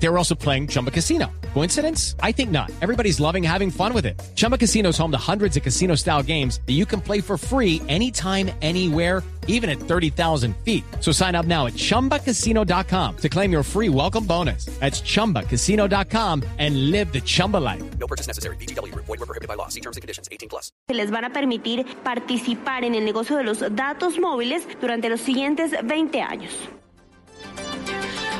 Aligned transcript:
They 0.00 0.08
were 0.08 0.18
also 0.18 0.34
playing 0.34 0.68
Chumba 0.68 0.90
Casino. 0.90 1.26
Coincidence? 1.54 2.14
I 2.22 2.32
think 2.32 2.50
not. 2.50 2.70
Everybody's 2.80 3.18
loving 3.18 3.42
having 3.42 3.70
fun 3.70 3.92
with 3.92 4.06
it. 4.06 4.20
Chumba 4.36 4.56
Casino 4.56 4.90
is 4.90 4.98
home 4.98 5.10
to 5.10 5.18
hundreds 5.18 5.56
of 5.56 5.62
casino 5.62 5.96
style 5.96 6.22
games 6.22 6.60
that 6.66 6.74
you 6.74 6.86
can 6.86 7.00
play 7.00 7.20
for 7.20 7.36
free 7.36 7.82
anytime, 7.88 8.50
anywhere, 8.62 9.22
even 9.48 9.68
at 9.68 9.80
30,000 9.80 10.54
feet. 10.58 10.84
So 11.00 11.10
sign 11.10 11.34
up 11.34 11.46
now 11.46 11.66
at 11.66 11.72
chumbacasino.com 11.72 13.16
to 13.16 13.28
claim 13.28 13.50
your 13.50 13.62
free 13.64 13.88
welcome 13.88 14.24
bonus. 14.24 14.66
That's 14.78 15.00
chumbacasino.com 15.00 16.44
and 16.58 16.90
live 16.92 17.12
the 17.12 17.20
Chumba 17.20 17.56
life. 17.56 17.82
No 17.98 18.06
purchase 18.06 18.28
necessary. 18.28 18.56
BGW. 18.56 18.94
Void 18.94 19.08
were 19.08 19.26
prohibited 19.26 19.48
by 19.48 19.54
law. 19.54 19.68
See 19.68 19.80
terms 19.80 19.96
and 19.96 20.02
conditions. 20.02 20.28
18 20.30 20.48
plus. 20.48 20.70
Se 20.86 20.94
les 20.94 21.10
van 21.10 21.24
a 21.24 21.30
permitir 21.30 21.84
participar 22.04 22.84
en 22.84 22.94
el 22.94 23.04
negocio 23.04 23.36
de 23.36 23.42
los 23.42 23.64
datos 23.74 24.18
móviles 24.20 24.62
durante 24.80 25.08
los 25.08 25.20
siguientes 25.20 25.72
20 25.82 26.22
años. 26.22 26.52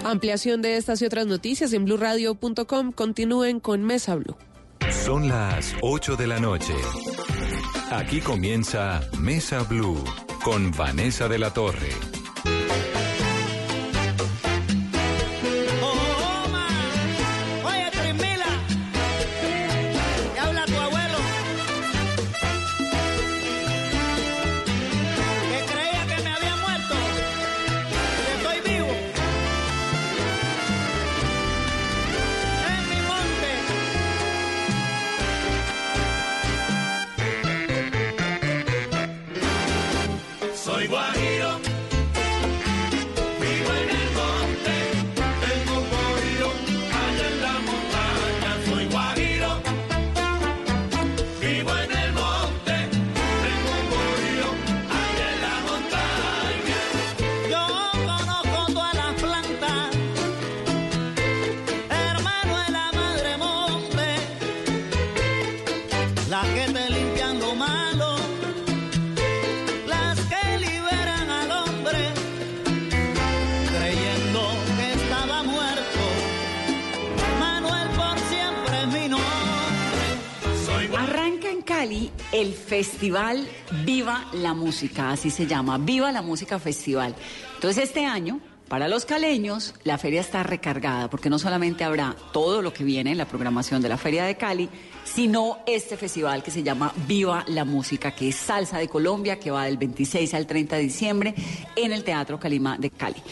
Ampliación 0.04 0.62
de 0.62 0.76
estas 0.76 1.02
y 1.02 1.06
otras 1.06 1.26
noticias 1.26 1.72
en 1.72 1.84
blurradio.com. 1.84 2.92
Continúen 2.92 3.60
con 3.60 3.84
Mesa 3.84 4.14
Blue. 4.16 4.36
Son 4.90 5.28
las 5.28 5.74
8 5.82 6.16
de 6.16 6.26
la 6.26 6.38
noche. 6.38 6.74
Aquí 7.90 8.20
comienza 8.20 9.00
Mesa 9.18 9.62
Blue 9.62 10.02
con 10.44 10.70
Vanessa 10.72 11.28
de 11.28 11.38
la 11.38 11.52
Torre. 11.52 12.17
Cali 81.78 82.10
el 82.32 82.54
festival 82.54 83.46
Viva 83.84 84.26
la 84.32 84.52
Música, 84.52 85.12
así 85.12 85.30
se 85.30 85.46
llama, 85.46 85.78
Viva 85.78 86.10
la 86.10 86.22
Música 86.22 86.58
Festival. 86.58 87.14
Entonces 87.54 87.84
este 87.84 88.04
año, 88.04 88.40
para 88.66 88.88
los 88.88 89.04
caleños, 89.04 89.74
la 89.84 89.96
feria 89.96 90.20
está 90.20 90.42
recargada, 90.42 91.08
porque 91.08 91.30
no 91.30 91.38
solamente 91.38 91.84
habrá 91.84 92.16
todo 92.32 92.62
lo 92.62 92.72
que 92.72 92.82
viene 92.82 93.12
en 93.12 93.18
la 93.18 93.26
programación 93.26 93.80
de 93.80 93.90
la 93.90 93.96
Feria 93.96 94.24
de 94.24 94.36
Cali, 94.36 94.68
sino 95.04 95.58
este 95.68 95.96
festival 95.96 96.42
que 96.42 96.50
se 96.50 96.64
llama 96.64 96.92
Viva 97.06 97.44
la 97.46 97.64
Música, 97.64 98.10
que 98.10 98.30
es 98.30 98.34
Salsa 98.34 98.78
de 98.78 98.88
Colombia, 98.88 99.38
que 99.38 99.52
va 99.52 99.66
del 99.66 99.76
26 99.76 100.34
al 100.34 100.48
30 100.48 100.74
de 100.74 100.82
diciembre 100.82 101.34
en 101.76 101.92
el 101.92 102.02
Teatro 102.02 102.40
Calima 102.40 102.76
de 102.76 102.90
Cali. 102.90 103.22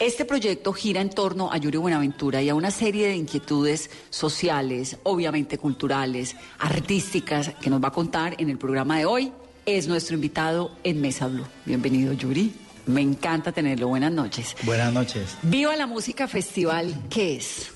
Este 0.00 0.24
proyecto 0.24 0.72
gira 0.72 1.00
en 1.00 1.08
torno 1.08 1.52
a 1.52 1.56
Yuri 1.56 1.78
Buenaventura 1.78 2.42
y 2.42 2.48
a 2.48 2.54
una 2.56 2.72
serie 2.72 3.06
de 3.06 3.14
inquietudes 3.14 3.90
sociales, 4.10 4.96
obviamente 5.04 5.56
culturales, 5.56 6.34
artísticas, 6.58 7.52
que 7.60 7.70
nos 7.70 7.82
va 7.82 7.88
a 7.88 7.92
contar 7.92 8.34
en 8.38 8.50
el 8.50 8.58
programa 8.58 8.98
de 8.98 9.06
hoy. 9.06 9.32
Es 9.64 9.86
nuestro 9.86 10.16
invitado 10.16 10.72
en 10.82 11.00
Mesa 11.00 11.28
Blue. 11.28 11.46
Bienvenido, 11.64 12.12
Yuri. 12.12 12.52
Me 12.86 13.02
encanta 13.02 13.52
tenerlo. 13.52 13.86
Buenas 13.86 14.10
noches. 14.10 14.56
Buenas 14.64 14.92
noches. 14.92 15.36
Viva 15.42 15.76
la 15.76 15.86
Música 15.86 16.26
Festival, 16.26 16.92
¿qué 17.08 17.36
es? 17.36 17.70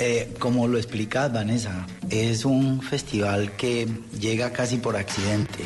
Eh, 0.00 0.34
como 0.40 0.66
lo 0.66 0.78
explicas, 0.78 1.32
Vanessa, 1.32 1.86
es 2.10 2.44
un 2.44 2.82
festival 2.82 3.52
que 3.52 3.86
llega 4.18 4.52
casi 4.52 4.78
por 4.78 4.96
accidente. 4.96 5.64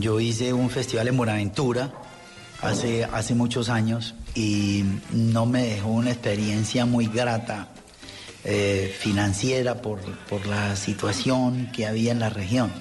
Yo 0.00 0.20
hice 0.20 0.52
un 0.52 0.68
festival 0.68 1.08
en 1.08 1.16
Buenaventura 1.16 1.92
hace, 2.62 3.04
hace 3.04 3.34
muchos 3.34 3.68
años 3.68 4.14
y 4.34 4.84
no 5.12 5.46
me 5.46 5.62
dejó 5.62 5.88
una 5.88 6.10
experiencia 6.10 6.86
muy 6.86 7.06
grata 7.06 7.68
eh, 8.44 8.94
financiera 8.98 9.82
por, 9.82 10.00
por 10.28 10.46
la 10.46 10.76
situación 10.76 11.70
que 11.72 11.86
había 11.86 12.12
en 12.12 12.20
la 12.20 12.30
región, 12.30 12.72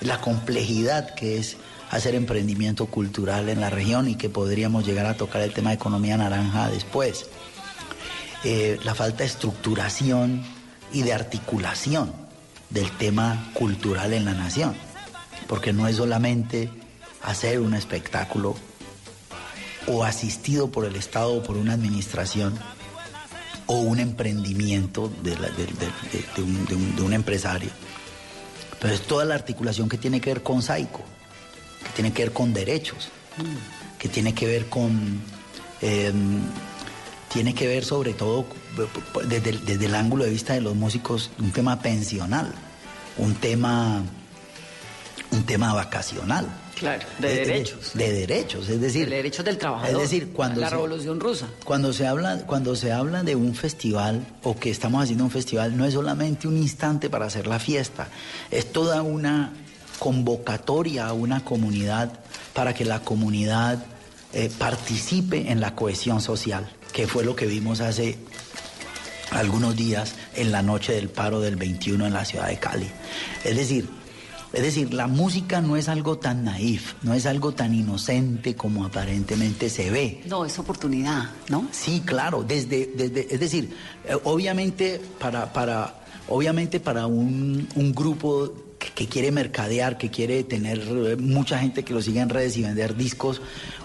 la 0.00 0.20
complejidad 0.20 1.14
que 1.14 1.38
es 1.38 1.56
hacer 1.90 2.14
emprendimiento 2.14 2.86
cultural 2.86 3.48
en 3.48 3.60
la 3.60 3.70
región 3.70 4.08
y 4.08 4.16
que 4.16 4.28
podríamos 4.28 4.86
llegar 4.86 5.06
a 5.06 5.16
tocar 5.16 5.42
el 5.42 5.52
tema 5.52 5.70
de 5.70 5.76
economía 5.76 6.16
naranja 6.16 6.68
después. 6.68 7.26
Eh, 8.44 8.78
la 8.84 8.94
falta 8.94 9.18
de 9.18 9.26
estructuración 9.26 10.44
y 10.92 11.02
de 11.02 11.12
articulación 11.12 12.12
del 12.70 12.90
tema 12.92 13.50
cultural 13.54 14.12
en 14.12 14.24
la 14.24 14.34
nación, 14.34 14.74
porque 15.46 15.72
no 15.72 15.88
es 15.88 15.96
solamente 15.96 16.70
hacer 17.22 17.60
un 17.60 17.74
espectáculo 17.74 18.56
o 19.86 20.04
asistido 20.04 20.70
por 20.70 20.84
el 20.84 20.96
Estado 20.96 21.34
o 21.34 21.42
por 21.42 21.56
una 21.56 21.74
administración 21.74 22.58
o 23.66 23.78
un 23.80 23.98
emprendimiento 23.98 25.12
de, 25.22 25.36
un 27.02 27.12
empresario, 27.12 27.70
pero 28.80 28.94
es 28.94 29.02
toda 29.02 29.24
la 29.24 29.34
articulación 29.34 29.88
que 29.88 29.98
tiene 29.98 30.20
que 30.20 30.30
ver 30.30 30.42
con 30.42 30.62
SAICO, 30.62 31.02
que 31.82 31.90
tiene 31.94 32.12
que 32.12 32.24
ver 32.24 32.32
con 32.32 32.52
derechos, 32.52 33.08
que 33.98 34.08
tiene 34.08 34.34
que 34.34 34.46
ver 34.46 34.68
con... 34.68 35.20
em, 35.80 36.42
tiene 37.32 37.54
que 37.54 37.66
ver 37.66 37.84
sobre 37.84 38.14
todo 38.14 38.46
desde 39.28 39.50
el, 39.50 39.64
desde 39.66 39.86
el 39.86 39.94
ángulo 39.94 40.24
de 40.24 40.30
vista 40.30 40.54
de 40.54 40.60
los 40.60 40.74
músicos 40.74 41.30
un 41.38 41.50
tema 41.50 41.80
pensional, 41.80 42.54
un 43.18 43.34
tema, 43.34 44.02
un 45.32 45.42
tema 45.44 45.74
vacacional. 45.74 46.46
Claro, 46.76 47.06
de 47.18 47.28
derechos. 47.34 47.92
De, 47.94 48.12
derechos, 48.12 48.68
es 48.68 48.80
decir. 48.80 49.08
De 49.08 49.16
derechos 49.16 49.44
del 49.44 49.56
trabajador. 49.56 49.94
Es 49.94 49.98
decir, 50.10 50.32
cuando 50.32 50.60
La 50.60 50.68
se- 50.68 50.74
Revolución 50.74 51.18
Rusa. 51.18 51.48
Cuando 51.64 51.92
se 51.92 52.06
habla, 52.06 52.46
cuando 52.46 52.76
se 52.76 52.92
habla 52.92 53.22
de 53.22 53.34
un 53.34 53.54
festival 53.54 54.26
o 54.42 54.56
que 54.58 54.70
estamos 54.70 55.02
haciendo 55.02 55.24
un 55.24 55.30
festival, 55.30 55.76
no 55.76 55.86
es 55.86 55.94
solamente 55.94 56.46
un 56.46 56.56
instante 56.58 57.08
para 57.08 57.24
hacer 57.26 57.46
la 57.46 57.58
fiesta, 57.58 58.08
es 58.50 58.70
toda 58.72 59.00
una 59.02 59.52
convocatoria 59.98 61.06
a 61.06 61.12
una 61.14 61.42
comunidad 61.44 62.12
para 62.52 62.74
que 62.74 62.84
la 62.84 63.00
comunidad 63.00 63.82
eh, 64.34 64.50
participe 64.58 65.50
en 65.50 65.60
la 65.60 65.74
cohesión 65.74 66.20
social, 66.20 66.70
que 66.92 67.06
fue 67.06 67.24
lo 67.24 67.34
que 67.34 67.46
vimos 67.46 67.80
hace 67.80 68.18
algunos 69.30 69.74
días 69.76 70.14
en 70.34 70.52
la 70.52 70.62
noche 70.62 70.92
del 70.92 71.08
paro 71.08 71.40
del 71.40 71.56
21 71.56 72.06
en 72.06 72.12
la 72.12 72.24
ciudad 72.24 72.48
de 72.48 72.58
Cali. 72.58 72.88
Es 73.44 73.56
decir, 73.56 73.88
es 74.56 74.62
decir, 74.62 74.94
la 74.94 75.06
música 75.06 75.60
no 75.60 75.76
es 75.76 75.86
algo 75.86 76.16
tan 76.16 76.44
naif, 76.44 76.94
no 77.02 77.12
es 77.12 77.26
algo 77.26 77.52
tan 77.52 77.74
inocente 77.74 78.56
como 78.56 78.86
aparentemente 78.86 79.68
se 79.68 79.90
ve. 79.90 80.22
No, 80.26 80.46
es 80.46 80.58
oportunidad, 80.58 81.28
¿no? 81.50 81.68
Sí, 81.72 82.02
claro, 82.02 82.42
desde, 82.42 82.86
desde 82.96 83.34
es 83.34 83.38
decir, 83.38 83.76
eh, 84.06 84.16
obviamente 84.24 84.98
para, 85.18 85.52
para, 85.52 86.02
obviamente 86.28 86.80
para 86.80 87.06
un, 87.06 87.68
un 87.74 87.92
grupo 87.92 88.50
que, 88.86 88.92
que 88.92 89.06
quiere 89.08 89.30
mercadear, 89.32 89.98
que 89.98 90.10
quiere 90.10 90.44
tener 90.44 90.78
eh, 90.80 91.16
mucha 91.16 91.58
gente 91.58 91.82
que 91.84 91.92
lo 91.94 92.00
siga 92.02 92.22
en 92.22 92.28
redes 92.28 92.56
y 92.56 92.62
vender 92.62 92.96
discos, 92.96 93.40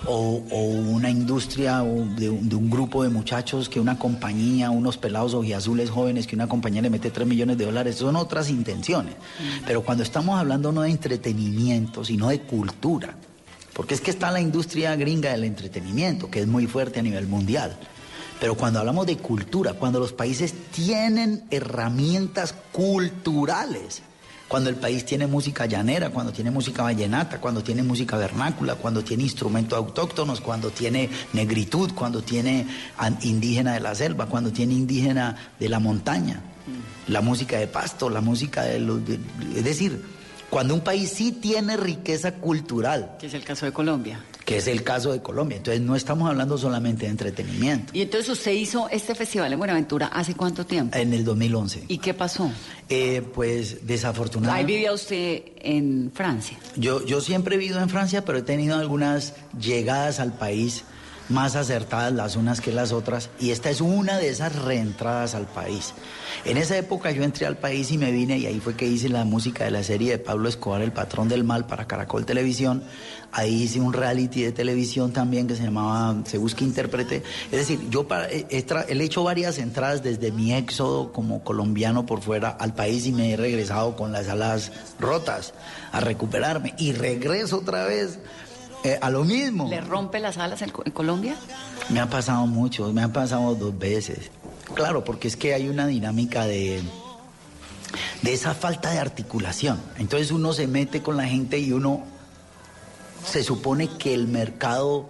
o, 0.06 0.44
o 0.52 0.64
una 0.64 1.10
industria 1.10 1.84
o 1.84 2.06
de, 2.16 2.30
un- 2.30 2.50
de 2.50 2.56
un 2.56 2.70
grupo 2.70 3.04
de 3.04 3.10
muchachos 3.10 3.70
que 3.70 3.80
una 3.80 3.98
compañía, 4.00 4.70
unos 4.72 4.98
pelados 4.98 5.34
ojiazules 5.34 5.90
jóvenes 5.90 6.28
que 6.28 6.36
una 6.36 6.48
compañía 6.48 6.82
le 6.82 6.90
mete 6.90 7.12
3 7.12 7.28
millones 7.28 7.58
de 7.58 7.66
dólares, 7.66 7.96
son 7.96 8.16
otras 8.16 8.50
intenciones. 8.50 9.16
Pero 9.66 9.84
cuando 9.84 10.04
estamos 10.04 10.40
hablando 10.40 10.72
no 10.72 10.82
de 10.82 10.90
entretenimiento, 10.92 12.04
sino 12.06 12.30
de 12.30 12.42
cultura, 12.42 13.16
porque 13.74 13.94
es 13.94 14.02
que 14.02 14.12
está 14.12 14.32
la 14.32 14.42
industria 14.42 14.96
gringa 14.96 15.32
del 15.32 15.44
entretenimiento, 15.46 16.30
que 16.30 16.42
es 16.42 16.48
muy 16.48 16.68
fuerte 16.68 17.00
a 17.00 17.04
nivel 17.04 17.28
mundial. 17.28 17.78
Pero 18.40 18.56
cuando 18.56 18.80
hablamos 18.80 19.06
de 19.06 19.18
cultura, 19.18 19.74
cuando 19.74 20.00
los 20.00 20.14
países 20.14 20.54
tienen 20.72 21.44
herramientas 21.52 22.54
culturales 22.72 24.02
Cuando 24.52 24.70
el 24.70 24.76
país 24.76 25.06
tiene 25.06 25.28
música 25.28 25.66
llanera, 25.66 26.10
cuando 26.10 26.34
tiene 26.34 26.52
música 26.52 26.84
vallenata, 26.84 27.40
cuando 27.40 27.64
tiene 27.64 27.84
música 27.84 28.18
vernácula, 28.18 28.76
cuando 28.76 29.02
tiene 29.02 29.24
instrumentos 29.24 29.78
autóctonos, 29.78 30.42
cuando 30.42 30.72
tiene 30.72 31.10
negritud, 31.32 31.92
cuando 31.96 32.22
tiene 32.22 32.68
indígena 33.22 33.74
de 33.76 33.80
la 33.80 33.96
selva, 33.96 34.26
cuando 34.26 34.52
tiene 34.52 34.74
indígena 34.74 35.38
de 35.58 35.70
la 35.70 35.80
montaña, 35.80 36.42
la 37.08 37.22
música 37.22 37.58
de 37.60 37.68
pasto, 37.68 38.10
la 38.10 38.20
música 38.20 38.64
de 38.64 38.80
los... 38.82 39.06
de- 39.08 39.20
es 39.56 39.64
decir, 39.64 40.04
cuando 40.50 40.74
un 40.74 40.82
país 40.82 41.10
sí 41.10 41.32
tiene 41.32 41.78
riqueza 41.78 42.34
cultural, 42.34 43.16
Que 43.20 43.28
es 43.28 43.34
el 43.34 43.46
caso 43.46 43.66
de 43.66 43.72
Colombia. 43.72 44.20
Que 44.52 44.58
es 44.58 44.68
el 44.68 44.84
caso 44.84 45.14
de 45.14 45.22
Colombia. 45.22 45.58
Entonces 45.58 45.82
no 45.82 45.96
estamos 45.96 46.30
hablando 46.30 46.58
solamente 46.58 47.06
de 47.06 47.12
entretenimiento. 47.12 47.94
Y 47.96 48.02
entonces 48.02 48.30
usted 48.30 48.52
hizo 48.52 48.90
este 48.90 49.16
festival 49.16 49.54
en 49.54 49.58
Buenaventura 49.58 50.08
hace 50.08 50.36
cuánto 50.36 50.66
tiempo? 50.66 50.98
En 50.98 51.14
el 51.14 51.24
2011. 51.24 51.86
¿Y 51.88 52.00
qué 52.00 52.14
pasó? 52.14 52.52
Eh, 52.90 53.22
pues 53.34 53.76
Ahí 53.76 53.80
desafortunadamente... 53.84 54.74
vivía 54.74 54.92
usted 54.92 55.44
en 55.62 56.12
Francia. 56.14 56.58
Yo, 56.76 57.06
yo 57.06 57.22
siempre 57.22 57.56
he 57.56 57.58
vivido 57.58 57.80
en 57.80 57.88
Francia, 57.88 58.26
pero 58.26 58.40
he 58.40 58.42
tenido 58.42 58.78
algunas 58.78 59.36
llegadas 59.58 60.20
al 60.20 60.34
país 60.34 60.84
más 61.32 61.56
acertadas 61.56 62.14
las 62.14 62.36
unas 62.36 62.62
que 62.62 62.72
las 62.72 62.92
otras, 62.92 63.30
y 63.40 63.50
esta 63.52 63.70
es 63.70 63.82
una 63.82 64.18
de 64.18 64.30
esas 64.30 64.56
reentradas 64.56 65.34
al 65.34 65.48
país. 65.48 65.94
En 66.46 66.58
esa 66.58 66.78
época 66.78 67.12
yo 67.12 67.24
entré 67.24 67.46
al 67.46 67.58
país 67.58 67.92
y 67.92 67.98
me 67.98 68.12
vine, 68.12 68.38
y 68.38 68.46
ahí 68.46 68.60
fue 68.60 68.76
que 68.76 68.86
hice 68.86 69.10
la 69.10 69.26
música 69.26 69.64
de 69.64 69.72
la 69.72 69.84
serie 69.84 70.12
de 70.12 70.18
Pablo 70.20 70.48
Escobar, 70.50 70.82
El 70.82 70.92
Patrón 70.92 71.28
del 71.28 71.44
Mal, 71.44 71.66
para 71.66 71.88
Caracol 71.88 72.26
Televisión. 72.26 72.84
Ahí 73.34 73.64
hice 73.64 73.80
un 73.80 73.94
reality 73.94 74.42
de 74.44 74.52
televisión 74.52 75.14
también 75.14 75.48
que 75.48 75.56
se 75.56 75.64
llamaba 75.64 76.22
Se 76.26 76.38
Busca 76.38 76.64
Intérprete. 76.66 77.24
Es 77.46 77.58
decir, 77.60 77.80
yo 77.90 78.06
para- 78.08 78.30
he, 78.30 78.46
he 78.50 78.66
he 78.90 79.04
hecho 79.04 79.24
varias 79.24 79.58
entradas 79.58 80.04
desde 80.04 80.32
mi 80.32 80.54
éxodo 80.54 81.14
como 81.14 81.42
colombiano 81.44 82.06
por 82.06 82.22
fuera 82.22 82.50
al 82.50 82.74
país 82.74 83.06
y 83.06 83.14
me 83.14 83.32
he 83.32 83.38
regresado 83.38 83.96
con 83.96 84.12
las 84.12 84.28
alas 84.28 84.72
rotas 85.00 85.54
a 85.94 86.02
recuperarme. 86.02 86.74
Y 86.78 86.92
regreso 86.92 87.60
otra 87.60 87.86
vez 87.86 88.20
eh, 88.84 88.98
a 89.02 89.10
lo 89.10 89.24
mismo. 89.24 89.68
¿Le 89.70 89.82
rompe 89.82 90.20
las 90.20 90.38
alas 90.38 90.62
en, 90.62 90.70
Co- 90.72 90.84
en 90.86 90.92
Colombia? 90.92 91.36
Me 91.90 92.00
ha 92.00 92.10
pasado 92.10 92.46
mucho, 92.48 92.92
me 92.94 93.02
ha 93.04 93.12
pasado 93.12 93.56
dos 93.56 93.78
veces. 93.78 94.32
Claro, 94.74 95.04
porque 95.04 95.28
es 95.28 95.36
que 95.36 95.54
hay 95.54 95.68
una 95.70 95.86
dinámica 95.88 96.46
de, 96.46 96.82
de 98.22 98.34
esa 98.34 98.54
falta 98.54 98.92
de 98.92 99.00
articulación. 99.00 99.80
Entonces 99.98 100.32
uno 100.32 100.54
se 100.54 100.68
mete 100.68 101.02
con 101.02 101.18
la 101.18 101.26
gente 101.26 101.60
y 101.60 101.72
uno 101.74 102.04
se 103.26 103.44
supone 103.44 103.88
que 103.98 104.14
el 104.14 104.28
mercado, 104.28 105.10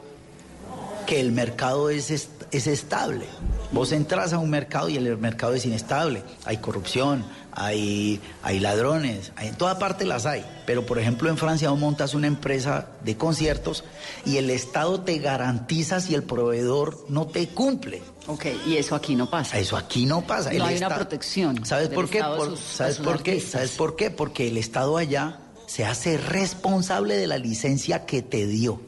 que 1.05 1.19
el 1.19 1.31
mercado 1.31 1.89
es, 1.89 2.29
es 2.51 2.67
estable. 2.67 3.25
Vos 3.71 3.91
entras 3.91 4.33
a 4.33 4.37
un 4.39 4.49
mercado 4.49 4.89
y 4.89 4.97
el 4.97 5.17
mercado 5.17 5.53
es 5.53 5.65
inestable. 5.65 6.23
Hay 6.45 6.57
corrupción, 6.57 7.23
hay, 7.53 8.19
hay 8.43 8.59
ladrones, 8.59 9.31
hay- 9.37 9.47
en 9.49 9.55
toda 9.55 9.79
parte 9.79 10.05
las 10.05 10.25
hay. 10.25 10.45
Pero 10.65 10.85
por 10.85 10.99
ejemplo 10.99 11.29
en 11.29 11.37
Francia 11.37 11.69
vos 11.69 11.79
montas 11.79 12.13
una 12.13 12.27
empresa 12.27 12.87
de 13.03 13.15
conciertos 13.17 13.83
y 14.25 14.37
el 14.37 14.49
Estado 14.49 15.01
te 15.01 15.17
garantiza 15.19 15.99
si 16.01 16.13
el 16.15 16.23
proveedor 16.23 17.05
no 17.09 17.27
te 17.27 17.47
cumple. 17.47 18.01
Ok, 18.27 18.45
y 18.67 18.75
eso 18.77 18.95
aquí 18.95 19.15
no 19.15 19.29
pasa. 19.29 19.57
Eso 19.57 19.77
aquí 19.77 20.05
no 20.05 20.21
pasa. 20.21 20.49
No 20.51 20.55
El 20.57 20.61
hay 20.63 20.77
una 20.77 20.93
protección 20.95 21.65
¿Sabes 21.65 21.89
por 21.89 22.09
qué? 22.09 22.21
Por- 22.21 22.49
sus- 22.51 22.59
¿Sabes 22.59 22.97
por 22.97 23.23
qué? 23.23 23.31
artistas. 23.31 23.51
¿Sabes 23.51 23.71
por 23.71 23.95
qué? 23.95 24.11
Porque 24.11 24.47
el 24.47 24.57
Estado 24.57 24.97
allá 24.97 25.39
se 25.67 25.85
hace 25.85 26.17
responsable 26.17 27.15
de 27.15 27.27
la 27.27 27.37
licencia 27.37 28.05
que 28.05 28.21
te 28.21 28.45
dio. 28.45 28.81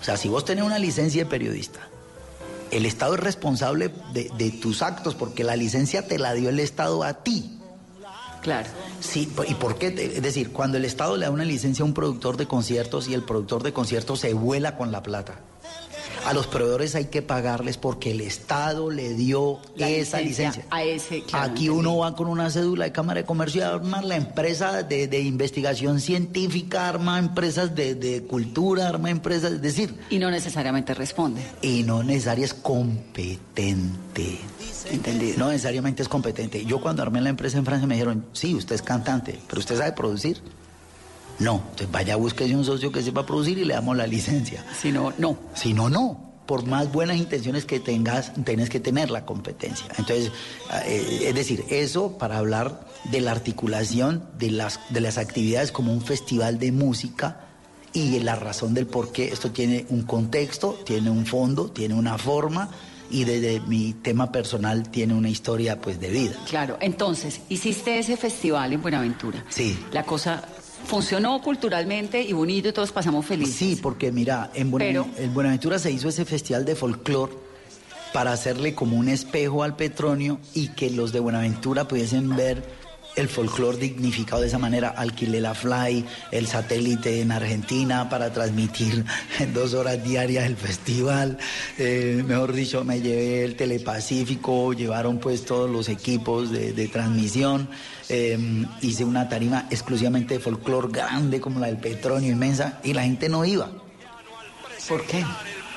O 0.00 0.04
sea, 0.04 0.16
si 0.16 0.28
vos 0.28 0.44
tenés 0.44 0.64
una 0.64 0.78
licencia 0.78 1.24
de 1.24 1.30
periodista, 1.30 1.88
el 2.70 2.86
Estado 2.86 3.14
es 3.14 3.20
responsable 3.20 3.90
de, 4.12 4.30
de 4.36 4.50
tus 4.50 4.82
actos 4.82 5.14
porque 5.14 5.44
la 5.44 5.56
licencia 5.56 6.06
te 6.06 6.18
la 6.18 6.34
dio 6.34 6.48
el 6.48 6.60
Estado 6.60 7.02
a 7.04 7.22
ti. 7.22 7.52
Claro. 8.42 8.68
Sí, 9.00 9.28
¿y 9.48 9.54
por 9.54 9.76
qué? 9.76 9.88
Es 9.88 10.22
decir, 10.22 10.52
cuando 10.52 10.76
el 10.76 10.84
Estado 10.84 11.16
le 11.16 11.26
da 11.26 11.32
una 11.32 11.44
licencia 11.44 11.82
a 11.82 11.86
un 11.86 11.94
productor 11.94 12.36
de 12.36 12.46
conciertos 12.46 13.08
y 13.08 13.14
el 13.14 13.22
productor 13.22 13.62
de 13.62 13.72
conciertos 13.72 14.20
se 14.20 14.34
vuela 14.34 14.76
con 14.76 14.92
la 14.92 15.02
plata. 15.02 15.40
A 16.26 16.32
los 16.32 16.46
proveedores 16.48 16.94
hay 16.96 17.04
que 17.06 17.22
pagarles 17.22 17.76
porque 17.76 18.10
el 18.10 18.20
Estado 18.20 18.90
le 18.90 19.14
dio 19.14 19.60
La 19.76 19.88
esa 19.88 20.18
licencia 20.20 20.48
licencia. 20.50 20.64
a 20.70 20.82
ese, 20.82 21.22
claro, 21.22 21.52
Aquí 21.52 21.68
uno 21.68 21.98
va 21.98 22.16
con 22.16 22.26
una 22.26 22.50
cédula 22.50 22.84
de 22.86 22.92
Cámara 22.92 23.20
de 23.20 23.26
Comercio 23.26 23.60
y 23.60 23.64
arma 23.64 24.02
la 24.02 24.16
empresa 24.16 24.82
de, 24.82 25.06
de 25.06 25.20
investigación 25.20 26.00
científica, 26.00 26.88
arma 26.88 27.18
empresas 27.20 27.74
de, 27.76 27.94
de 27.94 28.24
cultura, 28.24 28.88
arma 28.88 29.10
empresas, 29.10 29.52
es 29.52 29.62
decir, 29.62 29.94
Y 30.10 30.18
no 30.18 30.30
necesariamente 30.30 30.94
responde. 30.94 31.42
y 31.62 31.84
no 31.84 32.02
necesaria 32.02 32.44
es 32.44 32.54
competente. 32.54 34.38
Entendido. 34.90 35.38
No 35.38 35.48
necesariamente 35.50 36.02
es 36.02 36.08
competente. 36.08 36.64
Yo 36.64 36.80
cuando 36.80 37.02
armé 37.02 37.20
la 37.20 37.28
empresa 37.30 37.58
en 37.58 37.64
Francia 37.64 37.86
me 37.86 37.94
dijeron, 37.94 38.26
sí, 38.32 38.54
usted 38.54 38.74
es 38.76 38.82
cantante, 38.82 39.38
pero 39.48 39.58
usted 39.60 39.76
sabe 39.76 39.92
producir. 39.92 40.40
No, 41.38 41.56
entonces 41.70 41.90
vaya, 41.90 42.16
búsquese 42.16 42.54
un 42.54 42.64
socio 42.64 42.90
que 42.90 43.02
sepa 43.02 43.26
producir 43.26 43.58
y 43.58 43.64
le 43.64 43.74
damos 43.74 43.96
la 43.96 44.06
licencia. 44.06 44.64
Si 44.80 44.92
no, 44.92 45.12
no. 45.18 45.38
Si 45.54 45.72
no, 45.72 45.88
no. 45.90 46.24
Por 46.46 46.64
más 46.64 46.92
buenas 46.92 47.16
intenciones 47.16 47.64
que 47.64 47.80
tengas, 47.80 48.32
tienes 48.44 48.70
que 48.70 48.78
tener 48.78 49.10
la 49.10 49.26
competencia. 49.26 49.86
Entonces, 49.98 50.30
eh, 50.86 51.24
es 51.28 51.34
decir, 51.34 51.64
eso 51.70 52.18
para 52.18 52.38
hablar 52.38 52.86
de 53.10 53.20
la 53.20 53.32
articulación 53.32 54.28
de 54.38 54.52
las, 54.52 54.80
de 54.90 55.00
las 55.00 55.18
actividades 55.18 55.72
como 55.72 55.92
un 55.92 56.02
festival 56.02 56.58
de 56.58 56.70
música 56.70 57.40
y 57.92 58.20
la 58.20 58.36
razón 58.36 58.74
del 58.74 58.86
por 58.86 59.10
qué 59.10 59.28
esto 59.28 59.50
tiene 59.50 59.86
un 59.88 60.02
contexto, 60.02 60.78
tiene 60.84 61.10
un 61.10 61.26
fondo, 61.26 61.70
tiene 61.70 61.94
una 61.94 62.16
forma 62.16 62.70
y 63.10 63.24
desde 63.24 63.60
mi 63.60 63.94
tema 63.94 64.30
personal 64.32 64.90
tiene 64.90 65.14
una 65.14 65.28
historia 65.28 65.80
pues 65.80 65.98
de 66.00 66.10
vida. 66.10 66.36
Claro. 66.48 66.76
Entonces, 66.80 67.40
hiciste 67.48 67.98
ese 67.98 68.16
festival 68.16 68.72
en 68.72 68.82
Buenaventura. 68.82 69.44
Sí. 69.48 69.78
La 69.92 70.04
cosa 70.04 70.42
funcionó 70.86 71.40
culturalmente 71.42 72.22
y 72.22 72.32
bonito 72.32 72.68
y 72.68 72.72
todos 72.72 72.92
pasamos 72.92 73.26
felices. 73.26 73.54
Sí, 73.56 73.76
porque 73.82 74.12
mira, 74.12 74.50
en, 74.54 74.70
Buena- 74.70 74.86
Pero- 74.86 75.06
en 75.18 75.34
Buenaventura 75.34 75.78
se 75.78 75.90
hizo 75.90 76.08
ese 76.08 76.24
festival 76.24 76.64
de 76.64 76.74
folclore 76.76 77.32
para 78.12 78.32
hacerle 78.32 78.74
como 78.74 78.96
un 78.96 79.08
espejo 79.08 79.62
al 79.62 79.76
Petronio 79.76 80.38
y 80.54 80.68
que 80.68 80.90
los 80.90 81.12
de 81.12 81.20
Buenaventura 81.20 81.86
pudiesen 81.88 82.34
ver 82.36 82.62
el 83.16 83.28
folclore 83.28 83.78
dignificado 83.78 84.42
de 84.42 84.48
esa 84.48 84.58
manera. 84.58 84.90
Alquilé 84.90 85.40
la 85.40 85.54
Fly, 85.54 86.04
el 86.30 86.46
satélite 86.46 87.20
en 87.20 87.32
Argentina 87.32 88.08
para 88.08 88.32
transmitir 88.32 89.04
en 89.40 89.52
dos 89.52 89.74
horas 89.74 90.02
diarias 90.04 90.46
el 90.46 90.56
festival. 90.56 91.38
Eh, 91.78 92.22
mejor 92.26 92.52
dicho, 92.52 92.84
me 92.84 93.00
llevé 93.00 93.44
el 93.44 93.56
Telepacífico, 93.56 94.72
llevaron 94.72 95.18
pues 95.18 95.44
todos 95.44 95.68
los 95.68 95.88
equipos 95.88 96.50
de, 96.50 96.86
transmisión. 96.88 97.68
Eh, 98.08 98.38
hice 98.82 99.04
una 99.04 99.28
tarima 99.28 99.66
exclusivamente 99.70 100.34
de 100.34 100.40
folclore 100.40 100.88
grande 100.92 101.40
como 101.40 101.58
la 101.58 101.66
del 101.66 101.78
Petronio, 101.78 102.30
inmensa, 102.30 102.80
y 102.84 102.92
la 102.92 103.02
gente 103.02 103.28
no 103.28 103.44
iba. 103.44 103.70
¿Por 104.88 105.04
qué? 105.06 105.24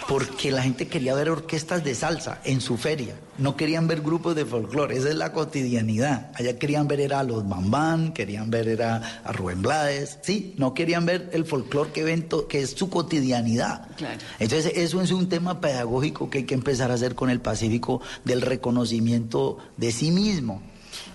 Porque 0.10 0.52
la 0.52 0.64
gente 0.64 0.88
quería 0.88 1.14
ver 1.14 1.30
orquestas 1.30 1.84
de 1.84 1.94
salsa 1.94 2.42
en 2.44 2.62
su 2.62 2.78
feria. 2.78 3.14
No 3.38 3.56
querían 3.56 3.88
ver 3.88 4.02
grupos 4.02 4.36
de 4.36 4.44
folclore. 4.44 4.98
Esa 4.98 5.10
es 5.10 5.16
la 5.16 5.32
cotidianidad. 5.32 6.32
Allá 6.34 6.58
querían 6.58 6.88
ver 6.88 7.00
era 7.00 7.20
a 7.20 7.24
los 7.24 7.48
Bambán, 7.48 8.12
querían 8.12 8.50
ver 8.50 8.68
era 8.70 9.22
a 9.24 9.32
Rubén 9.32 9.62
Blades. 9.62 10.18
Sí, 10.24 10.56
no 10.58 10.74
querían 10.74 11.06
ver 11.06 11.30
el 11.32 11.46
folclore 11.46 11.92
que, 11.92 12.04
ven 12.04 12.28
que 12.50 12.62
es 12.62 12.72
su 12.72 12.90
cotidianidad. 12.90 13.88
Claro. 13.98 14.20
Entonces, 14.40 14.74
eso 14.76 15.00
es 15.00 15.12
un 15.12 15.30
tema 15.30 15.62
pedagógico 15.62 16.28
que 16.28 16.40
hay 16.40 16.44
que 16.46 16.56
empezar 16.56 16.90
a 16.90 16.96
hacer 16.96 17.14
con 17.14 17.30
el 17.30 17.40
Pacífico 17.40 18.02
del 18.26 18.42
reconocimiento 18.42 19.60
de 19.78 19.92
sí 19.92 20.10
mismo. 20.10 20.64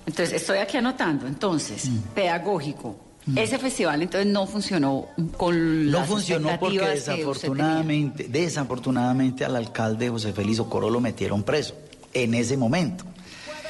Entonces, 0.06 0.40
estoy 0.40 0.58
aquí 0.58 0.76
anotando. 0.76 1.26
Entonces, 1.26 1.86
Mm. 1.90 1.98
pedagógico. 2.14 2.96
Ese 3.36 3.58
festival 3.58 4.02
entonces 4.02 4.30
no 4.30 4.46
funcionó 4.46 5.08
con 5.38 5.90
No 5.90 5.98
las 6.00 6.08
funcionó 6.08 6.58
porque 6.58 6.80
desafortunadamente, 6.80 8.28
desafortunadamente 8.28 9.44
al 9.46 9.56
alcalde 9.56 10.10
José 10.10 10.34
Félix 10.34 10.58
Ocoro 10.58 10.90
lo 10.90 11.00
metieron 11.00 11.42
preso 11.42 11.74
en 12.12 12.34
ese 12.34 12.56
momento. 12.56 13.04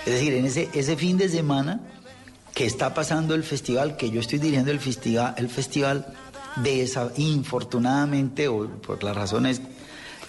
Es 0.07 0.15
decir, 0.15 0.35
en 0.35 0.47
ese, 0.47 0.69
ese 0.75 0.97
fin 0.97 1.17
de 1.17 1.29
semana 1.29 1.81
que 2.53 2.67
está 2.67 2.95
pasando 2.95 3.35
el 3.35 3.45
festival, 3.45 3.97
que 3.97 4.11
yo 4.11 4.21
estoy 4.21 4.39
dirigiendo 4.39 4.71
el 4.71 4.81
festival, 4.81 5.35
el 5.39 5.49
festival 5.49 6.07
de 6.57 6.83
esa, 6.83 7.11
infortunadamente, 7.17 8.49
o 8.49 8.69
por 8.69 9.03
las 9.03 9.17
razones 9.17 9.61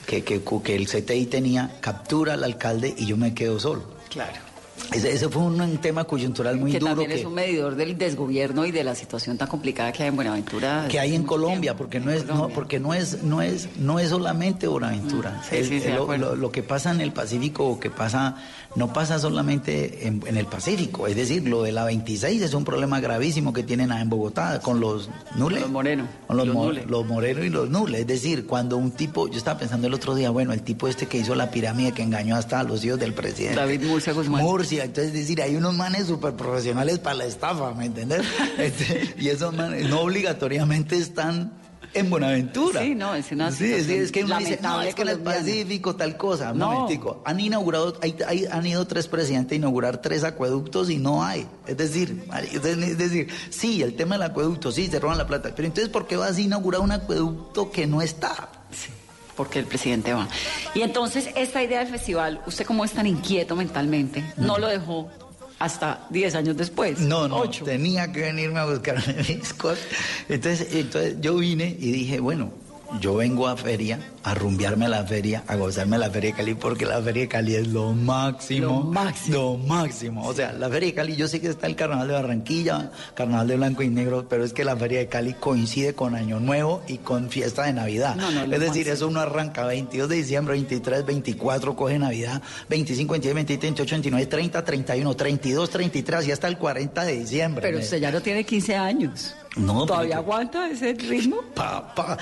que, 0.05 0.23
que, 0.23 0.41
que 0.41 0.75
el 0.75 0.87
CTI 0.87 1.25
tenía, 1.25 1.77
captura 1.81 2.33
al 2.33 2.43
alcalde 2.43 2.93
y 2.97 3.05
yo 3.05 3.17
me 3.17 3.33
quedo 3.33 3.59
solo. 3.59 3.83
Claro. 4.09 4.44
Ese, 4.93 5.11
ese 5.11 5.29
fue 5.29 5.41
un, 5.43 5.59
un 5.59 5.77
tema 5.77 6.03
coyuntural 6.03 6.57
muy 6.57 6.71
que 6.71 6.79
duro 6.79 6.91
también 6.91 7.09
que, 7.11 7.19
es 7.19 7.25
un 7.25 7.33
medidor 7.33 7.75
del 7.75 7.97
desgobierno 7.97 8.65
y 8.65 8.71
de 8.71 8.83
la 8.83 8.93
situación 8.95 9.37
tan 9.37 9.47
complicada 9.47 9.91
que 9.91 10.03
hay 10.03 10.09
en 10.09 10.15
Buenaventura. 10.15 10.87
que 10.89 10.99
hay 10.99 11.15
en 11.15 11.23
Colombia, 11.23 11.75
porque 11.75 11.99
no 11.99 12.11
es, 12.11 12.25
no, 12.25 12.49
porque 12.49 12.79
no 12.79 12.93
es, 12.93 13.23
no 13.23 13.41
es, 13.41 13.69
no 13.77 13.99
es 13.99 14.09
solamente 14.09 14.67
Buenaventura. 14.67 15.31
Mm, 15.31 15.49
sí, 15.49 15.55
El- 15.55 15.65
sí, 15.67 15.79
sí, 15.79 15.87
de 15.87 15.95
lo, 15.95 16.03
acuerdo. 16.03 16.29
lo- 16.31 16.35
lo 16.35 16.51
que 16.51 16.61
pasa 16.63 16.91
en 16.91 17.01
el 17.01 17.11
Pacífico 17.13 17.65
o 17.67 17.79
que 17.79 17.89
pasa, 17.89 18.35
no 18.75 18.91
pasa 18.93 19.17
solamente 19.17 20.07
en, 20.07 20.21
en 20.27 20.37
el 20.37 20.45
Pacífico. 20.45 21.07
Es 21.07 21.15
decir, 21.15 21.47
lo 21.47 21.63
de 21.63 21.71
la 21.71 21.85
26 21.85 22.41
es 22.41 22.53
un 22.53 22.63
problema 22.65 22.99
gravísimo 22.99 23.53
que 23.53 23.63
tienen 23.63 23.91
en 23.91 24.09
Bogotá 24.09 24.59
con 24.61 24.79
los 24.79 25.09
nules. 25.35 25.61
Los 25.61 25.71
Moreno, 25.71 26.07
Con 26.27 26.37
los, 26.37 26.45
los 26.47 26.55
mo- 26.55 26.71
los 26.71 27.05
morenos 27.05 27.45
y 27.45 27.49
los 27.49 27.69
nules. 27.69 28.01
Es 28.01 28.07
decir, 28.07 28.45
cuando 28.45 28.77
un 28.77 28.91
tipo, 28.91 29.27
yo 29.29 29.37
estaba 29.37 29.57
pensando 29.59 29.87
el 29.87 29.93
otro 29.93 30.15
día, 30.15 30.29
bueno, 30.29 30.53
el 30.53 30.61
tipo 30.61 30.87
este 30.87 31.07
que 31.07 31.17
hizo 31.17 31.33
la 31.35 31.49
pirámide 31.49 31.91
que 31.93 32.03
engañó 32.03 32.35
hasta 32.35 32.59
a 32.59 32.63
los 32.63 32.83
hijos 32.85 32.99
del 32.99 33.13
presidente. 33.13 33.55
David 33.55 33.83
Murcia 33.85 34.13
Guzmán. 34.13 34.41
Murcia 34.43 34.74
música. 34.75 34.85
Entonces, 34.85 35.13
es 35.13 35.19
decir, 35.21 35.41
hay 35.41 35.55
unos 35.55 35.73
manes 35.73 36.07
súper 36.07 36.33
profesionales 36.35 36.99
para 36.99 37.15
la 37.15 37.25
estafa, 37.25 37.73
¿me 37.73 37.85
entiendes? 37.85 38.21
Este, 38.57 39.13
y 39.17 39.29
esos 39.29 39.53
manes 39.53 39.89
no 39.89 40.01
obligatoriamente 40.01 40.97
están 40.97 41.53
en 41.93 42.09
Buenaventura. 42.09 42.81
Sí, 42.81 42.93
no, 42.93 43.15
es 43.15 43.31
una 43.31 43.51
Sí, 43.51 43.81
sí, 43.83 43.93
es 43.93 44.11
que 44.11 44.25
uno 44.25 44.37
dice, 44.37 44.59
no, 44.61 44.81
es 44.81 44.93
que 44.95 45.03
en 45.03 45.07
el. 45.09 45.19
Pacífico 45.19 45.95
tal 45.95 46.17
cosa. 46.17 46.51
Un 46.51 46.57
No. 46.59 46.71
momentico. 46.71 47.21
Han 47.25 47.39
inaugurado, 47.39 47.97
hay- 48.01 48.15
hay- 48.27 48.45
han 48.51 48.65
ido 48.65 48.85
tres 48.85 49.07
presidentes 49.07 49.53
a 49.53 49.55
inaugurar 49.55 50.01
tres 50.01 50.23
acueductos 50.25 50.89
y 50.89 50.97
no 50.97 51.23
hay. 51.23 51.47
Es 51.67 51.77
decir, 51.77 52.25
es 52.53 52.65
es 52.65 52.97
decir, 52.97 53.27
sí, 53.49 53.81
el 53.81 53.95
tema 53.95 54.15
del 54.15 54.23
acueducto, 54.23 54.71
sí, 54.73 54.87
se 54.87 54.99
roban 54.99 55.17
la 55.17 55.25
plata. 55.27 55.51
Pero 55.55 55.67
entonces, 55.67 55.89
¿por 55.89 56.05
qué 56.05 56.17
vas 56.17 56.35
a 56.35 56.41
inaugurar 56.41 56.81
un 56.81 56.91
acueducto 56.91 57.71
que 57.71 57.87
no 57.87 58.01
está? 58.01 58.49
Porque 59.35 59.59
el 59.59 59.65
presidente 59.65 60.13
va. 60.13 60.27
Y 60.73 60.81
entonces, 60.81 61.29
esta 61.35 61.61
idea 61.61 61.79
del 61.79 61.89
festival, 61.89 62.41
usted 62.45 62.65
como 62.65 62.85
es 62.85 62.91
tan 62.91 63.05
inquieto 63.05 63.55
mentalmente, 63.55 64.23
no 64.37 64.57
lo 64.57 64.67
dejó 64.67 65.09
hasta 65.59 66.05
10 66.09 66.35
años 66.35 66.57
después. 66.57 66.99
No, 66.99 67.27
no, 67.27 67.37
Ocho. 67.37 67.65
tenía 67.65 68.11
que 68.11 68.21
venirme 68.21 68.59
a 68.59 68.65
buscar 68.65 68.97
mis 69.27 69.53
cosas. 69.53 69.85
Entonces, 70.29 70.69
entonces 70.73 71.15
yo 71.21 71.35
vine 71.35 71.75
y 71.79 71.91
dije, 71.91 72.19
bueno, 72.19 72.51
yo 72.99 73.15
vengo 73.15 73.47
a 73.47 73.57
feria, 73.57 73.99
a 74.25 74.33
rumbearme 74.33 74.85
a 74.87 74.89
la 74.89 75.03
feria, 75.05 75.43
a 75.47 75.55
gozarme 75.55 75.99
la 75.99 76.09
feria 76.09 76.31
de 76.31 76.35
Cali, 76.37 76.55
porque 76.55 76.83
la 76.83 76.99
feria 76.99 77.21
de 77.23 77.27
Cali 77.29 77.55
es 77.55 77.67
lo 77.67 77.93
máximo. 77.93 78.67
Lo 78.67 78.81
máximo. 78.81 79.37
Lo 79.37 79.57
máximo. 79.57 80.25
O 80.27 80.33
sea, 80.33 80.51
la 80.51 80.67
feria 80.67 80.87
de 80.89 80.95
Cali, 80.95 81.15
yo 81.15 81.27
sé 81.27 81.39
que 81.39 81.47
está 81.47 81.67
el 81.67 81.75
carnaval 81.75 82.07
de 82.07 82.13
Barranquilla, 82.15 82.89
carnaval 83.13 83.47
de 83.47 83.55
blanco 83.57 83.83
y 83.83 83.89
negro, 83.89 84.25
pero 84.27 84.43
es 84.43 84.51
que 84.51 84.65
la 84.65 84.75
feria 84.75 84.97
de 84.97 85.07
Cali 85.09 85.33
coincide 85.35 85.93
con 85.93 86.15
Año 86.15 86.39
Nuevo 86.39 86.81
y 86.87 86.97
con 86.97 87.29
fiesta 87.29 87.65
de 87.65 87.73
Navidad. 87.73 88.15
No, 88.15 88.31
no, 88.31 88.43
es 88.45 88.49
decir, 88.59 88.67
máximo. 88.87 88.93
eso 88.95 89.07
uno 89.09 89.19
arranca 89.19 89.63
22 89.67 90.09
de 90.09 90.15
diciembre, 90.15 90.53
23, 90.55 91.05
24, 91.05 91.75
coge 91.75 91.99
Navidad, 91.99 92.41
25, 92.67 93.11
26, 93.13 93.35
27, 93.35 93.67
28, 93.67 93.95
29, 93.95 94.25
30, 94.25 94.65
31, 94.65 95.15
32, 95.15 95.69
33 95.69 96.27
y 96.27 96.31
hasta 96.31 96.47
el 96.47 96.57
40 96.57 97.03
de 97.03 97.19
diciembre. 97.19 97.61
Pero 97.61 97.77
usted 97.77 97.99
ya 97.99 98.09
no 98.11 98.19
tiene 98.21 98.43
15 98.43 98.75
años. 98.75 99.35
No, 99.55 99.85
¿Todavía 99.85 100.17
pero- 100.17 100.21
aguanta 100.23 100.69
ese 100.69 100.93
ritmo? 100.95 101.37
Papá. 101.53 102.17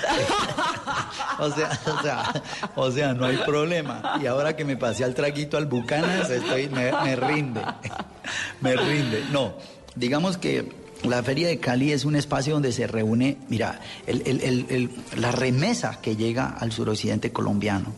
o 1.40 1.50
sea, 1.50 1.70
o 1.98 2.02
sea, 2.02 2.42
o 2.76 2.90
sea, 2.90 3.14
no 3.14 3.26
hay 3.26 3.36
problema. 3.38 4.18
Y 4.22 4.26
ahora 4.26 4.56
que 4.56 4.64
me 4.64 4.76
pasé 4.76 5.04
al 5.04 5.14
traguito 5.14 5.56
al 5.56 5.66
Bucanas, 5.66 6.30
estoy, 6.30 6.68
me, 6.68 7.16
rinde. 7.16 7.60
me 8.60 8.76
rinde. 8.76 9.24
No, 9.32 9.54
digamos 9.94 10.36
que 10.36 10.72
la 11.02 11.22
Feria 11.22 11.48
de 11.48 11.58
Cali 11.58 11.92
es 11.92 12.04
un 12.04 12.16
espacio 12.16 12.54
donde 12.54 12.72
se 12.72 12.86
reúne, 12.86 13.36
mira, 13.48 13.80
el- 14.06 14.90
la 15.16 15.32
remesa 15.32 16.00
que 16.00 16.16
llega 16.16 16.48
al 16.48 16.72
suroccidente 16.72 17.32
colombiano. 17.32 17.92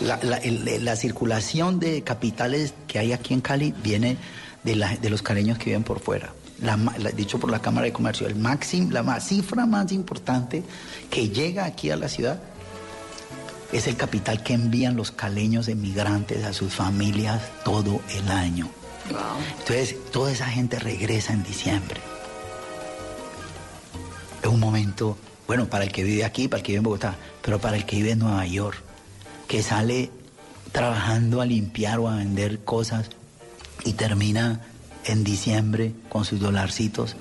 La, 0.00 0.96
circulación 0.96 1.80
de 1.80 2.02
capitales 2.02 2.74
que 2.86 2.98
hay 2.98 3.12
aquí 3.12 3.34
en 3.34 3.40
Cali 3.40 3.74
viene 3.82 4.16
de, 4.64 5.10
los 5.10 5.22
caleños 5.22 5.58
que 5.58 5.66
viven 5.66 5.82
por 5.84 6.00
fuera. 6.00 6.32
Dicho 7.16 7.38
por 7.38 7.50
la 7.50 7.60
Cámara 7.60 7.84
de 7.86 7.92
Comercio, 7.92 8.26
el 8.26 8.34
máximo, 8.36 8.90
la 8.90 9.20
cifra 9.20 9.66
más 9.66 9.92
importante 9.92 10.62
que 11.10 11.28
llega 11.28 11.64
aquí 11.64 11.90
a 11.90 11.96
la 11.96 12.08
ciudad 12.08 12.40
es 13.72 13.86
el 13.86 13.96
capital 13.96 14.42
que 14.42 14.54
envían 14.54 14.96
los 14.96 15.10
caleños 15.10 15.68
emigrantes 15.68 16.44
a 16.44 16.52
sus 16.52 16.72
familias 16.72 17.42
todo 17.64 18.00
el 18.14 18.30
año. 18.30 18.68
Entonces, 19.58 19.96
toda 20.10 20.32
esa 20.32 20.46
gente 20.46 20.78
regresa 20.78 21.32
en 21.32 21.42
diciembre. 21.42 22.00
Es 24.42 24.48
un 24.48 24.60
momento, 24.60 25.16
bueno, 25.46 25.66
para 25.66 25.84
el 25.84 25.92
que 25.92 26.04
vive 26.04 26.24
aquí, 26.24 26.48
para 26.48 26.58
el 26.58 26.62
que 26.64 26.72
vive 26.72 26.78
en 26.78 26.84
Bogotá, 26.84 27.16
pero 27.42 27.58
para 27.58 27.76
el 27.76 27.84
que 27.84 27.96
vive 27.96 28.12
en 28.12 28.20
Nueva 28.20 28.46
York, 28.46 28.78
que 29.46 29.62
sale 29.62 30.10
trabajando 30.72 31.40
a 31.40 31.46
limpiar 31.46 31.98
o 31.98 32.08
a 32.08 32.16
vender 32.16 32.60
cosas 32.60 33.10
y 33.84 33.94
termina 33.94 34.60
en 35.04 35.24
diciembre 35.24 35.92
con 36.08 36.24
sus 36.24 36.40
dolarcitos 36.40 37.16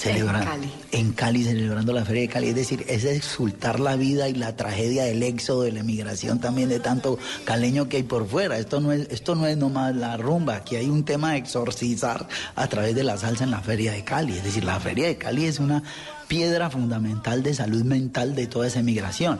celebrando 0.00 0.46
Cali. 0.46 0.72
en 0.92 1.12
Cali 1.12 1.44
celebrando 1.44 1.92
la 1.92 2.06
feria 2.06 2.22
de 2.22 2.28
Cali, 2.28 2.48
es 2.48 2.54
decir, 2.54 2.86
es 2.88 3.04
exultar 3.04 3.80
la 3.80 3.96
vida 3.96 4.28
y 4.30 4.34
la 4.34 4.56
tragedia 4.56 5.04
del 5.04 5.22
éxodo, 5.22 5.62
de 5.62 5.72
la 5.72 5.80
emigración 5.80 6.40
también 6.40 6.70
de 6.70 6.80
tanto 6.80 7.18
caleño 7.44 7.88
que 7.88 7.98
hay 7.98 8.02
por 8.02 8.26
fuera. 8.26 8.58
Esto 8.58 8.80
no 8.80 8.92
es, 8.92 9.08
esto 9.10 9.34
no 9.34 9.46
es 9.46 9.58
nomás 9.58 9.94
la 9.94 10.16
rumba, 10.16 10.56
aquí 10.56 10.76
hay 10.76 10.88
un 10.88 11.04
tema 11.04 11.32
de 11.32 11.38
exorcizar 11.38 12.26
a 12.56 12.66
través 12.68 12.94
de 12.94 13.04
la 13.04 13.18
salsa 13.18 13.44
en 13.44 13.50
la 13.50 13.60
feria 13.60 13.92
de 13.92 14.02
Cali. 14.02 14.38
Es 14.38 14.44
decir, 14.44 14.64
la 14.64 14.80
feria 14.80 15.06
de 15.06 15.18
Cali 15.18 15.44
es 15.44 15.58
una 15.58 15.82
piedra 16.28 16.70
fundamental 16.70 17.42
de 17.42 17.52
salud 17.52 17.84
mental 17.84 18.34
de 18.34 18.46
toda 18.46 18.68
esa 18.68 18.80
emigración. 18.80 19.38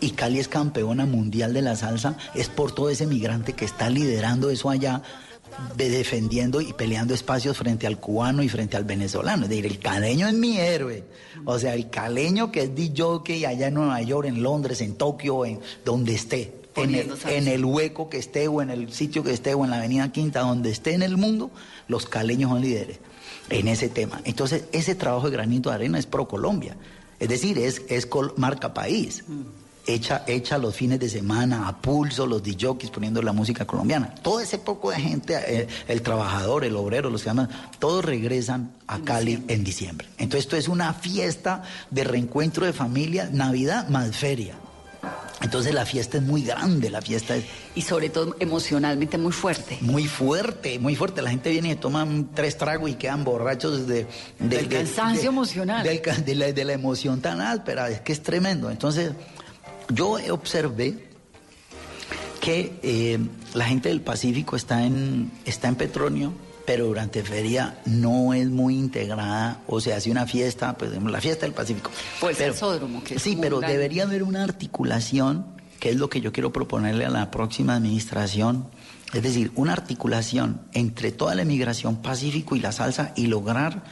Y 0.00 0.10
Cali 0.10 0.40
es 0.40 0.48
campeona 0.48 1.06
mundial 1.06 1.54
de 1.54 1.62
la 1.62 1.76
salsa, 1.76 2.16
es 2.34 2.48
por 2.48 2.72
todo 2.72 2.90
ese 2.90 3.06
migrante 3.06 3.54
que 3.54 3.64
está 3.64 3.88
liderando 3.88 4.50
eso 4.50 4.68
allá 4.68 5.02
de- 5.76 5.88
defendiendo 5.90 6.60
y 6.60 6.72
peleando 6.72 7.14
espacios 7.14 7.56
frente 7.56 7.86
al 7.86 7.98
cubano 7.98 8.42
y 8.42 8.48
frente 8.48 8.76
al 8.76 8.84
venezolano. 8.84 9.44
Es 9.44 9.48
decir, 9.48 9.66
el 9.66 9.78
caleño 9.78 10.26
es 10.28 10.34
mi 10.34 10.58
héroe. 10.58 11.04
O 11.44 11.58
sea, 11.58 11.74
el 11.74 11.90
caleño 11.90 12.52
que 12.52 12.62
es 12.62 12.74
DJ 12.74 13.46
allá 13.46 13.68
en 13.68 13.74
Nueva 13.74 14.00
York, 14.02 14.26
en 14.28 14.42
Londres, 14.42 14.80
en 14.80 14.94
Tokio, 14.94 15.44
en 15.44 15.60
donde 15.84 16.14
esté. 16.14 16.54
En 16.74 16.94
el, 16.94 17.10
en 17.28 17.48
el 17.48 17.64
hueco 17.66 18.08
que 18.08 18.16
esté 18.16 18.48
o 18.48 18.62
en 18.62 18.70
el 18.70 18.92
sitio 18.92 19.22
que 19.22 19.32
esté 19.32 19.52
o 19.52 19.62
en 19.64 19.70
la 19.70 19.76
avenida 19.78 20.10
Quinta, 20.10 20.40
donde 20.40 20.70
esté 20.70 20.94
en 20.94 21.02
el 21.02 21.18
mundo, 21.18 21.50
los 21.86 22.06
caleños 22.06 22.50
son 22.50 22.62
líderes 22.62 22.98
en 23.50 23.68
ese 23.68 23.90
tema. 23.90 24.22
Entonces, 24.24 24.64
ese 24.72 24.94
trabajo 24.94 25.26
de 25.28 25.36
granito 25.36 25.68
de 25.68 25.74
arena 25.74 25.98
es 25.98 26.06
pro 26.06 26.26
Colombia. 26.28 26.76
Es 27.20 27.28
decir, 27.28 27.58
es, 27.58 27.82
es 27.88 28.08
marca 28.36 28.72
país. 28.72 29.22
Hecha, 29.84 30.22
hecha 30.28 30.58
los 30.58 30.76
fines 30.76 31.00
de 31.00 31.08
semana, 31.08 31.66
a 31.66 31.78
pulso, 31.82 32.24
los 32.26 32.40
DJs 32.42 32.90
poniendo 32.90 33.20
la 33.20 33.32
música 33.32 33.64
colombiana. 33.66 34.14
Todo 34.22 34.38
ese 34.38 34.58
poco 34.58 34.90
de 34.90 34.96
gente, 35.00 35.36
eh, 35.46 35.66
el 35.88 36.02
trabajador, 36.02 36.64
el 36.64 36.76
obrero, 36.76 37.10
los 37.10 37.22
que 37.22 37.30
llaman, 37.30 37.48
todos 37.80 38.04
regresan 38.04 38.70
a 38.86 39.00
Cali 39.00 39.42
en 39.48 39.64
diciembre. 39.64 40.06
Entonces 40.18 40.44
esto 40.44 40.56
es 40.56 40.68
una 40.68 40.94
fiesta 40.94 41.62
de 41.90 42.04
reencuentro 42.04 42.64
de 42.64 42.72
familia, 42.72 43.28
Navidad 43.32 43.88
más 43.88 44.16
feria. 44.16 44.54
Entonces 45.40 45.74
la 45.74 45.84
fiesta 45.84 46.18
es 46.18 46.22
muy 46.22 46.44
grande, 46.44 46.88
la 46.88 47.02
fiesta 47.02 47.34
es 47.34 47.44
Y 47.74 47.82
sobre 47.82 48.08
todo 48.10 48.36
emocionalmente 48.38 49.18
muy 49.18 49.32
fuerte. 49.32 49.78
muy 49.80 50.04
fuerte, 50.06 50.78
muy 50.78 50.94
fuerte. 50.94 51.20
La 51.22 51.30
gente 51.30 51.50
viene 51.50 51.70
y 51.72 51.74
toman 51.74 52.28
tres 52.32 52.56
tragos 52.56 52.88
y 52.88 52.94
quedan 52.94 53.24
borrachos 53.24 53.88
de, 53.88 54.04
de- 54.04 54.06
Del 54.38 54.68
de- 54.68 54.76
cansancio 54.76 55.22
de- 55.22 55.26
emocional. 55.26 55.82
del 55.84 56.38
la, 56.38 56.52
de 56.52 56.64
la 56.64 56.72
emoción 56.74 57.20
tan 57.20 57.40
áspera, 57.40 57.90
es 57.90 58.00
que 58.02 58.12
es 58.12 58.22
tremendo. 58.22 58.70
Entonces, 58.70 59.10
yo 59.88 60.18
observé 60.30 61.08
que 62.40 62.78
eh, 62.82 63.18
la 63.54 63.66
gente 63.66 63.88
del 63.88 64.00
Pacífico 64.00 64.56
está 64.56 64.84
en, 64.84 65.30
está 65.44 65.68
en 65.68 65.76
Petronio, 65.76 66.32
pero 66.66 66.86
durante 66.86 67.22
feria 67.22 67.78
no 67.86 68.34
es 68.34 68.48
muy 68.48 68.76
integrada, 68.76 69.60
o 69.66 69.80
se 69.80 69.94
hace 69.94 70.10
una 70.10 70.26
fiesta, 70.26 70.76
pues 70.76 70.90
la 70.92 71.20
fiesta 71.20 71.46
del 71.46 71.54
Pacífico. 71.54 71.90
El 72.22 72.36
Pero- 72.36 72.52
salsódromo, 72.52 73.02
que 73.04 73.14
es 73.16 73.22
Sí, 73.22 73.36
pero 73.40 73.60
debería 73.60 74.04
haber 74.04 74.22
una 74.22 74.42
articulación, 74.44 75.46
que 75.78 75.90
es 75.90 75.96
lo 75.96 76.08
que 76.08 76.20
yo 76.20 76.32
quiero 76.32 76.52
proponerle 76.52 77.04
a 77.04 77.10
la 77.10 77.30
próxima 77.30 77.76
administración, 77.76 78.66
es 79.12 79.22
decir, 79.22 79.52
una 79.56 79.72
articulación 79.72 80.62
entre 80.72 81.12
toda 81.12 81.34
la 81.34 81.42
emigración 81.42 81.96
pacífico 81.96 82.56
y 82.56 82.60
la 82.60 82.72
salsa 82.72 83.12
y 83.14 83.26
lograr 83.26 83.82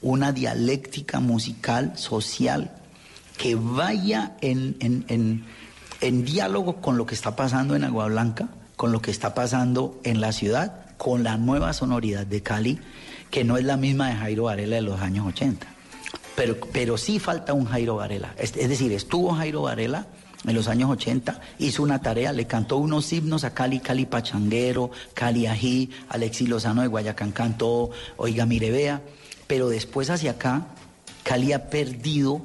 una 0.00 0.32
dialéctica 0.32 1.18
musical, 1.20 1.92
social, 1.96 2.76
que 3.38 3.54
vaya 3.54 4.36
en, 4.42 5.44
diálogo 6.24 6.82
con 6.82 6.98
lo 6.98 7.06
que 7.06 7.14
está 7.14 7.36
pasando 7.36 7.74
en 7.76 7.84
Agua 7.84 8.06
Blanca, 8.06 8.48
con 8.76 8.92
lo 8.92 9.00
que 9.00 9.10
está 9.10 9.32
pasando 9.34 9.98
en 10.04 10.20
la 10.20 10.32
ciudad, 10.32 10.84
con 10.98 11.22
la 11.22 11.38
nueva 11.38 11.72
sonoridad 11.72 12.26
de 12.26 12.42
Cali, 12.42 12.78
que 13.30 13.44
no 13.44 13.56
es 13.56 13.64
la 13.64 13.76
misma 13.76 14.08
de 14.08 14.16
Jairo 14.16 14.44
Varela 14.44 14.76
de 14.76 14.82
los 14.82 15.00
años 15.00 15.26
80. 15.28 15.66
Pero, 16.72 16.96
sí 16.98 17.18
falta 17.18 17.52
un 17.52 17.64
Jairo 17.64 17.96
Varela. 17.96 18.34
Es, 18.38 18.52
decir, 18.52 18.92
estuvo 18.92 19.32
Jairo 19.34 19.62
Varela 19.62 20.06
en 20.46 20.54
los 20.54 20.68
años 20.68 20.90
80, 20.90 21.40
hizo 21.58 21.82
una 21.82 22.00
tarea, 22.00 22.32
le 22.32 22.46
cantó 22.46 22.76
unos 22.76 23.12
himnos 23.12 23.42
a 23.42 23.54
Cali, 23.54 23.80
Cali 23.80 24.06
Pachanguero, 24.06 24.92
Cali 25.14 25.46
Ají, 25.46 25.90
Alexis 26.08 26.48
Lozano 26.48 26.82
de 26.82 26.86
Guayacán 26.86 27.32
cantó, 27.32 27.90
Oiga 28.16 28.46
Mire 28.46 28.70
Vea, 28.70 29.02
pero 29.48 29.68
después 29.68 30.10
hacia 30.10 30.32
acá, 30.32 30.68
Cali 31.24 31.52
ha 31.52 31.70
perdido 31.70 32.42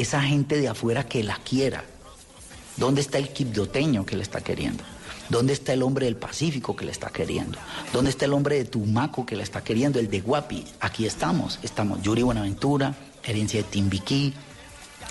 esa 0.00 0.22
gente 0.22 0.60
de 0.60 0.68
afuera 0.68 1.04
que 1.06 1.22
la 1.22 1.36
quiera. 1.36 1.84
¿Dónde 2.76 3.00
está 3.00 3.18
el 3.18 3.30
quibdoteño 3.30 4.06
que 4.06 4.16
le 4.16 4.22
está 4.22 4.40
queriendo? 4.40 4.84
¿Dónde 5.28 5.52
está 5.52 5.72
el 5.72 5.82
hombre 5.82 6.06
del 6.06 6.16
Pacífico 6.16 6.74
que 6.74 6.84
le 6.84 6.92
está 6.92 7.10
queriendo? 7.10 7.58
¿Dónde 7.92 8.10
está 8.10 8.24
el 8.24 8.32
hombre 8.32 8.56
de 8.56 8.64
Tumaco 8.64 9.26
que 9.26 9.36
le 9.36 9.42
está 9.42 9.62
queriendo? 9.62 9.98
El 9.98 10.08
de 10.08 10.20
Guapi. 10.20 10.64
Aquí 10.80 11.04
estamos. 11.04 11.58
Estamos 11.62 12.00
Yuri 12.02 12.22
Buenaventura, 12.22 12.94
Herencia 13.24 13.62
de 13.62 13.68
Timbiquí, 13.68 14.32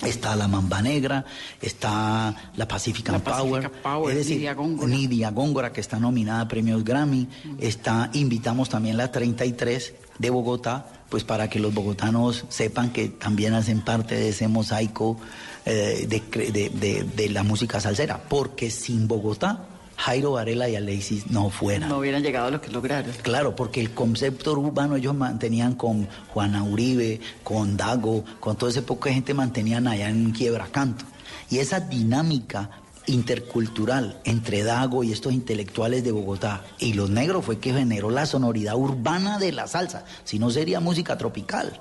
está 0.02 0.36
la 0.36 0.48
Mamba 0.48 0.82
Negra, 0.82 1.26
está 1.62 2.36
la 2.56 2.68
Pacific 2.68 3.10
La 3.10 3.20
Power. 3.20 3.70
Es 4.10 4.16
decir, 4.16 4.38
Nidia 4.38 4.54
Góngora. 4.54 4.88
Nidia 4.88 5.32
Góngora, 5.32 5.74
que 5.74 5.82
está 5.82 6.00
nominada 6.00 6.42
a 6.42 6.48
premios 6.48 6.84
Grammy. 6.84 7.28
Está, 7.60 8.10
invitamos 8.14 8.70
también 8.70 8.98
la 8.98 9.12
33 9.12 9.94
de 10.20 10.30
Bogotá, 10.30 10.97
pues 11.10 11.24
para 11.24 11.50
que 11.50 11.60
los 11.60 11.74
bogotanos 11.74 12.46
sepan 12.50 12.92
que 12.92 13.08
también 13.10 13.54
hacen 13.54 13.82
parte 13.82 14.16
de 14.16 14.30
ese 14.30 14.48
mosaico 14.48 15.18
eh, 15.66 16.06
de, 16.08 16.52
de- 16.52 16.70
de- 16.70 17.04
de 17.04 17.30
la 17.30 17.44
música 17.44 17.80
salsera. 17.80 18.22
Porque 18.30 18.70
sin 18.70 19.08
Bogotá 19.08 19.66
Jairo 19.98 20.34
Varela 20.34 20.70
y 20.70 20.76
Alexis 20.76 21.32
no 21.32 21.50
fueran. 21.50 21.90
No 21.90 21.98
hubieran 21.98 22.22
llegado 22.22 22.48
a 22.48 22.52
lo 22.52 22.62
que 22.62 22.70
lograron. 22.70 23.12
Claro, 23.24 23.56
porque 23.56 23.80
el 23.82 23.92
concepto 23.92 24.52
urbano 24.54 24.96
ellos 24.96 25.16
mantenían 25.16 25.74
con 25.74 26.08
Juana 26.30 26.64
Uribe, 26.64 27.20
con 27.44 27.78
Dago, 27.78 28.24
con 28.40 28.56
toda 28.58 28.72
esa 28.72 28.84
poca 28.84 29.12
gente 29.12 29.34
mantenían 29.34 29.88
allá 29.88 30.10
en 30.10 30.32
Quiebracanto. 30.32 31.04
Y 31.50 31.58
esa 31.60 31.80
dinámica 31.80 32.70
intercultural 33.08 34.20
entre 34.24 34.64
Dago 34.64 35.04
y 35.04 35.12
estos 35.12 35.34
intelectuales 35.34 36.04
de 36.04 36.12
Bogotá 36.12 36.64
y 36.80 36.94
los 36.94 37.10
negros 37.10 37.44
fue 37.46 37.60
que 37.60 37.74
generó 37.74 38.10
la 38.10 38.26
sonoridad 38.26 38.76
urbana 38.76 39.40
de 39.40 39.52
la 39.52 39.68
salsa, 39.68 40.06
si 40.24 40.40
no 40.40 40.50
sería 40.50 40.80
música 40.80 41.18
tropical. 41.18 41.80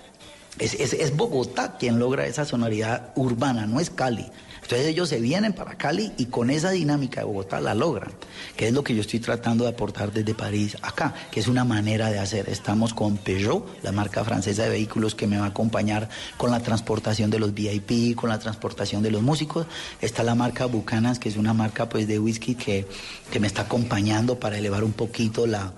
Es, 0.59 0.75
es- 0.75 0.95
es 0.95 1.14
Bogotá 1.16 1.76
quien 1.78 1.99
logra 1.99 2.26
esa 2.26 2.45
sonoridad 2.45 3.12
urbana, 3.14 3.66
no 3.66 3.78
es 3.80 3.90
Cali. 3.90 4.26
Entonces 4.66 4.88
ellos 4.88 5.08
se 5.08 5.20
vienen 5.20 5.52
para 5.52 5.78
Cali 5.78 6.11
y 6.18 6.26
con 6.26 6.50
esa 6.50 6.73
dinámica 6.73 7.20
de 7.20 7.26
Bogotá 7.26 7.61
la 7.61 7.73
logran, 7.73 8.11
que 8.56 8.66
es 8.66 8.73
lo 8.73 8.82
que 8.82 8.96
yo 8.96 9.00
estoy 9.00 9.20
tratando 9.20 9.62
de 9.62 9.70
aportar 9.70 10.12
desde 10.12 10.35
París 10.35 10.76
acá, 10.82 11.14
que 11.30 11.38
es 11.38 11.46
una 11.46 11.64
manera 11.64 12.11
de 12.11 12.18
hacer. 12.18 12.49
Estamos 12.49 12.92
con 12.92 13.16
Peugeot, 13.16 13.64
la 13.85 13.92
marca 13.92 14.25
francesa 14.25 14.64
de 14.64 14.70
vehículos 14.70 15.14
que 15.14 15.28
me 15.28 15.38
va 15.38 15.44
a 15.44 15.49
acompañar 15.50 16.08
con 16.37 16.50
la 16.50 16.58
transportación 16.58 17.30
de 17.30 17.38
los 17.38 17.54
VIP, 17.54 18.16
con 18.16 18.28
la 18.28 18.40
transportación 18.40 19.04
de 19.04 19.12
los 19.12 19.23
músicos. 19.23 19.68
Está 20.00 20.25
la 20.25 20.35
marca 20.35 20.66
Buchanan, 20.66 21.16
que 21.16 21.28
es 21.28 21.37
una 21.37 21.54
marca 21.54 21.88
pues 21.88 22.08
de 22.08 22.18
whisky 22.18 22.56
que, 22.56 22.88
que 23.30 23.38
me 23.38 23.46
está 23.46 23.62
acompañando 23.62 24.40
para 24.40 24.58
elevar 24.58 24.82
un 24.82 24.94
poquito 24.94 25.46
la, 25.46 25.75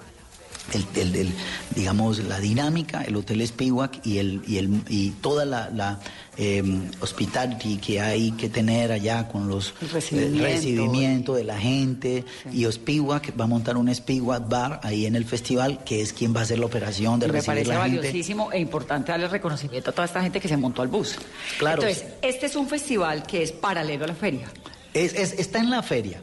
el, 0.75 0.87
el- 1.01 1.17
el, 1.17 1.33
digamos, 1.75 2.19
la 2.21 2.39
dinámica, 2.41 3.03
el 3.03 3.17
Hotel 3.17 3.47
Spiwak 3.47 4.05
y, 4.07 4.19
el, 4.19 4.43
y, 4.47 4.59
el, 4.59 4.83
y 4.89 5.11
toda 5.21 5.45
la, 5.45 5.71
la 5.71 5.99
eh, 6.37 6.63
hospitality 7.01 7.79
que 7.79 8.01
hay 8.01 8.33
que 8.33 8.49
tener 8.49 8.93
allá 8.93 9.29
con 9.29 9.49
los 9.49 9.75
El 9.81 9.91
recibimiento. 9.91 10.37
el 10.47 10.53
recibimiento 10.53 11.35
de 11.35 11.45
la 11.45 11.59
gente. 11.59 12.25
Y 12.53 12.65
Spiwak 12.71 13.39
va 13.39 13.45
a 13.45 13.47
montar 13.47 13.77
un 13.77 13.93
Spiwak 13.95 14.49
bar 14.49 14.81
ahí 14.83 15.07
en 15.07 15.17
el 15.17 15.25
festival, 15.25 15.83
que 15.85 16.01
es 16.03 16.13
quien 16.13 16.35
va 16.35 16.41
a 16.41 16.43
hacer 16.45 16.59
la 16.59 16.67
operación 16.67 17.19
de 17.19 17.27
Y 17.27 17.29
me 17.29 17.33
recibir 17.35 17.47
parece 17.65 17.69
la 17.73 17.83
gente. 17.85 17.97
valiosísimo 17.99 18.53
e 18.53 18.61
importante 18.61 19.11
darle 19.13 19.29
reconocimiento 19.29 19.91
a 19.91 19.93
toda 19.93 20.05
esta 20.07 20.23
gente 20.23 20.41
que 20.41 20.49
se 20.49 20.57
montó 20.57 20.83
al 20.83 20.89
bus. 20.89 21.17
Claro. 21.59 21.83
Entonces, 21.83 22.07
este 22.23 22.47
es 22.47 22.57
un 22.57 22.69
festival 22.69 23.23
que 23.25 23.43
es 23.43 23.53
paralelo 23.53 24.05
a 24.05 24.09
la 24.09 24.15
feria. 24.15 24.49
Es, 24.95 25.15
es- 25.15 25.33
está 25.39 25.59
en 25.59 25.71
la 25.71 25.83
feria. 25.83 26.21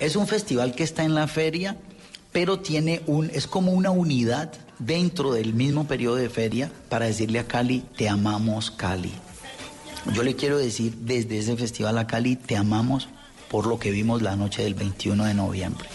Es 0.00 0.16
un 0.16 0.26
festival 0.26 0.74
que 0.74 0.82
está 0.82 1.04
en 1.04 1.14
la 1.14 1.28
feria, 1.28 1.76
pero 2.34 2.58
tiene 2.58 3.00
un, 3.06 3.30
es 3.32 3.46
como 3.46 3.70
una 3.70 3.92
unidad 3.92 4.52
dentro 4.80 5.32
del 5.32 5.54
mismo 5.54 5.86
periodo 5.86 6.16
de 6.16 6.28
feria 6.28 6.68
para 6.88 7.06
decirle 7.06 7.38
a 7.38 7.46
Cali, 7.46 7.84
te 7.96 8.08
amamos 8.08 8.72
Cali. 8.72 9.12
Yo 10.12 10.24
le 10.24 10.34
quiero 10.34 10.58
decir 10.58 10.96
desde 10.96 11.38
ese 11.38 11.56
festival 11.56 11.96
a 11.96 12.08
Cali, 12.08 12.34
te 12.34 12.56
amamos 12.56 13.08
por 13.48 13.66
lo 13.66 13.78
que 13.78 13.92
vimos 13.92 14.20
la 14.20 14.34
noche 14.34 14.64
del 14.64 14.74
21 14.74 15.26
de 15.26 15.34
noviembre. 15.34 15.88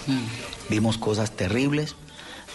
Vimos 0.70 0.98
cosas 0.98 1.36
terribles, 1.36 1.98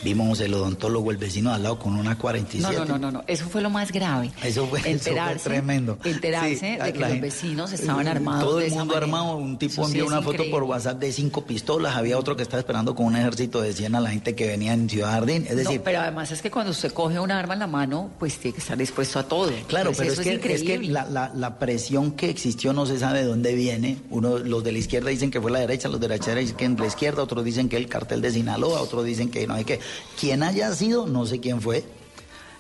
vimos 0.05 0.39
el 0.41 0.55
odontólogo, 0.55 1.11
el 1.11 1.17
vecino 1.17 1.51
de 1.51 1.57
al 1.57 1.63
lado 1.65 1.79
con 1.79 1.95
una 1.97 2.11
No, 2.11 2.19
47. 2.19 2.77
no, 2.79 2.85
no, 2.85 2.99
no, 2.99 3.11
no, 3.11 3.25
eso 3.27 3.47
fue 3.49 3.63
lo 3.63 3.71
más 3.71 3.91
grave. 3.91 4.31
Eso 4.43 4.67
fue, 4.67 4.79
eso 4.81 4.83
fue 4.83 4.91
enterarse, 4.93 5.49
tremendo. 5.49 5.99
Enterarse 6.05 6.57
Sí, 6.57 6.67
de 6.67 6.93
que 6.93 6.99
los 6.99 7.09
gente- 7.09 7.21
vecinos 7.21 7.73
estaban 7.73 8.07
armados. 8.07 8.45
Todo 8.45 8.61
el 8.61 8.71
mundo 8.71 8.97
armado. 8.97 9.37
Un 9.37 9.59
tipo 9.59 9.73
Eso 9.83 9.87
envió 9.87 10.07
una 10.07 10.23
foto 10.23 10.45
por. 10.51 10.63
WhatsApp 10.65 10.99
de 11.01 11.13
cinco 11.13 11.45
pistolas. 11.45 11.97
Había 11.97 12.19
otro 12.19 12.37
que 12.37 12.43
estaba 12.43 12.59
esperando 12.61 12.95
con 12.95 13.07
un 13.07 13.17
ejército 13.17 13.61
de 13.61 13.73
100 13.73 13.95
a 13.95 14.01
la 14.01 14.11
gente 14.11 14.35
que 14.35 14.47
venía 14.47 14.73
en 14.73 14.89
Ciudad 14.89 15.11
Jardín. 15.11 15.47
Es 15.49 15.57
decir, 15.57 15.79
no, 15.79 15.85
pero 15.85 16.01
además 16.01 16.31
es 16.31 16.41
que 16.43 16.51
cuando 16.51 16.71
usted 16.73 16.93
coge 16.93 17.19
un 17.19 17.31
arma 17.31 17.55
en 17.55 17.61
la 17.61 17.67
mano, 17.67 18.11
pues 18.19 18.39
tiene 18.39 18.55
que 18.55 18.61
estar 18.61 18.77
dispuesto 18.77 19.19
a 19.19 19.25
todo. 19.25 19.51
Claro, 19.69 19.91
Entonces, 19.91 20.17
pero 20.17 20.31
es 20.33 20.39
que, 20.41 20.55
es 20.55 20.63
que 20.63 20.79
la, 20.89 21.05
la- 21.07 21.33
la 21.35 21.59
presión 21.59 22.13
que 22.13 22.31
existió 22.31 22.73
no 22.73 22.87
se 22.87 22.99
sabe 22.99 23.21
de 23.21 23.25
dónde 23.27 23.55
viene. 23.55 23.99
Uno, 24.11 24.39
los 24.39 24.63
de 24.65 24.73
la 24.73 24.79
izquierda 24.79 25.11
dicen 25.11 25.31
que 25.31 25.41
fue 25.41 25.51
la 25.51 25.61
derecha, 25.61 25.89
los 25.89 26.01
de 26.01 26.09
la 26.09 26.15
derecha 26.15 26.35
dicen 26.35 26.57
que 26.57 26.65
en 26.65 26.77
la 26.77 26.87
izquierda, 26.87 27.23
otros 27.23 27.45
dicen 27.45 27.69
que 27.69 27.77
el 27.77 27.89
cartel 27.89 28.21
de 28.21 28.31
Sinaloa, 28.33 28.81
otros 28.81 29.05
dicen 29.05 29.31
que 29.31 29.47
no 29.47 29.55
hay 29.55 29.65
que. 29.65 29.81
Quien 30.19 30.43
haya 30.43 30.75
sido, 30.75 31.07
no 31.07 31.27
sé 31.27 31.41
quién 31.41 31.61
fue. 31.61 31.85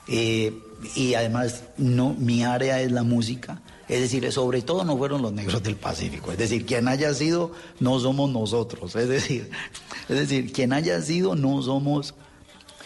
Eh, 0.08 0.52
y 0.94 1.14
además, 1.14 1.62
no, 1.76 2.14
mi 2.14 2.44
área 2.44 2.80
es 2.80 2.92
la 2.92 3.02
música. 3.02 3.62
Es 3.88 4.00
decir, 4.00 4.30
sobre 4.32 4.62
todo 4.62 4.84
no 4.84 4.96
fueron 4.96 5.22
los 5.22 5.32
negros 5.32 5.62
del 5.62 5.76
Pacífico. 5.76 6.32
Es 6.32 6.38
decir, 6.38 6.64
quien 6.64 6.88
haya 6.88 7.12
sido, 7.12 7.52
no 7.80 7.98
somos 8.00 8.30
nosotros. 8.30 8.96
Es 8.96 9.08
decir, 9.08 9.50
es 10.08 10.16
decir, 10.16 10.52
quien 10.52 10.72
haya 10.72 11.00
sido, 11.02 11.34
no 11.34 11.60
somos, 11.62 12.14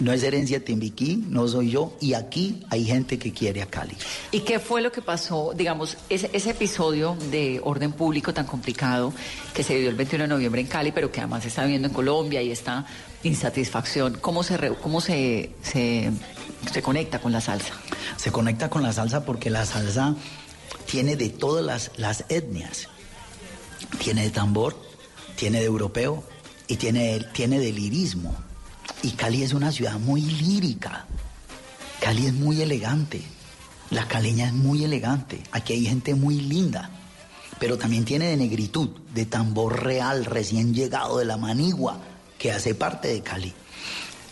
no 0.00 0.12
es 0.12 0.22
herencia 0.22 0.64
timbiquí, 0.64 1.24
no 1.28 1.46
soy 1.46 1.70
yo. 1.70 1.92
Y 2.00 2.14
aquí 2.14 2.64
hay 2.70 2.84
gente 2.84 3.18
que 3.18 3.32
quiere 3.32 3.62
a 3.62 3.66
Cali. 3.66 3.96
¿Y 4.32 4.40
qué 4.40 4.58
fue 4.58 4.82
lo 4.82 4.90
que 4.90 5.02
pasó, 5.02 5.52
digamos, 5.54 5.96
ese, 6.08 6.30
ese 6.32 6.50
episodio 6.50 7.16
de 7.30 7.60
orden 7.62 7.92
público 7.92 8.34
tan 8.34 8.46
complicado 8.46 9.12
que 9.54 9.62
se 9.62 9.74
vivió 9.74 9.90
el 9.90 9.96
21 9.96 10.24
de 10.24 10.28
noviembre 10.28 10.60
en 10.60 10.66
Cali, 10.66 10.90
pero 10.90 11.12
que 11.12 11.20
además 11.20 11.42
se 11.42 11.48
está 11.48 11.64
viendo 11.64 11.86
en 11.88 11.94
Colombia 11.94 12.42
y 12.42 12.50
esta 12.50 12.86
insatisfacción? 13.22 14.18
¿Cómo 14.20 14.42
se, 14.42 14.74
cómo 14.82 15.00
se, 15.00 15.50
se 15.62 16.82
conecta 16.82 17.20
con 17.20 17.32
la 17.32 17.40
salsa? 17.40 17.74
Se 18.16 18.30
conecta 18.32 18.70
con 18.70 18.82
la 18.82 18.92
salsa 18.92 19.24
porque 19.24 19.50
la 19.50 19.66
salsa 19.66 20.14
tiene 20.86 21.16
de 21.16 21.28
todas 21.28 21.64
las, 21.64 21.90
las 21.96 22.24
etnias. 22.28 22.88
Tiene 24.02 24.22
de 24.22 24.30
tambor, 24.30 24.76
tiene 25.36 25.60
de 25.60 25.66
europeo 25.66 26.24
y 26.66 26.76
tiene, 26.76 27.20
tiene 27.32 27.58
de 27.58 27.72
lirismo. 27.72 28.34
Y 29.02 29.12
Cali 29.12 29.42
es 29.42 29.52
una 29.52 29.70
ciudad 29.70 29.98
muy 29.98 30.20
lírica. 30.20 31.06
Cali 32.00 32.26
es 32.26 32.34
muy 32.34 32.60
elegante. 32.60 33.22
La 33.90 34.06
caleña 34.06 34.46
es 34.46 34.52
muy 34.52 34.84
elegante. 34.84 35.42
Aquí 35.52 35.72
hay 35.72 35.86
gente 35.86 36.14
muy 36.14 36.40
linda. 36.40 36.90
Pero 37.58 37.78
también 37.78 38.04
tiene 38.04 38.26
de 38.26 38.36
negritud, 38.36 38.90
de 39.14 39.26
tambor 39.26 39.82
real, 39.82 40.24
recién 40.24 40.74
llegado 40.74 41.18
de 41.18 41.24
la 41.24 41.36
manigua, 41.36 41.98
que 42.38 42.52
hace 42.52 42.74
parte 42.74 43.08
de 43.08 43.20
Cali. 43.20 43.52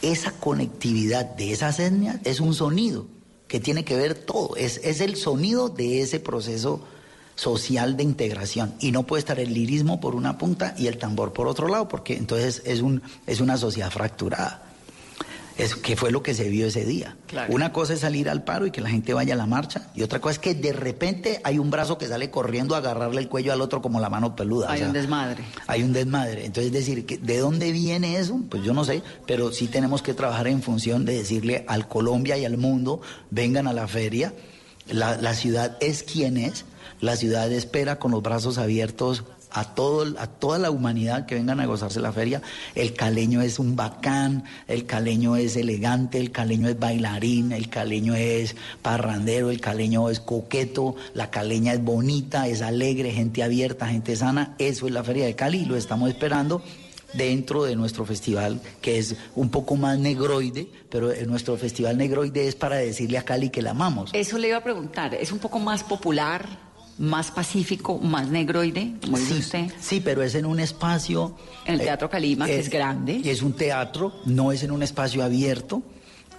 Esa 0.02 0.32
conectividad 0.32 1.24
de 1.24 1.52
esas 1.52 1.78
etnias 1.80 2.18
es 2.24 2.40
un 2.40 2.54
sonido 2.54 3.06
que 3.48 3.60
tiene 3.60 3.84
que 3.84 3.96
ver 3.96 4.14
todo. 4.14 4.56
Es, 4.56 4.80
es 4.84 5.00
el 5.00 5.16
sonido 5.16 5.68
de 5.68 6.02
ese 6.02 6.20
proceso 6.20 6.82
social 7.36 7.96
de 7.96 8.02
integración. 8.02 8.74
Y 8.80 8.90
no 8.90 9.04
puede 9.04 9.20
estar 9.20 9.38
el 9.38 9.54
lirismo 9.54 10.00
por 10.00 10.14
una 10.14 10.38
punta 10.38 10.74
y 10.76 10.88
el 10.88 10.98
tambor 10.98 11.32
por 11.32 11.46
otro 11.46 11.68
lado, 11.68 11.86
porque 11.86 12.16
entonces 12.16 12.62
es, 12.64 12.80
un, 12.80 13.02
es 13.26 13.40
una 13.40 13.56
sociedad 13.56 13.90
fracturada. 13.90 14.65
Es, 15.58 15.74
que 15.74 15.96
fue 15.96 16.10
lo 16.10 16.22
que 16.22 16.34
se 16.34 16.48
vio 16.48 16.66
ese 16.66 16.84
día. 16.84 17.16
Claro. 17.26 17.54
Una 17.54 17.72
cosa 17.72 17.94
es 17.94 18.00
salir 18.00 18.28
al 18.28 18.44
paro 18.44 18.66
y 18.66 18.70
que 18.70 18.80
la 18.80 18.90
gente 18.90 19.14
vaya 19.14 19.34
a 19.34 19.36
la 19.36 19.46
marcha, 19.46 19.90
y 19.94 20.02
otra 20.02 20.20
cosa 20.20 20.32
es 20.32 20.38
que 20.38 20.54
de 20.54 20.72
repente 20.72 21.40
hay 21.44 21.58
un 21.58 21.70
brazo 21.70 21.98
que 21.98 22.06
sale 22.06 22.30
corriendo 22.30 22.74
a 22.74 22.78
agarrarle 22.78 23.20
el 23.20 23.28
cuello 23.28 23.52
al 23.52 23.60
otro 23.60 23.80
como 23.80 24.00
la 24.00 24.10
mano 24.10 24.36
peluda. 24.36 24.70
Hay 24.70 24.82
un 24.82 24.92
desmadre. 24.92 25.44
Hay 25.66 25.82
un 25.82 25.92
desmadre. 25.92 26.44
Entonces, 26.44 26.72
decir, 26.72 27.06
que 27.06 27.18
¿de 27.18 27.38
dónde 27.38 27.72
viene 27.72 28.18
eso? 28.18 28.40
Pues 28.50 28.62
yo 28.62 28.74
no 28.74 28.84
sé, 28.84 29.02
pero 29.26 29.52
sí 29.52 29.68
tenemos 29.68 30.02
que 30.02 30.14
trabajar 30.14 30.46
en 30.48 30.62
función 30.62 31.04
de 31.04 31.14
decirle 31.14 31.64
al 31.68 31.88
Colombia 31.88 32.36
y 32.36 32.44
al 32.44 32.58
mundo, 32.58 33.00
vengan 33.30 33.66
a 33.66 33.72
la 33.72 33.88
feria, 33.88 34.34
la, 34.88 35.16
la 35.16 35.34
ciudad 35.34 35.76
es 35.80 36.02
quien 36.02 36.36
es, 36.36 36.64
la 37.00 37.16
ciudad 37.16 37.50
espera 37.52 37.98
con 37.98 38.10
los 38.10 38.22
brazos 38.22 38.58
abiertos 38.58 39.24
a, 39.56 39.64
todo, 39.64 40.04
a 40.18 40.26
toda 40.26 40.58
la 40.58 40.70
humanidad 40.70 41.24
que 41.24 41.34
vengan 41.34 41.60
a 41.60 41.66
gozarse 41.66 41.98
la 41.98 42.12
feria. 42.12 42.42
El 42.74 42.92
caleño 42.92 43.40
es 43.40 43.58
un 43.58 43.74
bacán, 43.74 44.44
el 44.68 44.84
caleño 44.84 45.36
es 45.36 45.56
elegante, 45.56 46.18
el 46.18 46.30
caleño 46.30 46.68
es 46.68 46.78
bailarín, 46.78 47.52
el 47.52 47.70
caleño 47.70 48.14
es 48.14 48.54
parrandero, 48.82 49.50
el 49.50 49.60
caleño 49.60 50.10
es 50.10 50.20
coqueto, 50.20 50.94
la 51.14 51.30
caleña 51.30 51.72
es 51.72 51.82
bonita, 51.82 52.46
es 52.48 52.60
alegre, 52.60 53.12
gente 53.12 53.42
abierta, 53.42 53.88
gente 53.88 54.14
sana. 54.14 54.54
Eso 54.58 54.86
es 54.86 54.92
la 54.92 55.02
feria 55.02 55.24
de 55.24 55.34
Cali 55.34 55.60
y 55.60 55.64
lo 55.64 55.76
estamos 55.76 56.10
esperando 56.10 56.62
dentro 57.14 57.64
de 57.64 57.76
nuestro 57.76 58.04
festival, 58.04 58.60
que 58.82 58.98
es 58.98 59.16
un 59.34 59.48
poco 59.48 59.76
más 59.76 59.98
negroide, 59.98 60.68
pero 60.90 61.12
nuestro 61.26 61.56
festival 61.56 61.96
negroide 61.96 62.46
es 62.46 62.56
para 62.56 62.76
decirle 62.76 63.16
a 63.16 63.24
Cali 63.24 63.48
que 63.48 63.62
la 63.62 63.70
amamos. 63.70 64.10
Eso 64.12 64.36
le 64.36 64.48
iba 64.48 64.58
a 64.58 64.62
preguntar, 64.62 65.14
¿es 65.14 65.32
un 65.32 65.38
poco 65.38 65.58
más 65.58 65.82
popular, 65.82 66.46
más 66.98 67.30
pacífico, 67.30 67.98
más 67.98 68.28
negroide, 68.28 68.94
como 69.02 69.18
dice 69.18 69.34
Sí, 69.34 69.40
usted? 69.40 69.66
sí, 69.80 70.00
pero 70.00 70.22
es 70.22 70.34
en 70.34 70.46
un 70.46 70.60
espacio... 70.60 71.36
En 71.66 71.74
el 71.74 71.80
eh, 71.82 71.84
Teatro 71.84 72.08
Calima, 72.08 72.46
que 72.46 72.58
es 72.58 72.70
grande. 72.70 73.20
Es 73.24 73.42
un 73.42 73.52
teatro, 73.52 74.14
no 74.24 74.52
es 74.52 74.62
en 74.62 74.70
un 74.70 74.82
espacio 74.82 75.22
abierto. 75.22 75.82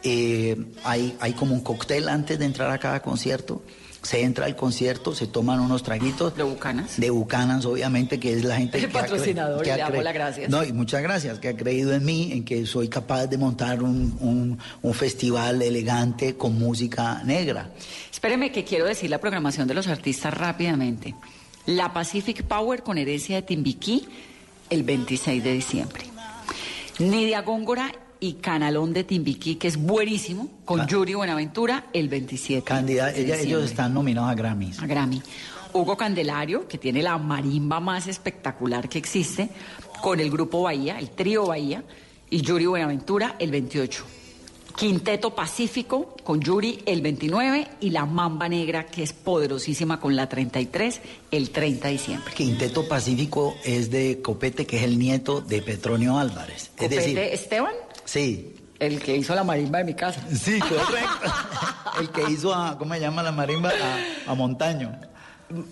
Eh, 0.04 0.56
hay, 0.84 1.16
hay 1.20 1.34
como 1.34 1.54
un 1.54 1.62
cóctel 1.62 2.08
antes 2.10 2.40
de 2.40 2.46
entrar 2.46 2.72
a 2.72 2.78
cada 2.78 3.02
concierto. 3.02 3.62
Se 4.08 4.22
entra 4.24 4.46
al 4.46 4.56
concierto, 4.56 5.14
se 5.14 5.28
toman 5.28 5.60
unos 5.60 5.84
traguitos. 5.84 6.34
¿De 6.38 6.44
Bucanas? 6.44 6.98
De 6.98 7.10
Bucanas, 7.10 7.66
obviamente, 7.66 8.22
que 8.22 8.32
es 8.32 8.46
la 8.46 8.56
gente 8.56 8.78
El 8.78 8.86
que 8.90 8.98
ha 8.98 9.02
patrocinador, 9.02 9.62
que 9.64 9.72
ha 9.74 9.76
le 9.76 9.82
damos 9.84 10.00
cre- 10.00 10.04
las 10.04 10.14
gracias. 10.14 10.50
No, 10.50 10.64
y 10.64 10.72
muchas 10.72 11.02
gracias, 11.02 11.40
que 11.40 11.50
ha 11.50 11.58
creído 11.58 11.94
en 11.94 12.06
mí, 12.06 12.32
en 12.32 12.46
que 12.46 12.66
soy 12.66 12.88
capaz 12.88 13.28
de 13.28 13.38
montar 13.38 13.84
un, 13.84 14.16
un- 14.22 14.58
un 14.82 14.94
festival 14.94 15.62
elegante 15.62 16.38
con 16.38 16.58
música 16.58 17.22
negra. 17.26 17.70
Espéreme 18.10 18.50
que 18.54 18.64
quiero 18.64 18.86
decir 18.86 19.10
la 19.10 19.18
programación 19.20 19.68
de 19.68 19.74
los 19.74 19.88
artistas 19.88 20.34
rápidamente. 20.34 21.14
La 21.66 21.92
Pacific 21.92 22.44
Power 22.44 22.84
con 22.84 22.98
herencia 22.98 23.36
de 23.36 23.42
Timbiquí 23.42 24.08
el 24.70 24.84
26 24.84 25.44
de 25.44 25.52
diciembre. 25.52 26.04
Nidia 27.00 27.42
Góngora 27.42 27.92
y 28.20 28.34
Canalón 28.34 28.94
de 28.94 29.04
Timbiquí, 29.04 29.56
que 29.56 29.68
es 29.68 29.78
buenísimo, 29.78 30.50
con 30.66 30.82
Ah. 30.82 30.88
Yuri 30.88 31.14
Buenaventura 31.14 31.86
el 31.94 32.10
27 32.10 32.64
Candida- 32.64 33.12
de 33.12 33.22
ella- 33.22 33.40
ellos 33.40 33.64
están 33.66 33.94
nominados 33.94 34.30
a 34.32 34.36
Grammys. 34.36 34.80
a 34.82 34.88
Grammy. 34.88 35.22
Hugo 35.74 35.96
Candelario, 35.98 36.68
que 36.68 36.78
tiene 36.78 37.04
la 37.04 37.18
marimba 37.18 37.80
más 37.80 38.08
espectacular 38.08 38.90
que 38.90 38.98
existe, 38.98 39.50
con 40.02 40.20
el 40.20 40.30
grupo 40.32 40.62
Bahía, 40.64 40.98
el 41.00 41.10
trío 41.12 41.46
Bahía, 41.48 41.84
y 42.30 42.42
Yuri 42.42 42.66
Buenaventura 42.66 43.36
el 43.40 43.52
28. 43.52 44.04
Quinteto 44.76 45.34
Pacífico 45.34 46.16
con 46.24 46.40
Yuri 46.40 46.84
el 46.86 47.02
29 47.02 47.68
y 47.82 47.90
la 47.90 48.06
Mamba 48.06 48.48
Negra, 48.48 48.86
que 48.86 49.02
es 49.02 49.12
poderosísima 49.12 50.00
con 50.00 50.16
la 50.16 50.30
33, 50.30 51.02
el 51.32 51.50
30 51.50 51.88
de 51.88 51.94
diciembre. 51.94 52.32
Quinteto 52.36 52.88
Pacífico 52.88 53.56
es 53.66 53.90
de 53.90 54.22
Copete, 54.22 54.68
que 54.68 54.78
es 54.78 54.84
el 54.84 55.00
nieto 55.00 55.42
de 55.42 55.64
Petronio 55.64 56.20
Álvarez. 56.20 56.70
Copete 56.76 56.96
es 56.98 57.02
decir, 57.02 57.18
Esteban, 57.18 57.74
sí, 58.08 58.56
el 58.80 59.00
que 59.00 59.16
hizo 59.16 59.36
la 59.36 59.44
marimba 59.44 59.80
de 59.80 59.84
mi 59.84 59.94
casa. 59.94 60.22
sí, 60.34 60.60
correcto. 60.60 61.34
el 62.00 62.10
que 62.10 62.32
hizo 62.32 62.54
a, 62.54 62.78
¿cómo 62.78 62.94
se 62.94 63.02
llama 63.02 63.22
la 63.24 63.32
marimba? 63.32 63.70
A, 63.70 64.32
a 64.32 64.36
Montaño. 64.36 64.92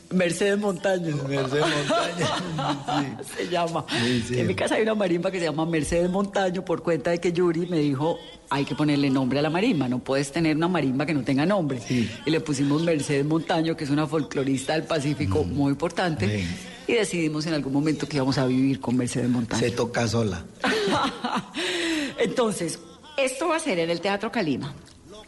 Mercedes 0.09 0.57
Montaño. 0.57 1.17
Mercedes 1.27 1.65
Montaño. 1.67 3.17
se 3.37 3.49
llama. 3.49 3.85
Sí, 3.89 4.23
sí. 4.27 4.39
En 4.39 4.47
mi 4.47 4.55
casa 4.55 4.75
hay 4.75 4.83
una 4.83 4.95
marimba 4.95 5.29
que 5.29 5.39
se 5.39 5.45
llama 5.45 5.65
Mercedes 5.65 6.09
Montaño 6.09 6.63
por 6.63 6.81
cuenta 6.81 7.11
de 7.11 7.19
que 7.19 7.33
Yuri 7.33 7.65
me 7.67 7.79
dijo, 7.79 8.17
hay 8.49 8.63
que 8.63 8.73
ponerle 8.73 9.09
nombre 9.09 9.39
a 9.39 9.41
la 9.41 9.49
marimba, 9.49 9.89
no 9.89 9.99
puedes 9.99 10.31
tener 10.31 10.55
una 10.55 10.69
marimba 10.69 11.05
que 11.05 11.13
no 11.13 11.23
tenga 11.23 11.45
nombre. 11.45 11.81
Sí. 11.81 12.09
Y 12.25 12.31
le 12.31 12.39
pusimos 12.39 12.81
Mercedes 12.83 13.25
Montaño, 13.25 13.75
que 13.75 13.83
es 13.83 13.89
una 13.89 14.07
folclorista 14.07 14.73
del 14.73 14.83
Pacífico 14.83 15.43
muy 15.43 15.71
importante. 15.71 16.45
Y 16.87 16.93
decidimos 16.93 17.45
en 17.45 17.53
algún 17.53 17.73
momento 17.73 18.07
que 18.07 18.17
íbamos 18.17 18.37
a 18.37 18.45
vivir 18.45 18.79
con 18.79 18.95
Mercedes 18.95 19.29
Montaño. 19.29 19.59
Se 19.59 19.71
toca 19.71 20.07
sola. 20.07 20.43
Entonces, 22.19 22.79
esto 23.17 23.49
va 23.49 23.57
a 23.57 23.59
ser 23.59 23.79
en 23.79 23.89
el 23.89 24.01
Teatro 24.01 24.31
Calima. 24.31 24.73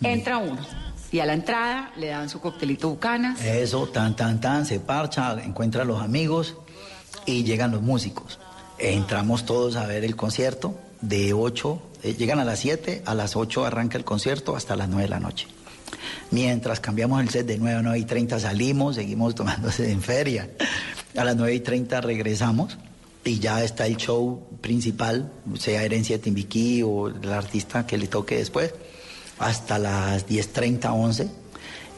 Entra 0.02 0.38
uno 0.38 0.60
y 1.12 1.20
a 1.20 1.26
la 1.26 1.34
entrada 1.34 1.92
le 1.98 2.08
dan 2.08 2.30
su 2.30 2.40
coctelito 2.40 2.90
bucanas. 2.90 3.44
Eso, 3.44 3.88
tan, 3.88 4.16
tan, 4.16 4.40
tan, 4.40 4.66
se 4.66 4.80
parcha, 4.80 5.42
encuentra 5.44 5.84
a 5.84 5.86
los 5.86 6.02
amigos 6.02 6.56
y 7.26 7.44
llegan 7.44 7.72
los 7.72 7.82
músicos. 7.82 8.40
Entramos 8.78 9.46
todos 9.46 9.76
a 9.76 9.86
ver 9.88 10.04
el 10.04 10.16
concierto 10.16 10.78
de 11.02 11.34
8, 11.34 11.82
eh, 12.04 12.14
llegan 12.16 12.40
a 12.40 12.46
las 12.46 12.60
7, 12.60 13.04
a 13.06 13.16
las 13.16 13.36
8 13.36 13.66
arranca 13.66 13.98
el 13.98 14.04
concierto 14.04 14.56
hasta 14.56 14.76
las 14.76 14.90
9 14.90 15.04
de 15.04 15.10
la 15.10 15.20
noche. 15.20 15.48
Mientras 16.32 16.80
cambiamos 16.80 17.22
el 17.22 17.30
set 17.30 17.48
de 17.48 17.58
9 17.58 17.80
a 17.80 17.82
9 17.82 18.00
y 18.00 18.04
30 18.04 18.40
salimos, 18.40 18.96
seguimos 18.96 19.34
tomándose 19.36 19.92
en 19.92 20.02
feria. 20.02 20.50
A 21.18 21.24
las 21.24 21.36
9 21.36 21.56
y 21.56 21.60
30 21.60 22.00
regresamos 22.02 22.78
y 23.26 23.40
ya 23.40 23.64
está 23.64 23.86
el 23.86 23.98
show 23.98 24.42
principal, 24.62 25.32
sea 25.60 25.84
Herencia 25.84 26.18
de 26.18 26.24
Timbiquí 26.24 26.84
o 26.84 27.08
el 27.08 27.32
artista 27.32 27.86
que 27.86 27.98
le 27.98 28.08
toque 28.08 28.38
después, 28.38 28.74
hasta 29.40 29.80
las 29.80 30.28
10.30, 30.28 30.90
11. 30.94 31.30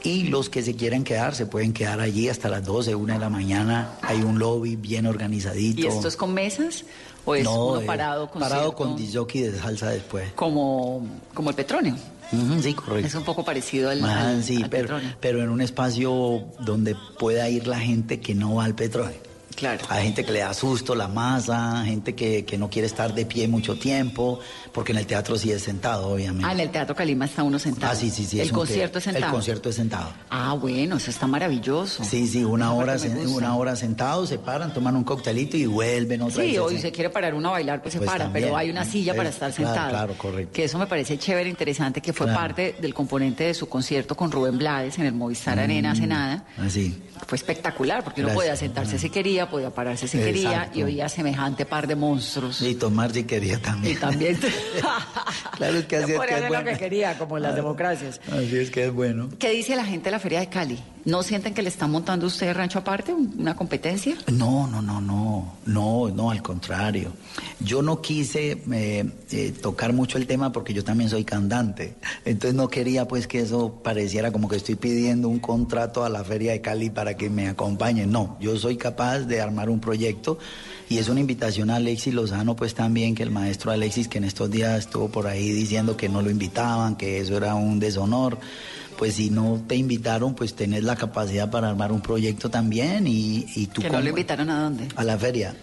Y 0.02 0.24
los 0.24 0.50
que 0.50 0.64
se 0.64 0.76
quieran 0.76 1.04
quedar 1.04 1.36
se 1.36 1.46
pueden 1.46 1.74
quedar 1.74 2.00
allí 2.00 2.30
hasta 2.30 2.48
las 2.48 2.64
12, 2.64 2.96
1 2.96 3.14
de 3.14 3.20
la 3.20 3.30
mañana. 3.30 3.98
Hay 4.02 4.22
un 4.22 4.40
lobby 4.40 4.78
bien 4.78 5.06
organizadito. 5.06 5.82
¿Y 5.82 5.88
esto 5.88 6.08
es 6.08 6.16
con 6.16 6.34
mesas 6.34 6.86
o 7.26 7.36
es 7.36 7.46
uno 7.46 7.82
parado 7.86 8.30
con 8.32 8.42
parado 8.42 8.74
con 8.74 8.96
disjockey 8.96 9.42
de 9.42 9.60
salsa 9.60 9.90
después. 9.90 10.32
como, 10.34 11.06
como 11.34 11.50
el 11.50 11.56
Sí, 12.62 12.74
correcto. 12.74 13.08
Es 13.08 13.16
un 13.16 13.24
poco 13.24 13.44
parecido 13.44 13.90
al, 13.90 14.04
Ah, 14.06 14.30
al- 14.30 14.44
sí, 14.44 14.62
al 14.62 14.70
pero, 14.70 14.84
Petronio. 14.84 15.16
pero 15.20 15.42
en 15.44 15.50
un 15.50 15.62
espacio 15.62 16.46
donde 16.60 16.96
pueda 17.18 17.50
ir 17.50 17.68
la 17.68 17.80
gente 17.80 18.20
que 18.20 18.36
no 18.36 18.56
va 18.56 18.66
al 18.66 18.76
petróleo. 18.76 19.18
Claro. 19.60 19.86
Hay 19.90 20.04
gente 20.06 20.24
que 20.24 20.32
le 20.32 20.40
da 20.40 20.54
susto 20.54 20.96
la 20.96 21.08
masa, 21.10 21.84
gente 21.86 22.16
que, 22.16 22.46
que 22.46 22.58
no 22.58 22.70
quiere 22.70 22.86
estar 22.88 23.14
de 23.14 23.26
pie 23.26 23.48
mucho 23.50 23.78
tiempo, 23.78 24.40
porque 24.72 24.94
en 24.94 25.00
el 25.00 25.06
teatro 25.06 25.38
sí 25.38 25.52
es 25.52 25.62
sentado, 25.64 26.08
obviamente. 26.08 26.46
Ah, 26.48 26.54
en 26.54 26.62
el 26.62 26.70
Teatro 26.70 26.96
Calima 26.96 27.26
está 27.26 27.44
uno 27.44 27.60
sentado. 27.60 27.92
Ah, 27.92 27.96
sí, 27.96 28.10
sí, 28.10 28.26
sí. 28.26 28.40
El 28.40 28.48
es 28.48 28.52
concierto 28.54 29.00
es 29.00 29.04
sentado. 29.04 29.26
El 29.26 29.32
concierto 29.32 29.70
es 29.70 29.76
sentado. 29.76 30.14
Ah, 30.30 30.54
bueno, 30.54 30.96
eso 30.96 31.10
está 31.12 31.28
maravilloso. 31.28 32.04
Sí, 32.06 32.26
sí, 32.28 32.44
una 32.46 32.72
hora, 32.74 32.96
una 33.28 33.56
hora 33.58 33.76
sentados, 33.76 34.30
se 34.30 34.38
paran, 34.38 34.74
toman 34.74 34.96
un 34.96 35.04
coctelito 35.04 35.58
y 35.58 35.66
vuelven 35.66 36.22
otra 36.22 36.42
Sí, 36.44 36.52
vez. 36.52 36.60
o 36.60 36.70
si 36.70 36.78
se 36.80 36.92
quiere 36.94 37.10
parar 37.10 37.34
uno 37.34 37.50
a 37.50 37.52
bailar, 37.52 37.82
pues, 37.82 37.94
se 37.94 37.98
Pues 38.00 38.10
para, 38.10 38.26
también. 38.26 38.46
pero 38.46 38.58
hay 38.58 38.70
una 38.70 38.86
silla 38.86 39.14
para 39.16 39.28
Es- 39.30 39.36
estar 39.36 39.52
claro, 39.54 39.72
sentado. 39.74 39.90
claro, 39.90 40.14
correcto. 40.18 40.54
Que 40.54 40.64
eso 40.64 40.78
me 40.78 40.88
parece 40.88 41.18
chévere, 41.18 41.50
interesante, 41.50 42.02
que 42.02 42.14
fue 42.14 42.28
Claro. 42.28 42.40
parte 42.40 42.76
del 42.80 42.94
componente 42.94 43.44
de 43.46 43.54
su 43.54 43.68
concierto 43.68 44.16
con 44.16 44.32
Rubén 44.32 44.58
Blades 44.58 44.98
en 45.00 45.06
el 45.06 45.14
Movistar 45.14 45.60
Arena 45.60 45.92
hace 45.92 46.08
nada. 46.08 46.46
Así. 46.58 46.98
Fue 47.28 47.36
espectacular, 47.38 48.04
porque 48.04 48.22
uno. 48.22 48.30
Gracias. 48.30 48.44
podía 48.44 48.56
sentarse 48.56 48.98
si 49.00 49.10
quería, 49.10 49.50
podía 49.50 49.70
pararse 49.70 50.08
si 50.08 50.18
quería, 50.18 50.72
y 50.74 50.84
oía 50.84 51.08
semejante 51.10 51.66
par 51.66 51.86
de 51.88 51.96
monstruos. 51.96 52.62
Y 52.62 52.76
tomar 52.76 53.12
si 53.14 53.24
quería 53.26 53.56
Y 53.56 53.58
también. 53.58 54.00
también. 54.00 54.40
Claro, 55.58 55.78
es 55.78 55.86
que 55.88 55.98
así 55.98 56.14
es 56.14 56.20
que 56.22 56.36
es 56.46 56.50
lo 56.52 56.64
que 56.64 56.78
quería, 56.78 57.18
como 57.18 57.36
en 57.38 57.44
las 57.44 57.54
democracias. 57.56 58.22
Así 58.32 58.58
es 58.58 58.72
que 58.72 58.86
es 58.86 58.94
bueno. 58.94 59.30
¿Qué 59.40 59.50
dice 59.52 59.76
la 59.76 59.84
gente 59.84 60.06
de 60.06 60.12
la 60.12 60.20
Feria 60.20 60.40
de 60.40 60.48
Cali? 60.48 60.80
¿No 61.04 61.22
sienten 61.24 61.54
que 61.54 61.62
le 61.62 61.70
están 61.70 61.92
montando 61.92 62.26
a 62.26 62.28
ustedes 62.28 62.56
rancho 62.56 62.80
aparte, 62.80 63.14
un- 63.14 63.36
una 63.38 63.56
competencia? 63.56 64.16
No, 64.32 64.68
no, 64.68 64.82
no, 64.82 65.02
no, 65.02 65.56
no, 65.66 66.10
no, 66.10 66.32
al 66.32 66.42
contrario. 66.42 67.12
Yo 67.60 67.82
no 67.82 68.02
quise 68.02 68.62
eh, 68.72 69.06
eh, 69.32 69.52
tocar 69.62 69.92
mucho 69.92 70.18
el 70.18 70.28
tema 70.28 70.52
porque 70.54 70.74
yo 70.74 70.84
también 70.84 71.10
soy 71.10 71.26
cantante. 71.26 71.96
Entonces 72.24 72.56
no 72.56 72.70
quería 72.70 73.06
pues 73.08 73.28
que 73.28 73.42
eso 73.42 73.82
pareciera 73.84 74.32
como 74.32 74.48
que 74.48 74.56
estoy 74.56 74.76
pidiendo 74.76 75.28
un 75.28 75.40
contrato 75.40 76.06
a 76.06 76.10
la 76.10 76.24
Feria 76.24 76.52
de 76.54 76.62
Cali 76.62 76.90
para 76.90 77.09
que 77.16 77.30
me 77.30 77.48
acompañen. 77.48 78.12
No, 78.12 78.38
yo 78.40 78.58
soy 78.58 78.78
capaz 78.78 79.20
de 79.20 79.42
armar 79.42 79.70
un 79.70 79.80
proyecto 79.80 80.40
y 80.90 80.98
es 80.98 81.10
una 81.10 81.20
invitación 81.20 81.70
a 81.70 81.76
Alexis 81.76 82.14
Lozano 82.14 82.56
pues 82.56 82.74
también, 82.74 83.16
que 83.16 83.24
el 83.24 83.32
maestro 83.32 83.72
Alexis 83.72 84.08
que 84.08 84.18
en 84.18 84.24
estos 84.24 84.50
días 84.50 84.80
estuvo 84.80 85.10
por 85.10 85.28
ahí 85.28 85.52
diciendo 85.52 85.96
que 85.96 86.10
no 86.10 86.22
lo 86.22 86.30
invitaban, 86.30 86.96
que 86.96 87.20
eso 87.20 87.38
era 87.38 87.56
un 87.56 87.80
deshonor 87.80 88.40
pues 88.98 89.14
si 89.16 89.30
no 89.30 89.64
te 89.66 89.78
invitaron, 89.78 90.36
pues 90.36 90.56
tenés 90.56 90.84
la 90.84 90.98
capacidad 90.98 91.50
para 91.50 91.70
armar 91.70 91.94
un 91.94 92.02
proyecto 92.02 92.50
también 92.50 93.08
y, 93.08 93.46
y 93.56 93.68
tú 93.68 93.82
¿Que 93.82 93.90
no 93.90 94.02
lo 94.02 94.10
invitaron 94.10 94.50
a 94.50 94.62
dónde? 94.64 94.90
a 94.94 95.04
la 95.06 95.18
feria. 95.18 95.56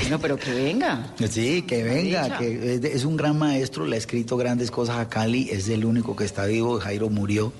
Bueno, 0.00 0.18
pero 0.18 0.38
que 0.38 0.52
venga. 0.54 1.12
Sí, 1.28 1.62
que 1.62 1.82
venga, 1.82 2.38
que 2.38 2.80
es 2.82 3.04
un 3.04 3.18
gran 3.18 3.36
maestro, 3.38 3.86
le 3.86 3.96
ha 3.96 3.98
escrito 3.98 4.36
grandes 4.38 4.70
cosas 4.70 4.96
a 4.96 5.08
Cali, 5.10 5.50
es 5.50 5.68
el 5.68 5.84
único 5.84 6.16
que 6.16 6.24
está 6.24 6.46
vivo, 6.46 6.78
Jairo 6.78 7.10
murió. 7.10 7.52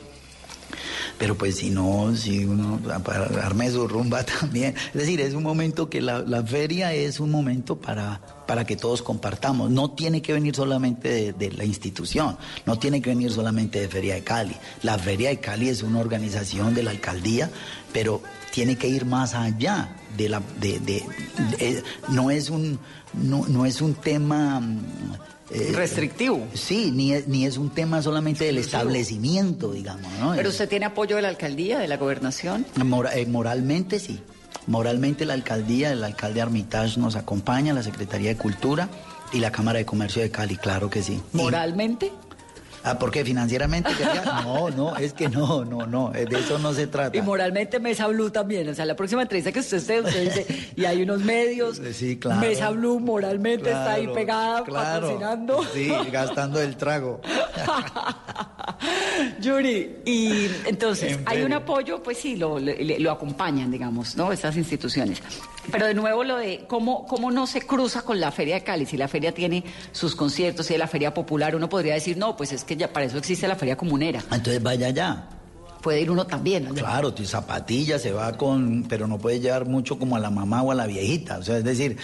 Pero 1.20 1.37
pues 1.37 1.56
si 1.56 1.68
no, 1.68 2.16
si 2.16 2.44
uno 2.46 2.80
para 3.04 3.28
su 3.70 3.87
rumba 3.87 4.24
también. 4.40 4.74
Es 4.87 4.94
decir, 4.94 5.20
es 5.20 5.35
un 5.35 5.42
momento 5.42 5.88
que 5.90 6.00
la, 6.00 6.20
la 6.20 6.42
feria 6.42 6.94
es 6.94 7.20
un 7.20 7.30
momento 7.30 7.76
para, 7.78 8.22
para 8.46 8.64
que 8.64 8.74
todos 8.74 9.02
compartamos. 9.02 9.70
No 9.70 9.90
tiene 9.90 10.22
que 10.22 10.33
venir 10.33 10.56
solamente 10.56 11.11
de, 11.11 11.33
de 11.35 11.52
la 11.52 11.64
institución, 11.66 12.38
no 12.64 12.78
tiene 12.78 13.02
que 13.02 13.11
venir 13.11 13.30
solamente 13.30 13.80
de 13.80 13.88
Feria 13.88 14.14
de 14.14 14.24
Cali. 14.24 14.56
La 14.83 14.98
Feria 14.98 15.28
de 15.28 15.38
Cali 15.40 15.68
es 15.68 15.83
una 15.83 15.98
organización 16.00 16.74
de 16.74 16.83
la 16.85 16.90
alcaldía, 16.92 17.50
pero 17.92 18.22
tiene 18.50 18.76
que 18.76 18.88
ir 18.88 19.04
más 19.04 19.35
allá 19.35 19.94
de 20.16 20.28
la 20.30 20.42
de, 20.59 20.80
de- 20.80 21.04
de- 21.59 21.85
no 22.09 22.30
es 22.30 22.48
un 22.50 22.78
no, 23.12 23.44
no 23.46 23.66
es 23.66 23.80
un 23.83 23.92
tema 23.94 24.59
mm, 24.61 24.80
eh, 25.52 25.72
Restrictivo. 25.74 26.46
Sí, 26.54 26.90
ni 26.92 27.12
es, 27.12 27.26
ni 27.28 27.44
es 27.46 27.56
un 27.58 27.70
tema 27.70 28.02
solamente 28.02 28.44
del 28.44 28.58
establecimiento, 28.58 29.72
digamos, 29.72 30.10
¿no? 30.20 30.34
¿Pero 30.36 30.48
usted 30.50 30.68
tiene 30.68 30.86
apoyo 30.86 31.16
de 31.16 31.22
la 31.22 31.28
alcaldía, 31.28 31.78
de 31.78 31.88
la 31.88 31.96
gobernación? 31.96 32.66
Eh, 33.14 33.26
moralmente 33.26 33.98
sí. 33.98 34.20
Moralmente 34.66 35.24
la 35.24 35.34
alcaldía, 35.34 35.90
el 35.92 36.04
alcalde 36.04 36.40
Armitage 36.42 37.00
nos 37.00 37.16
acompaña, 37.16 37.72
la 37.72 37.82
Secretaría 37.82 38.28
de 38.30 38.36
Cultura 38.36 38.88
y 39.32 39.38
la 39.40 39.50
Cámara 39.50 39.78
de 39.78 39.86
Comercio 39.86 40.22
de 40.22 40.30
Cali, 40.30 40.56
claro 40.56 40.90
que 40.90 41.02
sí. 41.02 41.20
Y- 41.32 41.36
¿Moralmente? 41.36 42.12
Ah, 42.84 42.98
¿por 42.98 43.10
qué? 43.10 43.24
¿Financieramente? 43.24 43.90
quería? 43.94 44.22
No, 44.44 44.70
no, 44.70 44.96
es 44.96 45.12
que 45.12 45.28
no, 45.28 45.64
no, 45.64 45.86
no, 45.86 46.12
eh, 46.14 46.24
de 46.24 46.38
eso 46.40 46.58
no 46.58 46.72
se 46.72 46.86
trata. 46.86 47.16
Y 47.16 47.22
moralmente 47.22 47.78
Mesa 47.78 48.06
Blue 48.08 48.30
también. 48.30 48.68
O 48.68 48.74
sea, 48.74 48.84
la 48.84 48.96
próxima 48.96 49.22
entrevista 49.22 49.52
que 49.52 49.60
usted 49.60 49.76
esté, 49.78 50.00
usted 50.00 50.24
dice, 50.24 50.72
y 50.76 50.84
hay 50.84 51.02
unos 51.02 51.20
medios. 51.20 51.80
Sí, 51.92 52.18
claro. 52.18 52.40
Mesa 52.40 52.70
Blue 52.70 52.98
moralmente 53.00 53.70
está 53.70 53.92
ahí 53.94 54.08
pegada, 54.08 54.64
claro. 54.64 55.00
patrocinando. 55.08 55.64
Sí, 55.72 55.90
gastando 56.10 56.60
el 56.60 56.76
trago. 56.76 57.20
Yuri, 59.40 59.96
y 60.04 60.46
entonces, 60.66 61.12
En 61.12 61.22
hay 61.26 61.42
un 61.42 61.52
apoyo, 61.52 62.02
pues 62.02 62.18
sí, 62.18 62.36
lo, 62.36 62.58
le- 62.58 62.98
lo 62.98 63.10
acompañan, 63.10 63.70
digamos, 63.70 64.16
¿no? 64.16 64.32
Estas 64.32 64.56
instituciones. 64.56 65.22
Pero 65.70 65.86
de 65.86 65.94
nuevo 65.94 66.24
lo 66.24 66.36
de 66.36 66.64
cómo, 66.66 67.06
cómo 67.06 67.30
no 67.30 67.46
se 67.46 67.60
cruza 67.62 68.02
con 68.02 68.18
la 68.18 68.32
Feria 68.32 68.54
de 68.56 68.64
Cali. 68.64 68.86
Si 68.86 68.96
la 68.96 69.08
feria 69.08 69.32
tiene 69.32 69.64
sus 69.92 70.16
conciertos, 70.16 70.66
si 70.66 70.72
es 70.74 70.78
la 70.78 70.88
Feria 70.88 71.14
Popular, 71.14 71.54
uno 71.54 71.68
podría 71.68 71.94
decir, 71.94 72.16
no, 72.16 72.36
pues 72.36 72.52
es 72.52 72.64
que 72.64 72.69
ya 72.76 72.92
para 72.92 73.06
eso 73.06 73.18
existe 73.18 73.46
la 73.48 73.56
Feria 73.56 73.76
Comunera. 73.76 74.20
Entonces 74.30 74.62
vaya 74.62 74.87
allá. 74.88 75.26
Puede 75.80 76.02
ir 76.02 76.11
uno 76.11 76.26
también. 76.26 76.64
¿no? 76.66 76.74
Claro, 76.74 77.14
tu 77.14 77.24
zapatilla 77.24 77.98
se 77.98 78.12
va 78.12 78.37
con, 78.37 78.85
pero 78.87 79.06
no 79.06 79.16
puedes 79.16 79.40
llevar 79.40 79.64
mucho 79.66 79.98
como 79.98 80.14
a 80.14 80.18
la 80.18 80.28
mamá 80.28 80.62
o 80.62 80.70
a 80.72 80.74
la 80.74 80.87
viejita. 80.87 81.38
O 81.38 81.42
sea, 81.42 81.56
es 81.56 81.64
decir, 81.64 81.96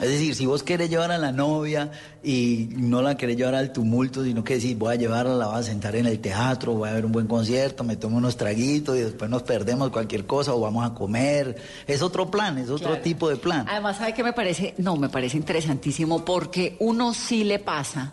es 0.00 0.08
decir, 0.08 0.36
si 0.36 0.46
vos 0.46 0.62
querés 0.62 0.88
llevar 0.88 1.10
a 1.10 1.18
la 1.18 1.32
novia 1.32 1.90
y 2.22 2.68
no 2.76 3.02
la 3.02 3.16
querés 3.16 3.36
llevar 3.36 3.56
al 3.56 3.72
tumulto, 3.72 4.22
sino 4.22 4.44
que 4.44 4.54
decís, 4.54 4.78
voy 4.78 4.94
a 4.94 4.96
llevarla, 4.96 5.34
la 5.34 5.46
voy 5.48 5.58
a 5.58 5.62
sentar 5.64 5.96
en 5.96 6.06
el 6.06 6.20
teatro, 6.20 6.74
voy 6.74 6.88
a 6.88 6.92
ver 6.92 7.04
un 7.04 7.10
buen 7.10 7.26
concierto, 7.26 7.82
me 7.82 7.96
tomo 7.96 8.18
unos 8.18 8.36
traguitos 8.36 8.96
y 8.96 9.00
después 9.00 9.28
nos 9.28 9.42
perdemos 9.42 9.90
cualquier 9.90 10.26
cosa 10.26 10.54
o 10.54 10.60
vamos 10.60 10.88
a 10.88 10.94
comer. 10.94 11.56
Es 11.88 12.02
otro 12.02 12.30
plan, 12.30 12.56
es 12.58 12.70
otro 12.70 12.86
Claro. 12.90 13.02
tipo 13.02 13.28
de 13.28 13.34
plan. 13.34 13.66
Además, 13.68 13.96
¿sabe 13.96 14.14
qué 14.14 14.22
me 14.22 14.32
parece? 14.32 14.74
No, 14.78 14.94
me 14.96 15.08
parece 15.08 15.36
interesantísimo 15.38 16.24
porque 16.24 16.76
uno 16.78 17.12
sí 17.12 17.42
le 17.42 17.58
pasa 17.58 18.12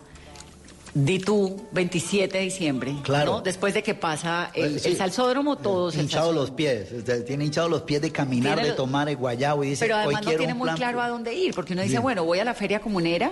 Di 0.93 1.19
tú, 1.19 1.67
27 1.71 2.37
de 2.37 2.43
diciembre. 2.43 2.95
Claro. 3.03 3.31
¿no? 3.35 3.41
Después 3.41 3.73
de 3.73 3.81
que 3.81 3.95
pasa 3.95 4.51
el, 4.53 4.77
Sí. 4.79 4.89
el 4.89 4.97
salsódromo, 4.97 5.57
todos. 5.57 5.93
salsódromo. 5.93 6.33
los 6.33 6.51
pies, 6.51 6.89
tiene 7.25 7.45
hinchados 7.45 7.69
los 7.71 7.83
pies 7.83 8.01
de 8.01 8.11
caminar, 8.11 8.55
Tiene 8.55 8.69
de 8.71 8.75
tomar 8.75 9.07
el 9.07 9.15
guayabo 9.15 9.63
y 9.63 9.69
dice, 9.69 9.85
Pero 9.85 9.95
hoy 9.95 10.03
además 10.03 10.25
no 10.25 10.31
tiene 10.31 10.53
muy 10.53 10.65
plan 10.65 10.75
claro 10.77 11.01
a 11.01 11.07
dónde 11.07 11.33
ir, 11.33 11.53
porque 11.53 11.71
uno 11.73 11.81
dice, 11.81 11.93
Bien. 11.93 12.01
bueno, 12.03 12.25
voy 12.25 12.39
a 12.39 12.43
la 12.43 12.53
feria 12.53 12.81
comunera, 12.81 13.31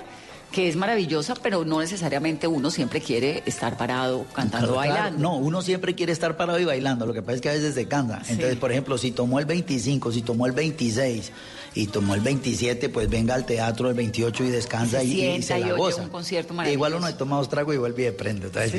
que 0.54 0.70
es 0.70 0.78
maravillosa, 0.78 1.36
pero 1.44 1.66
no 1.66 1.80
necesariamente 1.82 2.48
uno 2.48 2.72
siempre 2.72 3.02
quiere 3.02 3.44
estar 3.46 3.78
parado 3.78 4.26
cantando, 4.34 4.74
Claro, 4.74 4.78
bailando. 4.78 5.20
No, 5.20 5.36
uno 5.36 5.62
siempre 5.62 5.94
quiere 5.96 6.12
estar 6.14 6.38
parado 6.38 6.60
y 6.60 6.66
bailando. 6.66 7.06
Lo 7.06 7.14
que 7.14 7.22
pasa 7.22 7.36
es 7.36 7.42
que 7.42 7.50
a 7.50 7.54
veces 7.54 7.76
se 7.76 7.88
cansa. 7.90 8.24
Sí. 8.24 8.34
Entonces, 8.34 8.58
por 8.58 8.72
ejemplo, 8.72 8.98
si 8.98 9.12
tomó 9.12 9.38
el 9.40 9.46
25, 9.46 10.12
si 10.14 10.22
tomó 10.24 10.46
el 10.48 10.54
26 10.54 11.32
y 11.76 11.88
tomó 11.88 12.16
el 12.16 12.22
27, 12.22 12.90
pues 12.90 13.10
venga 13.10 13.36
al 13.36 13.46
teatro 13.46 13.90
el 13.90 13.96
28 13.96 14.44
y 14.44 14.50
descansa 14.50 15.00
Se 15.00 15.06
y, 15.06 15.12
y 15.12 15.20
sienta 15.22 15.48
se 15.48 15.58
y 15.58 15.62
la 15.62 15.68
oye 15.68 15.78
goza. 15.78 16.02
un 16.04 16.10
concierto 16.10 16.54
E 16.54 16.56
maravilloso. 16.58 16.74
Igual 16.76 16.94
uno 16.96 17.16
toma 17.16 17.38
dos 17.38 17.50
tragos 17.50 17.76
y 17.76 17.78
vuelve 17.78 18.02
y 18.02 18.06
de 18.06 18.12
prende. 18.12 18.48
otra 18.48 18.62
vez. 18.68 18.74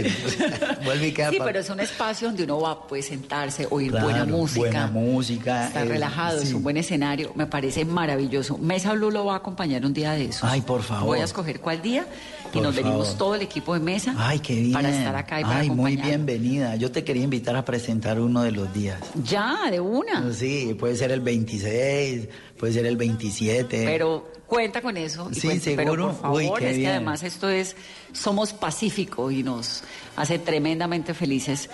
vuelve 0.85 1.09
y 1.09 1.12
queda 1.12 1.31
Sí, 1.31 1.37
pa- 1.38 1.44
pero 1.44 1.61
es 1.61 1.70
un 1.70 1.81
espacio 1.81 2.29
donde 2.29 2.44
uno 2.44 2.61
va 2.61 2.87
pues 2.87 3.07
sentarse, 3.07 3.66
oír 3.70 3.90
Claro, 3.90 4.07
buena 4.07 4.24
música. 4.24 4.61
buena 4.61 4.87
música, 4.88 5.66
Estar 5.68 5.87
eh, 5.87 5.88
relajado, 5.90 6.40
es 6.40 6.48
sí. 6.48 6.55
un 6.55 6.62
buen 6.62 6.76
escenario. 6.76 7.33
Me 7.35 7.46
parece 7.46 7.85
maravilloso. 7.85 8.59
Mesa 8.59 8.92
Blue 8.94 9.11
lo 9.11 9.24
va 9.26 9.35
a 9.35 9.37
acompañar 9.38 9.85
un 9.87 9.92
día 9.92 10.12
de 10.12 10.26
eso. 10.26 10.46
Ay, 10.46 10.61
por 10.61 10.83
favor. 10.83 11.07
Voy 11.07 11.20
a 11.20 11.24
escoger 11.24 11.61
cuál 11.61 11.83
día 11.83 12.07
y 12.50 12.54
Por 12.54 12.62
nos 12.62 12.74
venimos 12.76 13.16
todo 13.16 13.34
el 13.36 13.42
equipo 13.42 13.74
de 13.74 13.80
mesa 13.80 14.14
Ay, 14.18 14.40
qué 14.40 14.54
bien. 14.56 14.72
para 14.72 14.90
estar 14.90 15.14
acá 15.16 15.40
y 15.40 15.44
para 15.44 15.60
Ay, 15.60 15.70
muy 15.70 15.96
bienvenida. 15.96 16.76
Yo 16.76 16.90
te 16.90 17.04
quería 17.04 17.22
invitar 17.24 17.54
a 17.56 17.64
presentar 17.64 18.20
uno 18.20 18.42
de 18.42 18.50
los 18.52 18.72
días. 18.74 18.98
Ya, 19.24 19.70
de 19.70 19.80
una. 19.80 20.32
Sí, 20.32 20.74
puede 20.78 20.96
ser 20.96 21.12
el 21.12 21.20
26, 21.20 22.28
puede 22.58 22.72
ser 22.72 22.86
el 22.86 22.96
27. 22.96 23.84
Pero 23.84 24.28
cuenta 24.46 24.82
con 24.82 24.96
eso. 24.96 25.28
y 25.30 25.34
Sí, 25.36 25.46
cuenta- 25.46 25.64
Pero 25.76 25.76
seguro. 25.84 26.06
por 26.08 26.20
favor, 26.20 26.42
Uy, 26.42 26.50
qué 26.58 26.70
es 26.70 26.76
bien. 26.76 26.88
que 26.88 26.94
además 26.96 27.22
esto 27.22 27.48
es, 27.48 27.76
somos 28.12 28.52
pacífico 28.52 29.30
y 29.30 29.42
nos 29.44 29.82
hace 30.16 30.38
tremendamente 30.40 31.14
felices 31.14 31.70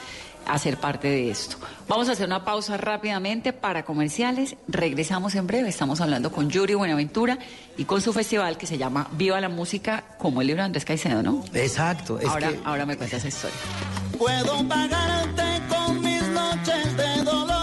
hacer 0.47 0.79
parte 0.79 1.09
de 1.09 1.31
esto. 1.31 1.57
Vamos 1.89 2.09
a 2.09 2.13
hacer 2.13 2.27
una 2.27 2.45
pausa 2.45 2.77
rápidamente 2.77 3.53
para 3.53 3.85
comerciales. 3.85 4.57
Regresamos 4.69 5.35
en 5.35 5.47
breve. 5.47 5.69
Estamos 5.69 6.01
hablando 6.01 6.33
con 6.33 6.51
Yuri 6.51 6.75
Buenaventura 6.75 7.39
y 7.77 7.85
con 7.85 8.01
su 8.01 8.13
festival 8.13 8.57
que 8.57 8.67
se 8.67 8.79
llama 8.79 9.09
Viva 9.13 9.41
la 9.41 9.49
Música, 9.49 10.05
como 10.19 10.41
el 10.41 10.49
libro 10.49 10.63
de 10.63 10.67
Andrés 10.67 10.85
Caicedo, 10.85 11.23
¿no? 11.23 11.45
Exacto. 11.55 12.19
Es 12.19 12.29
ahora, 12.29 12.49
que 12.49 12.61
ahora 12.65 12.87
me 12.87 12.97
cuenta 12.97 13.17
esa 13.17 13.29
historia. 13.29 13.57
Puedo 14.19 14.67
pagarte 14.69 15.63
con 15.69 16.01
mis 16.01 16.23
noches 16.29 16.97
de 16.97 17.23
dolor. 17.23 17.56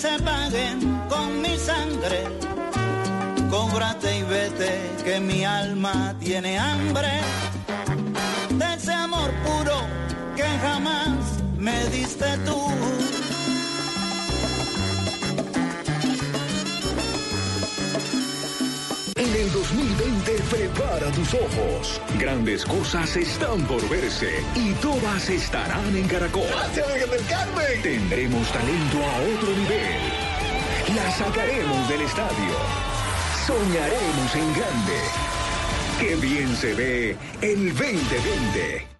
Se 0.00 0.18
paguen 0.22 0.78
con 1.10 1.42
mi 1.42 1.58
sangre. 1.58 2.24
Cóbrate 3.50 4.20
y 4.20 4.22
vete, 4.22 4.72
que 5.04 5.20
mi 5.20 5.44
alma 5.44 6.14
tiene 6.18 6.58
hambre 6.58 7.12
de 8.50 8.74
ese 8.76 8.92
amor 8.94 9.30
puro 9.44 9.78
que 10.36 10.48
jamás 10.62 11.18
me 11.58 11.84
diste 11.90 12.38
tú. 12.46 13.09
Prepara 20.50 21.10
tus 21.12 21.32
ojos. 21.34 22.00
Grandes 22.18 22.64
cosas 22.64 23.16
están 23.16 23.62
por 23.66 23.88
verse 23.88 24.42
y 24.54 24.72
todas 24.74 25.30
estarán 25.30 25.96
en 25.96 26.06
Caracol. 26.08 26.42
del 26.74 27.26
Carmen! 27.26 27.82
Tendremos 27.82 28.50
talento 28.52 28.98
a 28.98 29.16
otro 29.34 29.50
nivel. 29.56 30.00
La 30.94 31.10
sacaremos 31.12 31.88
del 31.88 32.02
estadio. 32.02 32.54
Soñaremos 33.46 34.34
en 34.34 34.52
grande. 34.54 34.98
Qué 36.00 36.16
bien 36.16 36.56
se 36.56 36.74
ve 36.74 37.16
el 37.40 37.68
2020. 37.68 38.99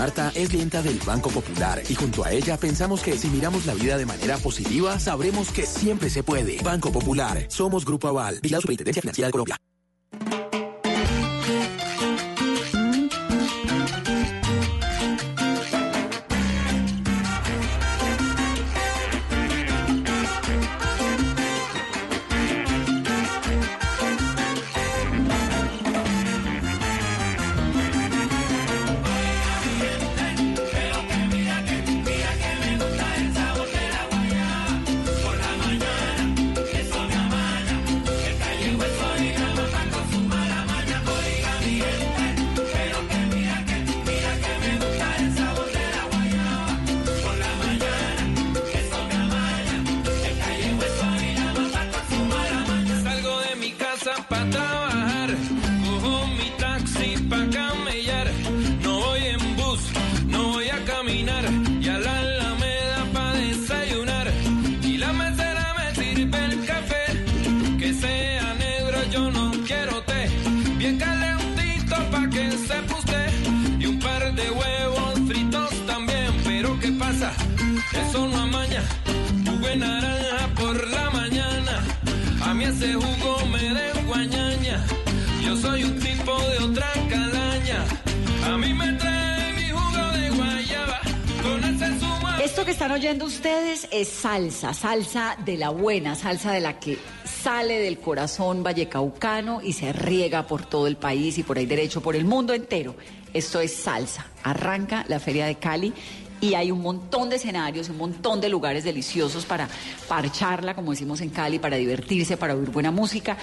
Marta 0.00 0.32
es 0.34 0.48
clienta 0.48 0.80
del 0.80 0.98
Banco 1.04 1.28
Popular 1.28 1.82
y 1.86 1.94
junto 1.94 2.24
a 2.24 2.32
ella 2.32 2.56
pensamos 2.56 3.02
que 3.02 3.18
si 3.18 3.28
miramos 3.28 3.66
la 3.66 3.74
vida 3.74 3.98
de 3.98 4.06
manera 4.06 4.38
positiva, 4.38 4.98
sabremos 4.98 5.50
que 5.52 5.66
siempre 5.66 6.08
se 6.08 6.22
puede. 6.22 6.56
Banco 6.62 6.90
Popular, 6.90 7.44
somos 7.48 7.84
Grupo 7.84 8.08
Aval, 8.08 8.40
Vigilado 8.40 8.62
Superintendencia 8.62 9.02
Financiera 9.02 9.28
de 9.28 9.32
Colombia. 9.32 9.56
Naranja 79.76 80.48
por 80.54 80.88
la 80.88 81.10
mañana. 81.10 81.84
A 82.42 82.54
mí 82.54 82.64
ese 82.64 82.94
jugo 82.94 83.46
me 83.46 83.74
desguañaña. 83.74 84.84
Yo 85.44 85.56
soy 85.56 85.84
un 85.84 85.98
tipo 85.98 86.38
de 86.50 86.58
otra 86.64 86.88
calaña. 87.08 87.84
A 88.46 88.56
mí 88.58 88.74
me 88.74 88.92
trae 88.94 89.52
mi 89.52 89.70
jugo 89.70 90.06
de 90.12 90.30
guayaba. 90.30 91.00
Esto 92.42 92.64
que 92.64 92.70
están 92.70 92.90
oyendo 92.92 93.26
ustedes 93.26 93.88
es 93.90 94.08
salsa, 94.08 94.74
salsa 94.74 95.36
de 95.44 95.56
la 95.56 95.70
buena, 95.70 96.14
salsa 96.14 96.52
de 96.52 96.60
la 96.60 96.80
que 96.80 96.98
sale 97.24 97.78
del 97.78 97.98
corazón 97.98 98.62
vallecaucano 98.62 99.60
y 99.62 99.72
se 99.72 99.92
riega 99.92 100.46
por 100.46 100.66
todo 100.66 100.86
el 100.86 100.96
país 100.96 101.38
y 101.38 101.42
por 101.42 101.58
ahí 101.58 101.66
derecho, 101.66 102.00
por 102.00 102.16
el 102.16 102.24
mundo 102.24 102.52
entero. 102.52 102.96
Esto 103.32 103.60
es 103.60 103.74
salsa. 103.74 104.26
Arranca 104.42 105.04
la 105.08 105.20
Feria 105.20 105.46
de 105.46 105.54
Cali 105.56 105.92
y 106.40 106.54
hay 106.54 106.70
un 106.70 106.80
montón 106.80 107.28
de 107.28 107.36
escenarios, 107.36 107.88
un 107.88 107.98
montón 107.98 108.40
de 108.40 108.48
lugares 108.48 108.84
deliciosos 108.84 109.44
para 109.44 109.68
parcharla, 110.08 110.74
como 110.74 110.92
decimos 110.92 111.20
en 111.20 111.30
Cali, 111.30 111.58
para 111.58 111.76
divertirse, 111.76 112.36
para 112.36 112.54
oír 112.54 112.70
buena 112.70 112.90
música. 112.90 113.36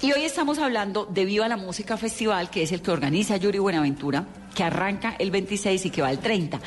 Y 0.00 0.12
hoy 0.12 0.22
estamos 0.22 0.58
hablando 0.58 1.04
de 1.06 1.24
Viva 1.24 1.48
la 1.48 1.56
Música 1.56 1.96
Festival, 1.96 2.50
que 2.50 2.62
es 2.62 2.72
el 2.72 2.82
que 2.82 2.90
organiza 2.90 3.36
Yuri 3.36 3.58
Buenaventura, 3.58 4.26
que 4.54 4.62
arranca 4.62 5.16
el 5.18 5.30
26 5.30 5.86
y 5.86 5.90
que 5.90 6.02
va 6.02 6.10
el 6.10 6.20
30. 6.20 6.60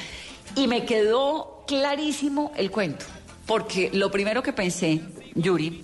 Y 0.55 0.67
me 0.67 0.85
quedó 0.85 1.63
clarísimo 1.65 2.51
el 2.57 2.69
cuento, 2.69 3.05
porque 3.45 3.89
lo 3.93 4.11
primero 4.11 4.43
que 4.43 4.53
pensé, 4.53 5.01
Yuri, 5.33 5.83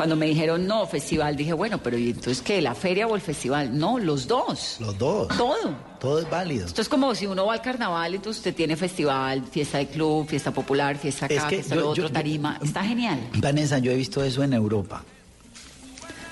cuando 0.00 0.16
me 0.16 0.24
dijeron 0.24 0.66
no, 0.66 0.86
festival, 0.86 1.36
dije, 1.36 1.52
bueno, 1.52 1.76
pero 1.82 1.98
¿y 1.98 2.08
entonces 2.08 2.40
qué? 2.40 2.62
¿La 2.62 2.74
feria 2.74 3.06
o 3.06 3.14
el 3.14 3.20
festival? 3.20 3.76
No, 3.78 3.98
los 3.98 4.26
dos. 4.26 4.78
Los 4.80 4.96
dos. 4.96 5.28
Todo. 5.36 5.76
Todo 6.00 6.20
es 6.20 6.30
válido. 6.30 6.64
Esto 6.64 6.80
es 6.80 6.88
como 6.88 7.14
si 7.14 7.26
uno 7.26 7.44
va 7.44 7.52
al 7.52 7.60
carnaval, 7.60 8.14
entonces 8.14 8.38
usted 8.38 8.54
tiene 8.54 8.76
festival, 8.76 9.44
fiesta 9.44 9.76
de 9.76 9.88
club, 9.88 10.26
fiesta 10.26 10.52
popular, 10.52 10.96
fiesta 10.96 11.26
acá, 11.26 11.34
Es 11.34 11.42
que 11.44 11.56
fiesta 11.56 11.74
yo- 11.74 11.80
lo 11.82 11.90
otro, 11.90 12.04
yo- 12.04 12.12
tarima. 12.12 12.58
Está 12.64 12.82
genial. 12.82 13.28
Vanessa, 13.34 13.78
yo 13.78 13.92
he 13.92 13.94
visto 13.94 14.24
eso 14.24 14.42
en 14.42 14.54
Europa. 14.54 15.04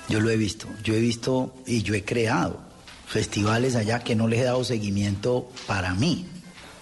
Yo 0.07 0.19
lo 0.19 0.31
he 0.31 0.37
visto. 0.37 0.65
Yo 0.83 0.95
he 0.95 0.99
visto 0.99 1.53
y 1.67 1.83
yo 1.83 1.93
he 1.93 2.03
creado 2.03 2.57
festivales 3.05 3.75
allá 3.75 3.99
que 3.99 4.15
no 4.15 4.27
les 4.27 4.39
he 4.39 4.45
dado 4.45 4.63
seguimiento 4.63 5.47
para 5.67 5.93
mí 5.93 6.25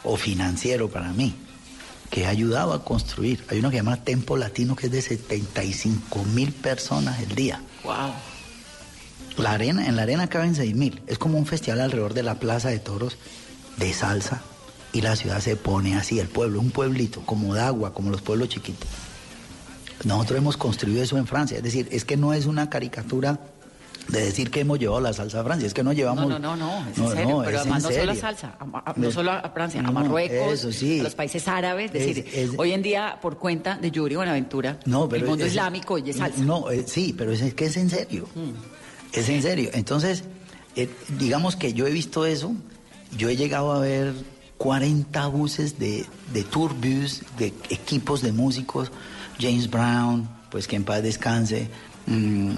o 0.06 0.16
financiero 0.16 0.88
para 0.90 1.12
mí, 1.12 1.34
que 2.10 2.22
he 2.22 2.26
ayudado 2.26 2.74
a 2.74 2.84
construir. 2.84 3.44
Hay 3.50 3.60
uno 3.60 3.70
que 3.70 3.78
se 3.78 3.84
llama 3.84 4.04
Tempo 4.04 4.38
Latino 4.38 4.76
que 4.76 4.88
es 4.88 4.92
de 4.92 5.02
75 5.02 6.24
mil 6.26 6.52
personas 6.54 7.22
el 7.22 7.36
día. 7.36 7.62
Wow. 7.84 8.14
La 9.38 9.52
arena, 9.52 9.88
en 9.88 9.96
la 9.96 10.04
arena 10.04 10.28
caben 10.28 10.56
6 10.56 10.76
mil. 10.76 11.02
Es 11.08 11.18
como 11.18 11.38
un 11.38 11.46
festival 11.46 11.82
alrededor 11.82 12.14
de 12.14 12.24
la 12.24 12.40
Plaza 12.40 12.70
de 12.70 12.80
Toros 12.80 13.18
de 13.78 13.94
salsa 13.94 14.42
y 14.94 15.02
la 15.02 15.16
ciudad 15.16 15.40
se 15.42 15.56
pone 15.56 15.96
así, 15.96 16.20
el 16.20 16.28
pueblo, 16.28 16.60
un 16.60 16.72
pueblito, 16.72 17.22
como 17.22 17.54
de 17.54 17.62
agua, 17.62 17.94
como 17.94 18.10
los 18.10 18.22
pueblos 18.22 18.50
chiquitos. 18.50 18.88
Nosotros 20.04 20.40
hemos 20.40 20.58
construido 20.58 21.04
eso 21.04 21.18
en 21.18 21.28
Francia, 21.28 21.58
es 21.58 21.64
decir, 21.64 21.88
es 21.92 22.06
que 22.06 22.18
no 22.18 22.34
es 22.34 22.46
una 22.46 22.70
caricatura 22.70 23.40
de 24.08 24.22
decir 24.26 24.50
que 24.52 24.62
hemos 24.62 24.80
llevado 24.80 25.02
la 25.02 25.12
salsa 25.14 25.42
a 25.42 25.44
Francia, 25.44 25.68
es 25.68 25.74
que 25.74 25.84
no 25.84 25.92
llevamos... 25.94 26.28
No, 26.30 26.40
no, 26.40 26.56
no, 26.56 26.82
no, 26.84 26.90
es 26.90 26.98
No, 26.98 27.12
en 27.12 27.18
serio. 27.18 27.38
no, 27.40 27.44
pero 27.44 27.60
además 27.60 27.84
no 27.84 27.92
solo 27.92 28.12
a 28.12 28.16
salsa, 28.16 28.56
a- 28.60 28.92
a- 28.92 28.94
no 28.96 29.12
solo 29.12 29.32
a 29.32 29.50
Francia, 29.50 29.82
a 29.86 29.92
Marruecos, 29.92 30.54
eso 30.54 30.72
sí. 30.72 31.00
a 31.00 31.04
los 31.04 31.16
países 31.16 31.48
árabes. 31.48 31.92
Es, 31.94 32.06
decir, 32.06 32.26
es- 32.34 32.52
hoy 32.58 32.72
en 32.72 32.82
día, 32.82 33.20
por 33.22 33.38
cuenta 33.38 33.78
de 33.78 33.92
Yuri 33.92 34.16
Buenaventura, 34.16 34.80
No, 34.86 35.10
pero 35.10 35.24
el 35.24 35.30
mundo 35.30 35.44
es- 35.46 35.52
islámico 35.52 35.96
oye 35.96 36.14
salsa. 36.14 36.42
No, 36.42 36.72
eh, 36.72 36.86
sí, 36.88 37.14
pero 37.18 37.32
es, 37.32 37.54
que 37.54 37.66
es 37.66 37.76
en 37.78 37.90
serio. 37.90 38.28
Es 39.12 39.28
en 39.30 39.42
serio. 39.42 39.70
Entonces, 39.74 40.24
eh, 40.76 40.90
digamos 41.18 41.56
que 41.56 41.74
yo 41.74 41.86
he 41.88 41.92
visto 41.92 42.26
eso. 42.26 42.54
Yo 43.18 43.30
he 43.30 43.36
llegado 43.36 43.72
a 43.74 43.80
ver 43.80 44.14
40 44.58 45.28
buses 45.28 45.80
de, 45.80 46.06
de 46.34 46.44
tourbus, 46.44 47.24
de 47.38 47.48
equipos 47.70 48.22
de 48.22 48.32
músicos. 48.32 48.92
James 49.40 49.70
Brown, 49.70 50.28
pues 50.50 50.68
que 50.68 50.76
en 50.78 50.84
paz 50.84 51.04
descanse. 51.04 51.68
mm, 52.06 52.58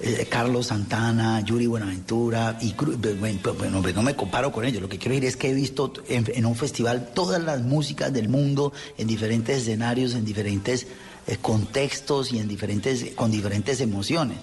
eh, 0.00 0.26
Carlos 0.28 0.66
Santana, 0.66 1.40
Yuri 1.40 1.66
Buenaventura, 1.66 2.58
y 2.60 2.72
pues, 2.72 3.18
bueno, 3.18 3.82
pues 3.82 3.94
no 3.94 4.02
me 4.02 4.14
comparo 4.14 4.52
con 4.52 4.64
ellos. 4.64 4.80
Lo 4.80 4.88
que 4.88 4.98
quiero 4.98 5.14
decir 5.14 5.28
es 5.28 5.36
que 5.36 5.50
he 5.50 5.54
visto 5.54 5.92
en, 6.08 6.24
en 6.34 6.46
un 6.46 6.54
festival 6.54 7.10
todas 7.14 7.42
las 7.42 7.62
músicas 7.62 8.12
del 8.12 8.28
mundo, 8.28 8.72
en 8.96 9.06
diferentes 9.06 9.58
escenarios, 9.58 10.14
en 10.14 10.24
diferentes 10.24 10.86
eh, 11.26 11.36
contextos 11.40 12.32
y 12.32 12.38
en 12.38 12.48
diferentes, 12.48 13.14
con 13.14 13.30
diferentes 13.30 13.80
emociones. 13.80 14.38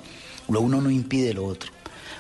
Lo 0.47 0.61
uno 0.61 0.81
no 0.81 0.91
impide 0.91 1.33
lo 1.33 1.45
otro. 1.45 1.74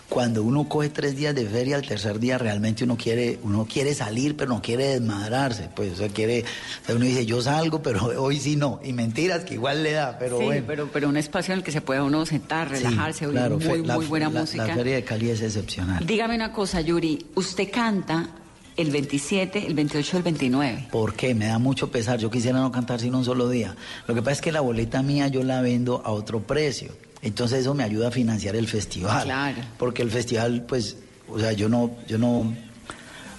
Cuando 0.09 0.43
uno 0.43 0.69
coge 0.69 0.89
tres 0.89 1.15
días 1.15 1.33
de 1.33 1.45
feria, 1.47 1.75
al 1.75 1.81
tercer 1.85 2.19
día 2.19 2.37
realmente 2.37 2.83
uno 2.83 2.95
quiere, 2.95 3.39
uno 3.43 3.65
quiere 3.65 3.93
salir, 3.95 4.37
pero 4.37 4.51
no 4.53 4.61
quiere 4.61 4.85
desmadrarse. 4.87 5.67
Pues 5.75 5.93
o 5.93 5.95
sea, 5.95 6.09
quiere, 6.09 6.43
o 6.83 6.85
sea, 6.85 6.95
uno 6.95 7.05
dice, 7.05 7.25
yo 7.25 7.41
salgo, 7.41 7.81
pero 7.81 8.05
hoy 8.21 8.39
sí 8.39 8.55
no. 8.55 8.79
Y 8.83 8.93
mentiras 8.93 9.43
que 9.45 9.55
igual 9.55 9.81
le 9.83 9.93
da, 9.93 10.17
pero 10.19 10.37
sí, 10.37 10.45
bueno. 10.45 10.63
pero, 10.67 10.89
pero 10.93 11.09
un 11.09 11.17
espacio 11.17 11.53
en 11.53 11.59
el 11.59 11.65
que 11.65 11.71
se 11.71 11.81
pueda 11.81 12.03
uno 12.03 12.25
sentar, 12.25 12.69
Sí, 12.69 12.75
relajarse, 12.83 13.25
oír 13.25 13.33
claro, 13.35 13.59
muy, 13.59 13.83
la- 13.85 13.95
muy 13.95 14.05
buena 14.05 14.29
la- 14.29 14.41
música. 14.41 14.67
La 14.67 14.75
feria 14.75 14.95
de 14.95 15.03
Cali 15.03 15.29
es 15.31 15.41
excepcional. 15.41 16.05
Dígame 16.05 16.35
una 16.35 16.53
cosa, 16.53 16.81
Yuri, 16.81 17.25
usted 17.35 17.69
canta 17.71 18.29
el 18.77 18.91
27, 18.91 19.65
el 19.65 19.73
28, 19.73 20.17
el 20.17 20.23
29. 20.23 20.87
¿Por 20.91 21.15
qué? 21.15 21.33
Me 21.33 21.47
da 21.47 21.57
mucho 21.59 21.89
pesar. 21.89 22.19
Yo 22.19 22.29
quisiera 22.29 22.59
no 22.59 22.71
cantar 22.71 22.99
sino 22.99 23.17
un 23.17 23.25
solo 23.25 23.49
día. 23.49 23.75
Lo 24.07 24.13
que 24.13 24.21
pasa 24.21 24.33
es 24.33 24.41
que 24.41 24.51
la 24.51 24.61
boleta 24.61 25.01
mía 25.01 25.27
yo 25.29 25.43
la 25.43 25.61
vendo 25.61 26.01
a 26.05 26.11
otro 26.11 26.41
precio. 26.41 26.91
Entonces 27.21 27.59
eso 27.61 27.73
me 27.73 27.83
ayuda 27.83 28.09
a 28.09 28.11
financiar 28.11 28.55
el 28.55 28.67
festival. 28.67 29.23
Claro. 29.23 29.61
Porque 29.77 30.01
el 30.03 30.11
festival, 30.11 30.63
pues, 30.67 30.97
o 31.29 31.39
sea, 31.39 31.53
yo 31.53 31.69
no, 31.69 31.91
yo 32.07 32.17
no, 32.17 32.53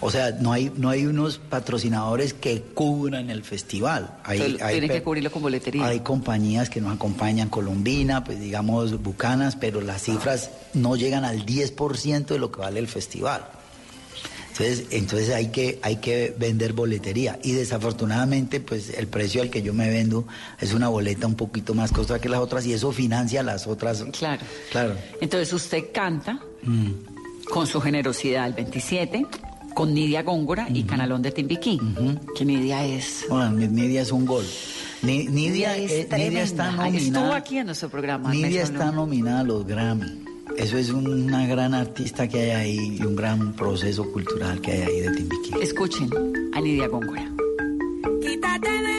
o 0.00 0.10
sea, 0.10 0.32
no 0.32 0.52
hay, 0.52 0.72
no 0.76 0.90
hay 0.90 1.06
unos 1.06 1.38
patrocinadores 1.38 2.34
que 2.34 2.62
cubran 2.62 3.30
el 3.30 3.42
festival. 3.44 4.16
Hay, 4.24 4.38
Entonces, 4.40 4.62
hay 4.62 4.72
tiene 4.74 4.88
pe- 4.88 4.94
que 4.94 5.02
cubrirlo 5.02 5.30
con 5.30 5.42
boletería. 5.42 5.86
hay 5.86 6.00
compañías 6.00 6.68
que 6.68 6.80
nos 6.80 6.94
acompañan, 6.94 7.48
Colombina, 7.48 8.24
pues 8.24 8.40
digamos 8.40 9.00
Bucanas, 9.02 9.56
pero 9.56 9.80
las 9.80 10.02
cifras 10.02 10.50
no 10.74 10.96
llegan 10.96 11.24
al 11.24 11.46
10% 11.46 12.26
de 12.26 12.38
lo 12.38 12.50
que 12.50 12.60
vale 12.60 12.80
el 12.80 12.88
festival. 12.88 13.46
Entonces, 14.58 14.86
entonces 14.90 15.30
hay 15.34 15.48
que, 15.48 15.78
hay 15.82 15.96
que 15.96 16.34
vender 16.38 16.72
boletería. 16.72 17.38
Y 17.42 17.52
desafortunadamente, 17.52 18.60
pues 18.60 18.90
el 18.96 19.06
precio 19.06 19.42
al 19.42 19.50
que 19.50 19.60
yo 19.62 19.74
me 19.74 19.88
vendo 19.90 20.26
es 20.60 20.72
una 20.72 20.88
boleta 20.88 21.26
un 21.26 21.34
poquito 21.34 21.74
más 21.74 21.92
costosa 21.92 22.20
que 22.20 22.28
las 22.28 22.40
otras 22.40 22.64
y 22.66 22.72
eso 22.72 22.90
financia 22.92 23.42
las 23.42 23.66
otras. 23.66 24.02
Claro. 24.18 24.42
Claro. 24.70 24.94
Entonces 25.20 25.52
usted 25.52 25.84
canta 25.92 26.40
Mm. 26.62 26.90
con 27.52 27.66
su 27.66 27.80
generosidad 27.80 28.46
el 28.46 28.54
27 28.54 29.26
con 29.74 29.92
Nidia 29.92 30.22
Góngora 30.22 30.66
y 30.72 30.84
Canalón 30.84 31.20
de 31.20 31.30
Timbiquí. 31.32 31.78
Que 32.34 32.44
Nidia 32.46 32.84
es... 32.86 33.26
Bueno, 33.28 33.50
Ni- 33.52 33.68
Nidia 33.68 34.00
es 34.02 34.10
un 34.10 34.24
gol. 34.24 34.44
Ni- 35.02 35.26
Nidia, 35.26 35.76
es 35.76 35.92
eh, 35.92 36.08
Nidia 36.16 36.42
está 36.42 36.70
tremenda. 36.70 36.88
Estuvo 36.88 37.12
nominada. 37.12 37.36
aquí 37.36 37.58
en 37.58 37.66
nuestro 37.66 37.90
programa. 37.90 38.30
Nidia 38.32 38.62
está 38.62 38.90
nominada 38.90 39.40
a 39.40 39.44
los 39.44 39.66
Grammy. 39.66 40.24
Eso 40.56 40.78
es 40.78 40.90
una 40.90 41.46
gran 41.46 41.74
artista 41.74 42.28
que 42.28 42.40
hay 42.40 42.50
ahí 42.50 42.96
y 42.98 43.02
un 43.04 43.16
gran 43.16 43.52
proceso 43.52 44.10
cultural 44.12 44.60
que 44.60 44.72
hay 44.72 44.82
ahí 44.82 45.00
de 45.00 45.10
Timbiquí. 45.10 45.50
Escuchen 45.60 46.10
a 46.54 46.60
Nidia 46.60 46.88
Góngora. 46.88 47.30
Quítate 48.22 48.70
de 48.70 48.95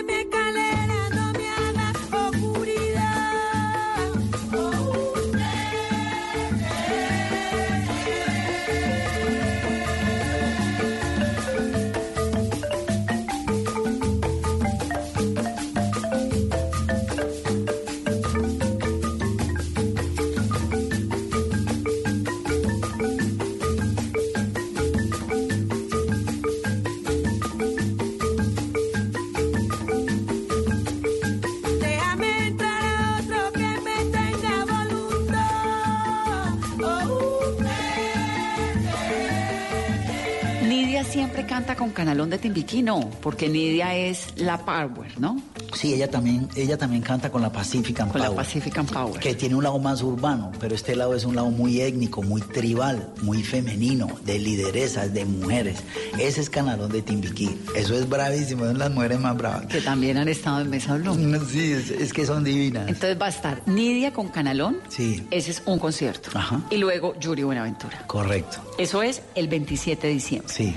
de 42.25 42.37
Timbiquí, 42.37 42.81
no, 42.81 43.09
porque 43.21 43.47
Nidia 43.47 43.95
es 43.95 44.27
la 44.35 44.57
power, 44.65 45.19
¿no? 45.19 45.39
Sí, 45.73 45.93
ella 45.93 46.09
también, 46.09 46.47
ella 46.55 46.77
también 46.77 47.01
canta 47.03 47.29
con 47.31 47.41
la 47.41 47.51
Pacific 47.51 47.97
Con 47.97 48.07
la 48.19 48.27
Power. 48.27 48.35
Pacific 48.37 48.77
and 48.77 48.91
Power. 48.91 49.19
Que 49.19 49.35
tiene 49.35 49.55
un 49.55 49.63
lado 49.63 49.77
más 49.79 50.01
urbano, 50.01 50.51
pero 50.59 50.73
este 50.75 50.95
lado 50.95 51.13
es 51.15 51.23
un 51.25 51.35
lado 51.35 51.49
muy 51.51 51.81
étnico, 51.81 52.23
muy 52.23 52.41
tribal, 52.41 53.13
muy 53.21 53.43
femenino, 53.43 54.07
de 54.25 54.39
lideresas, 54.39 55.13
de 55.13 55.25
mujeres. 55.25 55.83
Ese 56.17 56.41
es 56.41 56.49
Canalón 56.49 56.91
de 56.91 57.01
Timbiquí. 57.01 57.57
Eso 57.75 57.93
es 57.95 58.07
bravísimo, 58.09 58.65
son 58.65 58.79
las 58.79 58.91
mujeres 58.91 59.19
más 59.19 59.37
bravas. 59.37 59.65
Que 59.67 59.81
también 59.81 60.17
han 60.17 60.27
estado 60.29 60.61
en 60.61 60.69
Mesa 60.69 60.95
Blue. 60.97 61.15
Sí, 61.49 61.71
es, 61.73 61.91
es 61.91 62.13
que 62.13 62.25
son 62.25 62.43
divinas. 62.43 62.87
Entonces 62.87 63.17
va 63.21 63.27
a 63.27 63.29
estar 63.29 63.61
Nidia 63.67 64.13
con 64.13 64.29
Canalón. 64.29 64.77
Sí, 64.89 65.25
Ese 65.31 65.51
es 65.51 65.61
un 65.65 65.77
concierto. 65.79 66.29
Y 66.71 66.77
luego 66.77 67.13
Yuri 67.19 67.43
Buenaventura. 67.43 68.03
correcto. 68.07 68.57
Eso 68.77 69.01
es 69.03 69.21
el 69.35 69.47
27 69.47 70.07
de 70.07 70.13
diciembre. 70.13 70.53
Sí. 70.53 70.75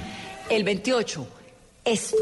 El 0.51 0.65
28, 0.65 1.27
esto. 1.85 2.17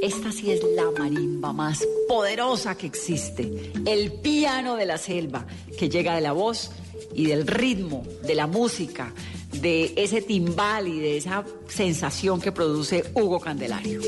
esta 0.00 0.32
sí 0.32 0.50
es 0.50 0.62
la 0.74 0.90
marimba 0.90 1.52
más 1.52 1.86
poderosa 2.08 2.78
que 2.78 2.86
existe. 2.86 3.72
El 3.84 4.10
piano 4.14 4.76
de 4.76 4.86
la 4.86 4.96
selva, 4.96 5.46
que 5.78 5.90
llega 5.90 6.14
de 6.14 6.22
la 6.22 6.32
voz 6.32 6.70
y 7.14 7.26
del 7.26 7.46
ritmo, 7.46 8.04
de 8.26 8.34
la 8.34 8.46
música, 8.46 9.12
de 9.52 9.92
ese 9.96 10.22
timbal 10.22 10.88
y 10.88 10.98
de 10.98 11.18
esa 11.18 11.44
sensación 11.68 12.40
que 12.40 12.52
produce 12.52 13.04
Hugo 13.14 13.38
Candelario. 13.38 14.00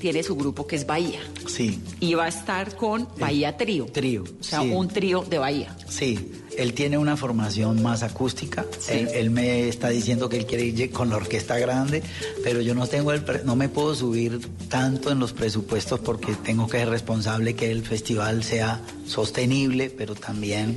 Tiene 0.00 0.22
su 0.22 0.36
grupo 0.36 0.66
que 0.66 0.76
es 0.76 0.86
Bahía 0.86 1.20
Sí, 1.46 1.80
y 2.00 2.14
va 2.14 2.24
a 2.24 2.28
estar 2.28 2.74
con 2.76 3.08
Bahía 3.18 3.56
Trío. 3.56 3.86
trío. 3.86 4.24
O 4.40 4.42
sea, 4.42 4.62
sí. 4.62 4.70
un 4.70 4.88
trío 4.88 5.22
de 5.22 5.38
Bahía. 5.38 5.76
Sí, 5.88 6.32
él 6.56 6.72
tiene 6.72 6.98
una 6.98 7.16
formación 7.16 7.82
más 7.82 8.02
acústica. 8.02 8.64
Él, 8.88 9.08
él 9.12 9.30
me 9.30 9.68
está 9.68 9.88
diciendo 9.88 10.28
que 10.28 10.38
él 10.38 10.46
quiere 10.46 10.64
ir 10.64 10.90
con 10.90 11.10
la 11.10 11.16
orquesta 11.16 11.58
grande, 11.58 12.02
pero 12.44 12.60
yo 12.60 12.74
no 12.74 12.86
tengo 12.86 13.10
el 13.12 13.22
pre- 13.24 13.42
no 13.44 13.56
me 13.56 13.68
puedo 13.70 13.94
subir 13.94 14.38
tanto 14.68 15.10
en 15.10 15.18
los 15.18 15.32
presupuestos 15.32 15.98
porque 16.00 16.34
tengo 16.34 16.68
que 16.68 16.78
ser 16.78 16.90
responsable 16.90 17.54
que 17.54 17.70
el 17.72 17.82
festival 17.82 18.44
sea 18.44 18.80
sostenible, 19.06 19.88
pero 19.90 20.14
también 20.14 20.76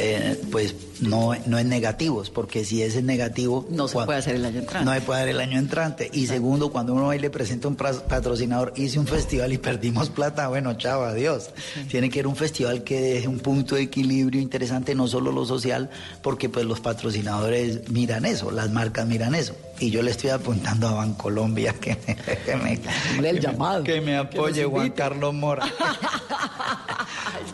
eh, 0.00 0.40
pues 0.50 0.74
no, 1.00 1.32
no 1.46 1.58
en 1.58 1.68
negativos, 1.68 2.30
porque 2.30 2.64
si 2.64 2.82
es 2.82 2.96
en 2.96 3.06
negativo 3.06 3.66
No 3.70 3.86
se 3.88 3.94
puede 4.04 4.18
hacer 4.18 4.34
el 4.34 4.44
año 4.44 4.58
entrante. 4.60 4.84
no 4.84 4.92
se 4.94 5.00
puede 5.00 5.20
dar 5.20 5.28
el 5.28 5.40
año 5.40 5.58
entrante. 5.58 6.10
Y 6.12 6.26
segundo, 6.26 6.70
cuando 6.70 6.92
uno 6.94 7.06
va 7.06 7.16
y 7.16 7.20
le 7.20 7.30
presenta 7.30 7.68
un 7.68 7.76
patrocinador, 7.76 8.72
hice 8.76 8.98
un 8.98 9.06
festival 9.06 9.52
y 9.52 9.58
perdimos 9.58 10.10
plata, 10.10 10.48
bueno, 10.48 10.74
chao, 10.74 11.04
adiós. 11.04 11.50
Tiene 11.88 12.10
que 12.10 12.18
ir 12.20 12.26
un 12.26 12.34
festival 12.36 12.82
que 12.82 13.00
deje 13.00 13.28
un 13.28 13.38
punto 13.38 13.76
de 13.76 13.82
equilibrio 13.82 14.40
interesante, 14.40 14.94
no 14.96 15.06
solo 15.06 15.30
lo 15.30 15.46
social, 15.46 15.90
porque 16.22 16.48
pues 16.48 16.66
los 16.66 16.80
patrocinadores 16.80 17.88
miran 17.90 18.24
eso, 18.24 18.50
las 18.50 18.70
marcas 18.72 19.06
miran 19.06 19.34
eso. 19.36 19.54
Y 19.80 19.90
yo 19.90 20.02
le 20.02 20.10
estoy 20.10 20.30
apuntando 20.30 20.88
a 20.88 20.92
Bancolombia 20.94 21.72
que 21.74 21.96
me, 22.06 22.16
que 22.44 22.56
me, 22.56 23.28
el 23.28 23.40
llamado. 23.40 23.84
que 23.84 24.00
me 24.00 24.16
apoye 24.16 24.64
Juan 24.64 24.90
Carlos 24.90 25.34
Mora. 25.34 25.66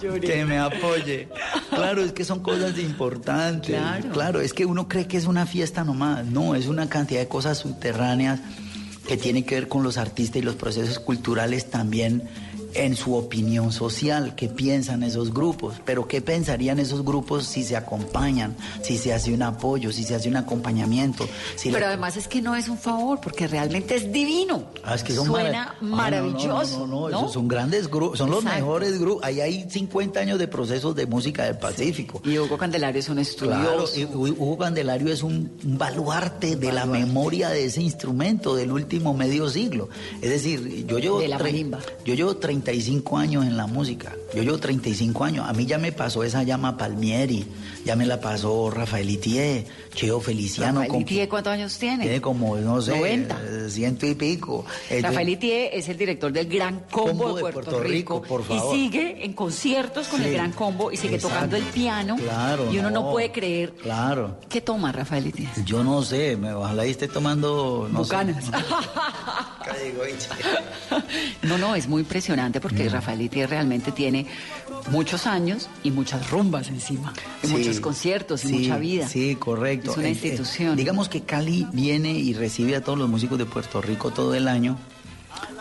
que 0.21 0.45
me 0.45 0.59
apoye. 0.59 1.29
Claro, 1.71 2.03
es 2.03 2.13
que 2.13 2.25
son 2.25 2.41
cosas 2.41 2.79
importantes. 2.79 3.77
Claro. 4.13 4.41
es 4.41 4.53
que 4.53 4.67
uno 4.67 4.89
cree 4.89 5.07
que 5.07 5.17
es 5.17 5.27
una 5.27 5.47
fiesta 5.47 5.85
nomás. 5.85 6.25
No, 6.27 6.55
es 6.55 6.67
una 6.67 6.89
cantidad 6.89 7.21
de 7.21 7.29
cosas 7.29 7.59
subterráneas 7.59 8.41
que 9.07 9.17
tienen 9.17 9.45
que 9.45 9.55
ver 9.57 9.69
con 9.69 9.83
los 9.83 9.99
artistas 9.99 10.37
y 10.37 10.43
los 10.43 10.55
procesos 10.55 10.99
culturales 10.99 11.71
también 11.71 12.23
en 12.75 12.97
su 12.97 13.15
opinión 13.15 13.73
social, 13.73 14.35
qué 14.37 14.49
piensan 14.49 15.03
esos 15.03 15.33
grupos, 15.33 15.75
pero 15.85 16.07
qué 16.09 16.21
pensarían 16.21 16.79
esos 16.79 17.05
grupos 17.05 17.45
si 17.47 17.63
se 17.63 17.77
acompañan, 17.77 18.57
si 18.83 18.99
se 18.99 19.13
hace 19.15 19.33
un 19.33 19.43
apoyo, 19.43 19.93
si 19.93 20.05
se 20.05 20.15
hace 20.15 20.29
un 20.29 20.37
acompañamiento. 20.37 21.27
Si 21.57 21.69
Pero 21.71 21.81
la- 21.81 21.89
además 21.89 22.17
es 22.17 22.29
que 22.29 22.43
no 22.43 22.57
es 22.57 22.69
un 22.69 22.79
favor, 22.79 23.21
porque 23.21 23.47
realmente 23.47 23.95
es 23.97 24.13
divino. 24.13 24.65
Ah, 24.85 24.95
es 24.95 25.03
que 25.03 25.15
son 25.15 25.27
Suena 25.27 25.51
marav- 25.51 25.75
Ah, 25.75 25.77
no, 25.81 25.89
no, 25.91 25.97
maravilloso. 25.97 26.79
No, 26.81 26.87
no, 26.87 27.09
no, 27.09 27.19
esos 27.19 27.33
son 27.33 27.49
grandes 27.49 27.89
grupos, 27.89 28.19
son 28.19 28.31
los 28.31 28.45
mejores 28.45 28.99
grupos. 28.99 29.23
Ahí 29.25 29.41
hay 29.41 29.69
50 29.71 30.21
años 30.21 30.39
de 30.39 30.49
procesos 30.49 30.95
de 30.95 31.07
música 31.07 31.45
del 31.45 31.59
Pacífico. 31.59 32.21
Y 32.25 32.39
Hugo 32.39 32.59
Candelario 32.59 32.99
es 33.01 33.09
un 33.09 33.15
Claro, 33.37 33.85
estudioso. 33.85 34.19
Hu- 34.19 34.35
Hugo 34.39 34.59
Candelario 34.59 35.13
es 35.13 35.23
un, 35.23 35.53
un 35.65 35.79
baluarte 35.79 36.57
de 36.57 36.73
la 36.73 36.87
memoria 36.87 37.49
de 37.51 37.65
ese 37.65 37.81
instrumento 37.83 38.55
del 38.57 38.73
último 38.73 39.15
medio 39.15 39.49
siglo. 39.49 39.89
Es 40.21 40.31
decir, 40.31 40.87
yo 40.87 40.99
llevo, 40.99 41.21
De 41.21 41.29
la 41.29 41.39
marimba. 41.39 41.79
yo 42.05 42.15
llevo 42.15 42.37
35 42.65 43.19
años 43.19 43.47
en 43.47 43.57
la 43.57 43.67
música. 43.67 44.17
Yo 44.35 44.43
llevo 44.43 44.59
35 44.59 45.25
años. 45.25 45.47
A 45.49 45.53
mí 45.53 45.67
ya 45.67 45.79
me 45.79 45.93
pasó 45.93 46.25
esa 46.25 46.43
llama 46.43 46.77
Palmieri, 46.77 47.45
ya 47.85 47.95
me 47.95 48.07
la 48.07 48.21
pasó 48.21 48.71
Rafael 48.71 49.11
Itier, 49.11 49.67
Cheo 49.95 50.21
Feliciano. 50.21 50.83
Rafael 50.83 51.29
¿cuántos 51.29 51.53
años 51.53 51.79
tiene? 51.79 52.03
tiene 52.05 52.21
como, 52.21 52.57
no 52.57 52.81
sé, 52.83 52.97
90. 52.97 53.41
eh, 53.43 53.71
ciento 53.71 54.07
y 54.07 54.15
pico. 54.15 54.65
Eh, 54.91 55.01
Rafael 55.01 55.29
Itier 55.29 55.71
es 55.73 55.89
el 55.89 55.97
director 55.97 56.33
del 56.33 56.47
Gran 56.49 56.81
Combo, 56.91 57.35
de 57.35 57.41
Puerto, 57.43 57.81
Rico, 57.81 58.21
por 58.23 58.45
favor. 58.45 58.75
y 58.77 58.79
sigue 58.79 59.25
en 59.25 59.33
conciertos 59.33 60.09
con 60.09 60.21
Sí, 60.21 60.27
el 60.27 60.33
Gran 60.35 60.53
Combo 60.53 60.91
y 60.93 60.97
sigue 60.97 61.15
exacto. 61.17 61.35
tocando 61.35 61.57
el 61.57 61.63
piano 61.65 62.17
Claro, 62.17 62.73
y 62.73 62.79
uno 62.79 62.91
no. 62.91 63.03
no. 63.05 63.11
puede 63.13 63.31
creer 63.33 63.73
Claro. 63.75 64.39
qué 64.49 64.61
toma 64.61 64.93
Rafael 64.93 65.27
Itier. 65.27 65.49
Yo 65.65 65.83
no 65.85 66.03
sé, 66.03 66.37
me, 66.37 66.53
ojalá 66.53 66.87
y 66.87 66.91
esté 66.91 67.09
tomando... 67.09 67.89
No 67.91 68.05
sé. 68.05 68.15
Bucanas. 68.15 68.45
No, 71.43 71.59
no, 71.59 71.75
es 71.75 71.89
muy 71.89 72.03
impresionante 72.03 72.61
porque 72.61 72.89
Rafael 72.89 73.21
Itier 73.21 73.49
realmente 73.51 73.93
tiene 73.93 74.27
muchos 74.91 75.27
años 75.27 75.69
y 75.83 75.91
muchas 75.91 76.31
rumbas 76.31 76.69
encima, 76.69 77.13
y 77.43 77.47
Sí, 77.47 77.53
muchos 77.53 77.81
conciertos 77.81 78.45
y 78.45 78.49
sí, 78.49 78.55
mucha 78.55 78.79
vida. 78.79 79.09
Sí, 79.09 79.37
correcto. 79.37 79.84
Es 79.93 79.97
una 79.97 80.07
Eh, 80.09 80.11
eh, 80.11 80.13
institución. 80.13 80.77
digamos 80.77 81.09
que 81.09 81.23
Cali 81.23 81.67
viene 81.73 82.13
y 82.13 82.33
recibe 82.35 82.77
a 82.77 82.83
todos 82.83 82.99
los 82.99 83.09
músicos 83.09 83.39
de 83.39 83.45
Puerto 83.47 83.81
Rico 83.83 84.11
todo 84.11 84.35
el 84.35 84.49
año, 84.49 84.79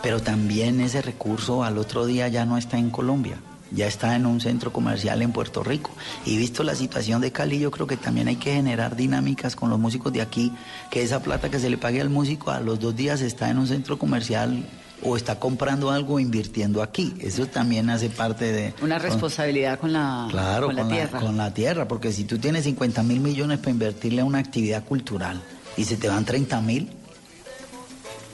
pero 0.02 0.20
también 0.20 0.80
ese 0.80 1.02
recurso 1.02 1.64
al 1.64 1.78
otro 1.78 2.06
día 2.06 2.28
ya 2.28 2.44
no 2.44 2.56
está 2.58 2.78
en 2.78 2.90
Colombia. 2.90 3.36
Ya 3.70 3.86
está 3.88 4.14
en 4.14 4.26
un 4.26 4.40
centro 4.40 4.72
comercial 4.72 5.20
en 5.22 5.32
Puerto 5.32 5.64
Rico. 5.64 5.90
Y 6.24 6.36
visto 6.36 6.62
la 6.62 6.76
situación 6.76 7.20
de 7.20 7.32
Cali, 7.32 7.58
yo 7.58 7.72
creo 7.72 7.88
que 7.88 7.96
también 7.96 8.28
hay 8.28 8.36
que 8.36 8.52
generar 8.52 8.94
dinámicas 8.94 9.56
con 9.56 9.68
los 9.68 9.80
músicos 9.80 10.12
de 10.12 10.20
aquí, 10.22 10.52
que 10.90 11.02
esa 11.02 11.20
plata 11.22 11.50
que 11.50 11.58
se 11.58 11.70
le 11.70 11.76
pague 11.78 12.00
al 12.00 12.08
músico 12.08 12.52
a 12.52 12.60
los 12.60 12.78
dos 12.78 12.94
días 12.94 13.20
está 13.20 13.50
en 13.50 13.58
un 13.58 13.66
centro 13.66 13.98
comercial 13.98 14.64
o 15.04 15.16
está 15.16 15.38
comprando 15.38 15.90
algo 15.90 16.18
invirtiendo 16.18 16.82
aquí. 16.82 17.14
Eso 17.20 17.46
también 17.46 17.90
hace 17.90 18.08
parte 18.10 18.50
de... 18.52 18.74
Una 18.82 18.98
responsabilidad 18.98 19.78
con 19.78 19.92
la, 19.92 20.26
Claro, 20.30 20.66
con 20.66 20.76
la 20.76 20.88
tierra. 20.88 21.20
con 21.20 21.36
la 21.36 21.52
tierra, 21.52 21.86
porque 21.86 22.10
si 22.12 22.24
tú 22.24 22.38
tienes 22.38 22.64
50 22.64 23.02
mil 23.02 23.20
millones 23.20 23.58
para 23.58 23.70
invertirle 23.72 24.22
a 24.22 24.24
una 24.24 24.38
actividad 24.38 24.82
cultural 24.84 25.42
y 25.76 25.84
se 25.84 25.96
te 25.96 26.08
van 26.08 26.24
30 26.24 26.60
mil, 26.62 26.90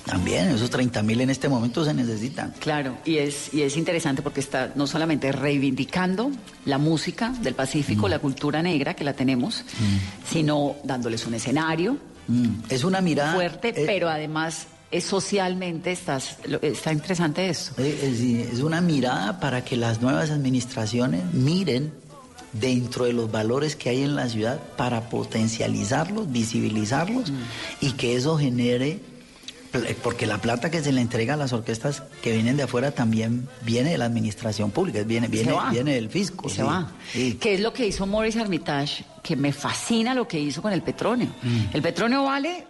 también 0.05 0.49
esos 0.49 0.71
30 0.71 1.03
mil 1.03 1.21
en 1.21 1.31
este 1.31 1.49
momento 1.49 1.85
se 1.85 1.93
necesitan. 1.95 2.53
Claro, 2.59 2.97
y 3.05 3.19
es, 3.19 3.53
y 3.53 3.63
es 3.63 3.77
interesante 3.77 4.23
porque 4.23 4.41
está 4.41 4.73
no 4.75 4.87
solamente 4.87 5.31
reivindicando 5.31 6.31
la 6.65 6.79
música 6.79 7.31
del 7.43 7.55
Pacífico, 7.55 8.07
Mm. 8.07 8.11
la 8.11 8.19
cultura 8.19 8.63
negra 8.63 8.95
que 8.95 9.05
la 9.05 9.13
tenemos, 9.13 9.65
sino 10.29 10.77
dándoles 10.85 11.27
un 11.27 11.35
escenario 11.35 11.97
Mm, 12.29 12.63
Es 12.69 12.85
una 12.85 13.01
mirada... 13.01 13.35
fuerte, 13.35 13.71
eh, 13.71 13.85
pero 13.87 14.09
además 14.09 14.69
es 14.91 15.05
socialmente 15.05 15.93
estás, 15.93 16.37
está 16.63 16.93
interesante 16.93 17.49
eso. 17.49 17.73
eh, 17.79 17.99
eh, 18.03 18.51
es 18.53 18.61
una 18.61 18.81
mirada 18.81 19.39
para 19.41 19.65
que 19.65 19.77
las 19.77 20.01
nuevas 20.03 20.31
administraciones 20.31 21.23
miren 21.33 21.93
dentro 22.53 23.05
de 23.05 23.13
los 23.13 23.31
valores 23.31 23.77
que 23.77 23.91
hay 23.91 24.03
en 24.03 24.17
la 24.17 24.29
ciudad 24.29 24.59
para 24.77 25.09
potencializarlos, 25.09 26.33
visibilizarlos 26.33 27.33
y 27.81 27.93
que 27.93 28.17
eso 28.17 28.37
genere 28.39 28.99
pl- 29.71 29.95
porque 30.03 30.27
la 30.27 30.39
plata 30.39 30.69
que 30.69 30.83
se 30.83 30.91
le 30.91 31.01
entrega 31.01 31.35
a 31.35 31.37
las 31.37 31.53
orquestas 31.53 32.03
que 32.23 32.33
vienen 32.33 32.57
de 32.57 32.65
afuera 32.65 32.91
también 32.91 33.49
viene 33.65 33.91
de 33.93 33.99
la 33.99 34.07
administración 34.07 34.73
pública, 34.73 35.05
viene, 35.05 35.29
viene, 35.29 35.53
viene 35.71 35.95
del 35.95 36.11
fisco. 36.11 36.49
Y 36.49 36.51
se 36.51 36.57
sí. 36.57 36.63
va. 36.63 36.91
Sí. 37.13 37.39
¿Qué 37.41 37.55
es 37.55 37.61
lo 37.61 37.73
que 37.73 37.87
hizo 37.87 38.05
Morris 38.09 38.35
Hermitage? 38.35 39.05
Que 39.23 39.37
me 39.37 39.53
fascina 39.53 40.13
lo 40.15 40.27
que 40.27 40.41
hizo 40.41 40.61
con 40.61 40.73
el 40.73 40.83
petróleo. 40.83 41.29
Mm. 41.43 41.63
El 41.77 41.83
petróleo 41.83 42.25
vale 42.25 42.67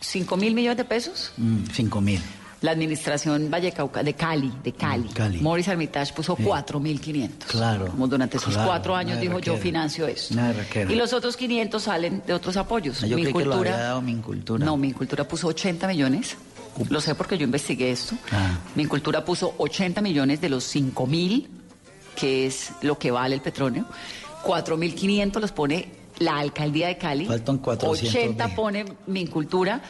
5 0.00 0.36
mil 0.36 0.54
millones 0.54 0.78
de 0.78 0.84
pesos. 0.84 1.32
Mm, 1.36 1.64
cinco 1.72 2.00
mil. 2.00 2.20
La 2.62 2.72
administración 2.72 3.50
Vallecauca 3.50 4.02
de 4.02 4.12
Cali, 4.12 4.52
de 4.62 4.72
Cali. 4.72 5.08
Cali. 5.08 5.40
Morris 5.40 5.66
Hermitage 5.66 6.12
puso 6.12 6.36
4.500. 6.36 7.30
Claro. 7.46 7.86
Como 7.86 8.06
durante 8.06 8.36
esos 8.36 8.52
claro, 8.52 8.68
cuatro 8.68 8.94
años 8.96 9.18
dijo 9.18 9.38
yo 9.38 9.56
financio 9.56 10.06
esto. 10.06 10.34
Y 10.88 10.94
los 10.94 11.14
otros 11.14 11.38
500 11.38 11.82
salen 11.82 12.22
de 12.26 12.34
otros 12.34 12.58
apoyos. 12.58 13.02
Ah, 13.02 13.06
Yo 13.06 13.16
Mi 13.16 13.22
creí 13.22 13.32
que 13.32 13.44
lo 13.46 13.54
había 13.54 13.78
dado. 13.78 14.02
No, 14.58 14.76
mi 14.76 14.92
cultura 14.92 15.26
puso 15.26 15.48
80 15.48 15.88
millones. 15.88 16.36
Lo 16.90 17.00
sé 17.00 17.14
porque 17.14 17.38
yo 17.38 17.44
investigué 17.44 17.92
esto. 17.92 18.14
Ah. 18.30 18.58
Mi 18.74 18.84
cultura 18.84 19.24
puso 19.24 19.54
80 19.56 20.02
millones 20.02 20.42
de 20.42 20.50
los 20.50 20.64
5 20.64 21.06
mil, 21.06 21.48
que 22.14 22.46
es 22.46 22.72
lo 22.82 22.98
que 22.98 23.10
vale 23.10 23.34
el 23.34 23.40
petróleo. 23.40 23.86
4.500 24.44 25.40
los 25.40 25.52
pone 25.52 25.99
la 26.20 26.38
alcaldía 26.38 26.86
de 26.86 26.96
Cali. 26.98 27.26
Faltan 27.26 27.58
400 27.58 28.14
80 28.14 28.46
mil. 28.46 28.56
pone 28.56 28.84
mi 29.08 29.26
cultura. 29.26 29.80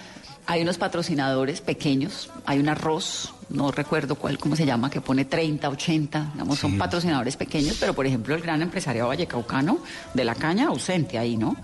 Hay 0.47 0.62
unos 0.62 0.78
patrocinadores 0.78 1.61
pequeños. 1.61 2.31
Hay 2.47 2.59
un 2.59 2.68
arroz, 2.68 3.35
no 3.51 3.70
recuerdo 3.70 4.14
cuál, 4.14 4.39
cómo 4.39 4.57
se 4.57 4.64
llama, 4.64 4.91
que 4.91 5.01
pone 5.01 5.24
30, 5.24 5.68
80. 5.68 6.31
Digamos, 6.33 6.59
son 6.59 6.78
patrocinadores 6.78 7.37
pequeños, 7.37 7.76
pero 7.78 7.95
por 7.95 8.07
ejemplo, 8.07 8.35
el 8.35 8.41
gran 8.41 8.62
empresario 8.62 9.07
vallecaucano 9.09 9.78
de 10.14 10.24
la 10.24 10.35
caña, 10.35 10.68
ausente 10.68 11.18
ahí, 11.18 11.37
¿no? 11.37 11.57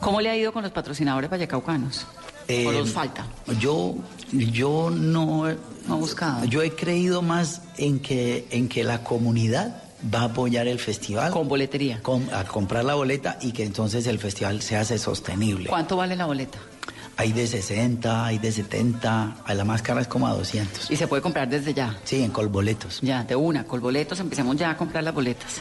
¿Cómo 0.00 0.20
le 0.20 0.30
ha 0.30 0.36
ido 0.36 0.52
con 0.52 0.62
los 0.62 0.72
patrocinadores 0.72 1.30
vallecaucanos? 1.30 2.06
Eh, 2.48 2.66
¿O 2.66 2.72
los 2.72 2.90
falta? 2.90 3.26
Yo, 3.60 3.94
yo 4.32 4.90
no, 4.90 5.46
No 5.86 5.94
ha 5.94 5.96
buscado. 5.96 6.44
yo 6.46 6.62
he 6.62 6.72
creído 6.72 7.22
más 7.22 7.62
en 7.76 8.00
que, 8.00 8.46
en 8.50 8.68
que 8.68 8.82
la 8.82 9.04
comunidad 9.04 9.81
va 10.12 10.20
a 10.20 10.24
apoyar 10.24 10.66
el 10.66 10.78
festival. 10.78 11.30
Con 11.32 11.48
boletería. 11.48 12.00
a 12.32 12.44
comprar 12.44 12.84
la 12.84 12.94
boleta 12.94 13.38
y 13.40 13.52
que 13.52 13.64
entonces 13.64 14.06
el 14.06 14.18
festival 14.18 14.62
se 14.62 14.76
hace 14.76 14.98
sostenible. 14.98 15.68
¿Cuánto 15.68 15.96
vale 15.96 16.16
la 16.16 16.26
boleta? 16.26 16.58
Hay 17.16 17.32
de 17.32 17.46
60, 17.46 18.24
hay 18.24 18.38
de 18.38 18.50
70, 18.50 19.36
a 19.44 19.54
la 19.54 19.64
más 19.64 19.82
cara 19.82 20.00
es 20.00 20.08
como 20.08 20.26
a 20.26 20.34
200. 20.34 20.90
Y 20.90 20.96
se 20.96 21.06
puede 21.06 21.20
comprar 21.20 21.48
desde 21.48 21.74
ya. 21.74 21.98
Sí, 22.04 22.22
en 22.22 22.30
colboletos. 22.30 23.00
Ya, 23.02 23.22
de 23.22 23.36
una, 23.36 23.64
colboletos, 23.64 24.18
empecemos 24.20 24.56
ya 24.56 24.70
a 24.70 24.76
comprar 24.76 25.04
las 25.04 25.14
boletas. 25.14 25.60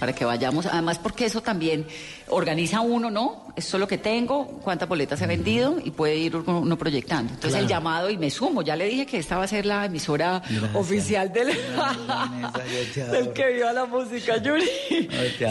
Para 0.00 0.14
que 0.14 0.24
vayamos, 0.24 0.64
además 0.64 0.98
porque 0.98 1.26
eso 1.26 1.42
también 1.42 1.86
organiza 2.28 2.80
uno, 2.80 3.10
¿no? 3.10 3.47
Esto 3.58 3.76
es 3.76 3.80
lo 3.80 3.88
que 3.88 3.98
tengo, 3.98 4.46
cuántas 4.62 4.88
boletas 4.88 5.20
he 5.20 5.26
vendido 5.26 5.78
y 5.82 5.90
puede 5.90 6.14
ir 6.14 6.36
uno 6.36 6.78
proyectando. 6.78 7.34
Entonces 7.34 7.58
el 7.58 7.66
llamado 7.66 8.08
y 8.08 8.16
me 8.16 8.30
sumo, 8.30 8.62
ya 8.62 8.76
le 8.76 8.84
dije 8.84 9.04
que 9.04 9.18
esta 9.18 9.36
va 9.36 9.42
a 9.42 9.48
ser 9.48 9.66
la 9.66 9.86
emisora 9.86 10.40
oficial 10.74 11.32
del, 11.32 11.48
del 13.10 13.32
que 13.32 13.52
viva 13.54 13.72
la 13.72 13.84
música, 13.84 14.36
Yuri. 14.42 14.64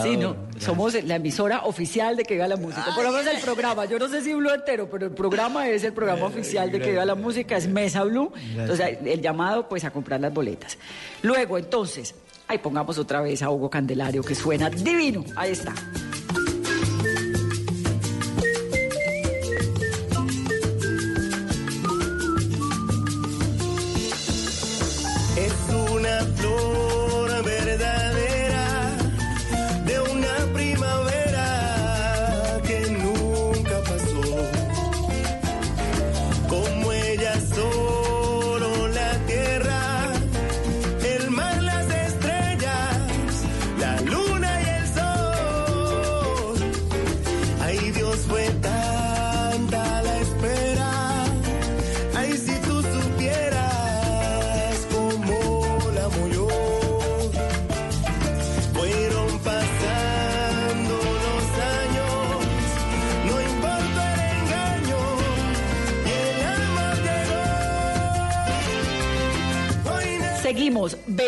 Sí, 0.02 0.16
no, 0.16 0.38
somos 0.58 0.94
la 1.04 1.16
emisora 1.16 1.66
oficial 1.66 2.16
de 2.16 2.24
que 2.24 2.36
viva 2.36 2.48
la 2.48 2.56
música. 2.56 2.96
Por 2.96 3.04
lo 3.04 3.12
menos 3.12 3.28
el 3.28 3.42
programa, 3.42 3.84
yo 3.84 4.00
no 4.00 4.08
sé 4.08 4.22
si 4.22 4.34
Blue 4.34 4.54
entero, 4.54 4.90
pero 4.90 5.08
el 5.08 5.12
programa 5.12 5.68
es 5.68 5.84
el 5.84 5.92
programa 5.92 6.28
oficial 6.28 6.72
de 6.72 6.80
que 6.80 6.92
viva 6.92 7.04
la 7.04 7.16
música, 7.16 7.58
es 7.58 7.68
Mesa 7.68 8.06
Blue. 8.06 8.32
Entonces 8.56 9.00
el 9.04 9.22
llamado 9.22 9.68
pues 9.68 9.84
a 9.84 9.92
comprar 9.92 10.22
las 10.22 10.34
boletas. 10.34 10.78
Luego 11.24 11.58
entonces, 11.58 12.16
ahí 12.48 12.58
pongamos 12.60 12.98
otra 12.98 13.20
vez 13.20 13.42
a 13.42 13.50
Hugo 13.50 13.70
Candelario 13.70 14.24
que 14.24 14.34
suena 14.34 14.70
divino. 14.70 15.26
Ahí 15.36 15.52
está. 15.52 15.74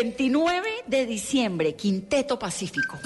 29 0.04 0.66
de 0.86 1.04
diciembre, 1.04 1.74
Quinteto 1.74 2.38
Pacífico. 2.38 2.98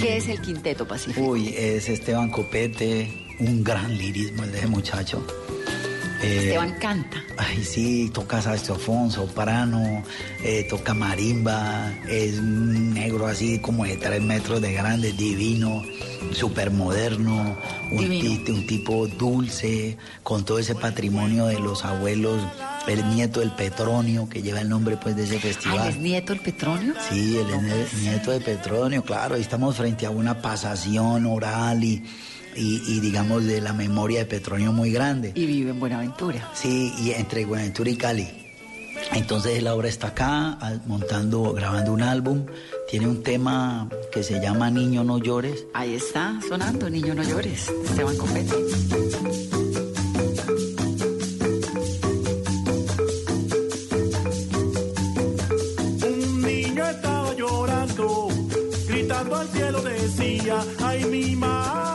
¿Qué 0.00 0.18
es 0.18 0.28
el 0.28 0.40
Quinteto 0.40 0.86
Pacífico? 0.86 1.20
Uy, 1.26 1.48
es 1.48 1.88
Esteban 1.88 2.30
Copete, 2.30 3.26
un 3.40 3.64
gran 3.64 3.98
lirismo 3.98 4.44
el 4.44 4.52
de 4.52 4.58
ese 4.58 4.66
muchacho. 4.68 5.26
Eh, 6.22 6.42
Esteban 6.44 6.76
canta. 6.78 7.24
Ay, 7.36 7.64
sí, 7.64 8.08
toca 8.14 8.40
saxofón, 8.40 9.10
soprano, 9.10 10.04
eh, 10.44 10.64
toca 10.70 10.94
marimba, 10.94 11.92
es 12.08 12.38
un 12.38 12.94
negro 12.94 13.26
así 13.26 13.58
como 13.58 13.84
de 13.84 13.96
tres 13.96 14.22
metros 14.22 14.60
de 14.62 14.72
grande, 14.74 15.12
divino, 15.12 15.82
súper 16.32 16.70
moderno, 16.70 17.56
un, 17.90 18.08
ti- 18.10 18.44
un 18.48 18.64
tipo 18.64 19.08
dulce, 19.08 19.96
con 20.22 20.44
todo 20.44 20.60
ese 20.60 20.76
patrimonio 20.76 21.46
de 21.46 21.58
los 21.58 21.84
abuelos, 21.84 22.40
el 22.92 23.08
nieto 23.10 23.40
del 23.40 23.50
Petronio, 23.52 24.28
que 24.28 24.42
lleva 24.42 24.60
el 24.60 24.68
nombre 24.68 24.96
pues 24.96 25.14
de 25.16 25.24
ese 25.24 25.34
Ay, 25.34 25.40
festival. 25.40 25.88
¿es 25.88 25.96
nieto 25.98 26.32
el 26.32 26.40
Petronio? 26.40 26.94
Sí, 27.10 27.36
él 27.38 27.46
es 27.50 27.62
ne- 27.62 28.00
nieto 28.10 28.30
de 28.30 28.40
Petronio, 28.40 29.02
claro, 29.04 29.36
y 29.36 29.40
estamos 29.40 29.76
frente 29.76 30.06
a 30.06 30.10
una 30.10 30.40
pasación 30.40 31.26
oral 31.26 31.82
y, 31.84 32.02
y, 32.56 32.82
y, 32.86 33.00
digamos 33.00 33.44
de 33.44 33.60
la 33.60 33.72
memoria 33.72 34.20
de 34.20 34.26
Petronio 34.26 34.72
muy 34.72 34.90
grande. 34.90 35.32
Y 35.34 35.46
vive 35.46 35.70
en 35.70 35.80
Buenaventura. 35.80 36.50
Sí, 36.54 36.92
y 36.98 37.10
entre 37.12 37.44
Buenaventura 37.44 37.90
y 37.90 37.96
Cali. 37.96 38.28
Entonces 39.12 39.56
él 39.58 39.66
ahora 39.68 39.88
está 39.88 40.08
acá 40.08 40.58
montando, 40.86 41.52
grabando 41.54 41.92
un 41.92 42.02
álbum, 42.02 42.44
tiene 42.90 43.06
un 43.06 43.22
tema 43.22 43.88
que 44.12 44.22
se 44.24 44.40
llama 44.40 44.70
Niño 44.70 45.04
no 45.04 45.18
llores. 45.18 45.64
Ahí 45.72 45.94
está 45.94 46.38
sonando, 46.48 46.90
Niño 46.90 47.14
no 47.14 47.22
llores, 47.22 47.68
Esteban 47.84 48.16
Copete. 48.16 49.57
Al 59.40 59.48
cielo 59.48 59.82
decía, 59.82 60.64
ay 60.84 61.04
mi 61.04 61.36
mamá 61.36 61.87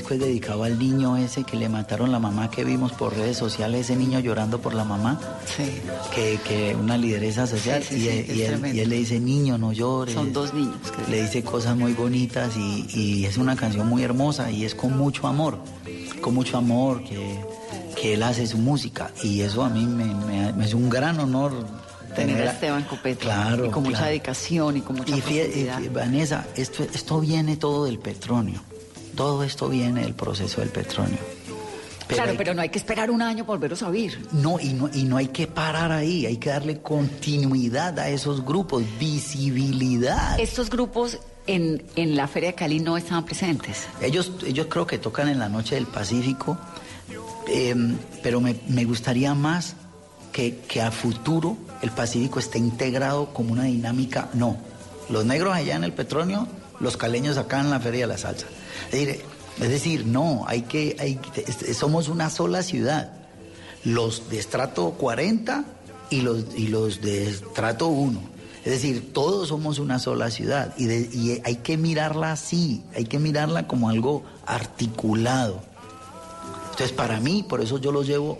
disco 0.00 0.14
es 0.14 0.20
dedicado 0.20 0.64
al 0.64 0.78
niño 0.78 1.16
ese 1.16 1.44
que 1.44 1.56
le 1.56 1.68
mataron 1.68 2.10
la 2.10 2.18
mamá 2.18 2.50
que 2.50 2.64
vimos 2.64 2.92
por 2.92 3.14
redes 3.16 3.36
sociales, 3.36 3.82
ese 3.82 3.96
niño 3.96 4.18
llorando 4.20 4.60
por 4.60 4.72
la 4.74 4.84
mamá. 4.84 5.20
Sí. 5.56 5.64
Que, 6.14 6.38
que 6.46 6.74
una 6.74 6.96
lideresa 6.96 7.46
social 7.46 7.82
Sí, 7.82 7.96
y, 7.96 8.00
sí, 8.00 8.08
él, 8.08 8.36
y 8.36 8.40
él- 8.42 8.46
tremendo. 8.48 8.76
y 8.76 8.80
él 8.80 8.88
le 8.88 8.96
dice, 8.96 9.20
niño, 9.20 9.58
no 9.58 9.72
llores. 9.72 10.14
Son 10.14 10.32
dos 10.32 10.54
niños. 10.54 10.76
que- 10.90 11.10
Le 11.10 11.22
dice 11.22 11.42
cosas 11.42 11.76
muy 11.76 11.92
bonitas 11.92 12.56
y, 12.56 12.86
y 12.94 13.26
es 13.26 13.36
una 13.36 13.56
canción 13.56 13.88
muy 13.88 14.02
hermosa 14.02 14.50
y 14.50 14.64
es 14.64 14.74
con 14.74 14.96
mucho 14.96 15.26
amor, 15.26 15.58
con 16.22 16.34
mucho 16.34 16.56
amor 16.56 17.04
que, 17.04 17.38
que 18.00 18.14
él 18.14 18.22
hace 18.22 18.46
su 18.46 18.56
música 18.58 19.10
y 19.22 19.42
eso 19.42 19.62
a 19.62 19.68
mí 19.68 19.84
me, 19.86 20.06
me- 20.14 20.52
me 20.54 20.64
es 20.64 20.74
un 20.74 20.88
gran 20.88 21.20
honor 21.20 21.52
Tener 22.16 22.48
a 22.48 22.50
Esteban 22.50 22.82
Copete. 22.82 23.20
Claro, 23.24 23.66
Y 23.66 23.70
con 23.70 23.84
mucha 23.84 24.06
dedicación 24.06 24.76
y 24.78 24.80
con 24.80 24.96
mucha 24.96 25.16
Y 25.16 25.20
fíjate, 25.20 25.88
Vanessa, 25.90 26.44
esto, 26.56 26.82
esto 26.82 27.20
viene 27.20 27.56
todo 27.56 27.84
del 27.84 28.00
petróleo, 28.00 28.60
todo 29.14 29.42
esto 29.44 29.68
viene 29.68 30.02
del 30.02 30.14
proceso 30.14 30.60
del 30.60 30.70
petróleo. 30.70 31.18
claro, 32.08 32.32
hay- 32.32 32.36
pero 32.36 32.54
no 32.54 32.62
hay 32.62 32.68
que 32.70 32.78
esperar 32.78 33.10
un 33.10 33.22
año 33.22 33.44
por 33.46 33.56
volverlos 33.58 33.82
a 33.82 33.88
oír. 33.88 34.18
No 34.32 34.58
y, 34.58 34.72
no, 34.72 34.90
y 34.92 35.04
no 35.04 35.16
hay 35.16 35.28
que 35.28 35.46
parar 35.46 35.92
ahí, 35.92 36.26
hay 36.26 36.38
que 36.38 36.50
darle 36.50 36.80
continuidad 36.80 37.98
a 37.98 38.08
esos 38.08 38.44
grupos, 38.44 38.82
visibilidad. 38.98 40.38
Estos 40.40 40.70
grupos 40.70 41.18
en, 41.46 41.82
en 41.96 42.16
la 42.16 42.26
Feria 42.28 42.50
de 42.50 42.54
Cali 42.54 42.80
no 42.80 42.96
estaban 42.96 43.24
presentes. 43.24 43.86
Ellos, 44.00 44.32
ellos 44.46 44.66
creo 44.68 44.86
que 44.86 44.98
tocan 44.98 45.28
en 45.28 45.38
la 45.38 45.48
Noche 45.48 45.74
del 45.76 45.86
Pacífico, 45.86 46.58
eh, 47.48 47.74
pero 48.22 48.40
me, 48.40 48.56
me 48.68 48.84
gustaría 48.84 49.34
más 49.34 49.74
que, 50.32 50.58
que 50.68 50.80
a 50.82 50.90
futuro 50.90 51.56
el 51.82 51.90
Pacífico 51.90 52.38
esté 52.38 52.58
integrado 52.58 53.32
como 53.32 53.52
una 53.52 53.64
dinámica. 53.64 54.28
No, 54.34 54.56
los 55.08 55.24
negros 55.24 55.54
allá 55.54 55.76
en 55.76 55.84
el 55.84 55.92
petróleo, 55.92 56.46
los 56.78 56.96
caleños 56.96 57.36
acá 57.38 57.60
en 57.60 57.70
la 57.70 57.80
Feria 57.80 58.02
de 58.02 58.12
la 58.12 58.18
Salsa. 58.18 58.46
Es 58.86 58.92
decir, 59.06 59.22
es 59.60 59.68
decir, 59.68 60.06
no, 60.06 60.44
hay 60.46 60.62
que, 60.62 60.96
hay, 60.98 61.20
somos 61.74 62.08
una 62.08 62.30
sola 62.30 62.62
ciudad. 62.62 63.12
Los 63.84 64.28
de 64.30 64.38
estrato 64.38 64.90
40 64.92 65.64
y 66.10 66.20
los, 66.22 66.44
y 66.56 66.68
los 66.68 67.00
de 67.00 67.28
estrato 67.28 67.88
1. 67.88 68.20
Es 68.64 68.72
decir, 68.72 69.12
todos 69.14 69.48
somos 69.48 69.78
una 69.78 69.98
sola 69.98 70.30
ciudad 70.30 70.74
y, 70.76 70.84
de- 70.84 71.08
y 71.12 71.40
hay 71.44 71.56
que 71.56 71.76
mirarla 71.78 72.32
así, 72.32 72.82
hay 72.94 73.04
que 73.06 73.18
mirarla 73.18 73.66
como 73.66 73.88
algo 73.88 74.22
articulado. 74.46 75.62
Entonces, 76.70 76.92
para 76.92 77.20
mí, 77.20 77.42
por 77.48 77.60
eso 77.62 77.78
yo 77.78 77.90
los 77.92 78.06
llevo. 78.06 78.38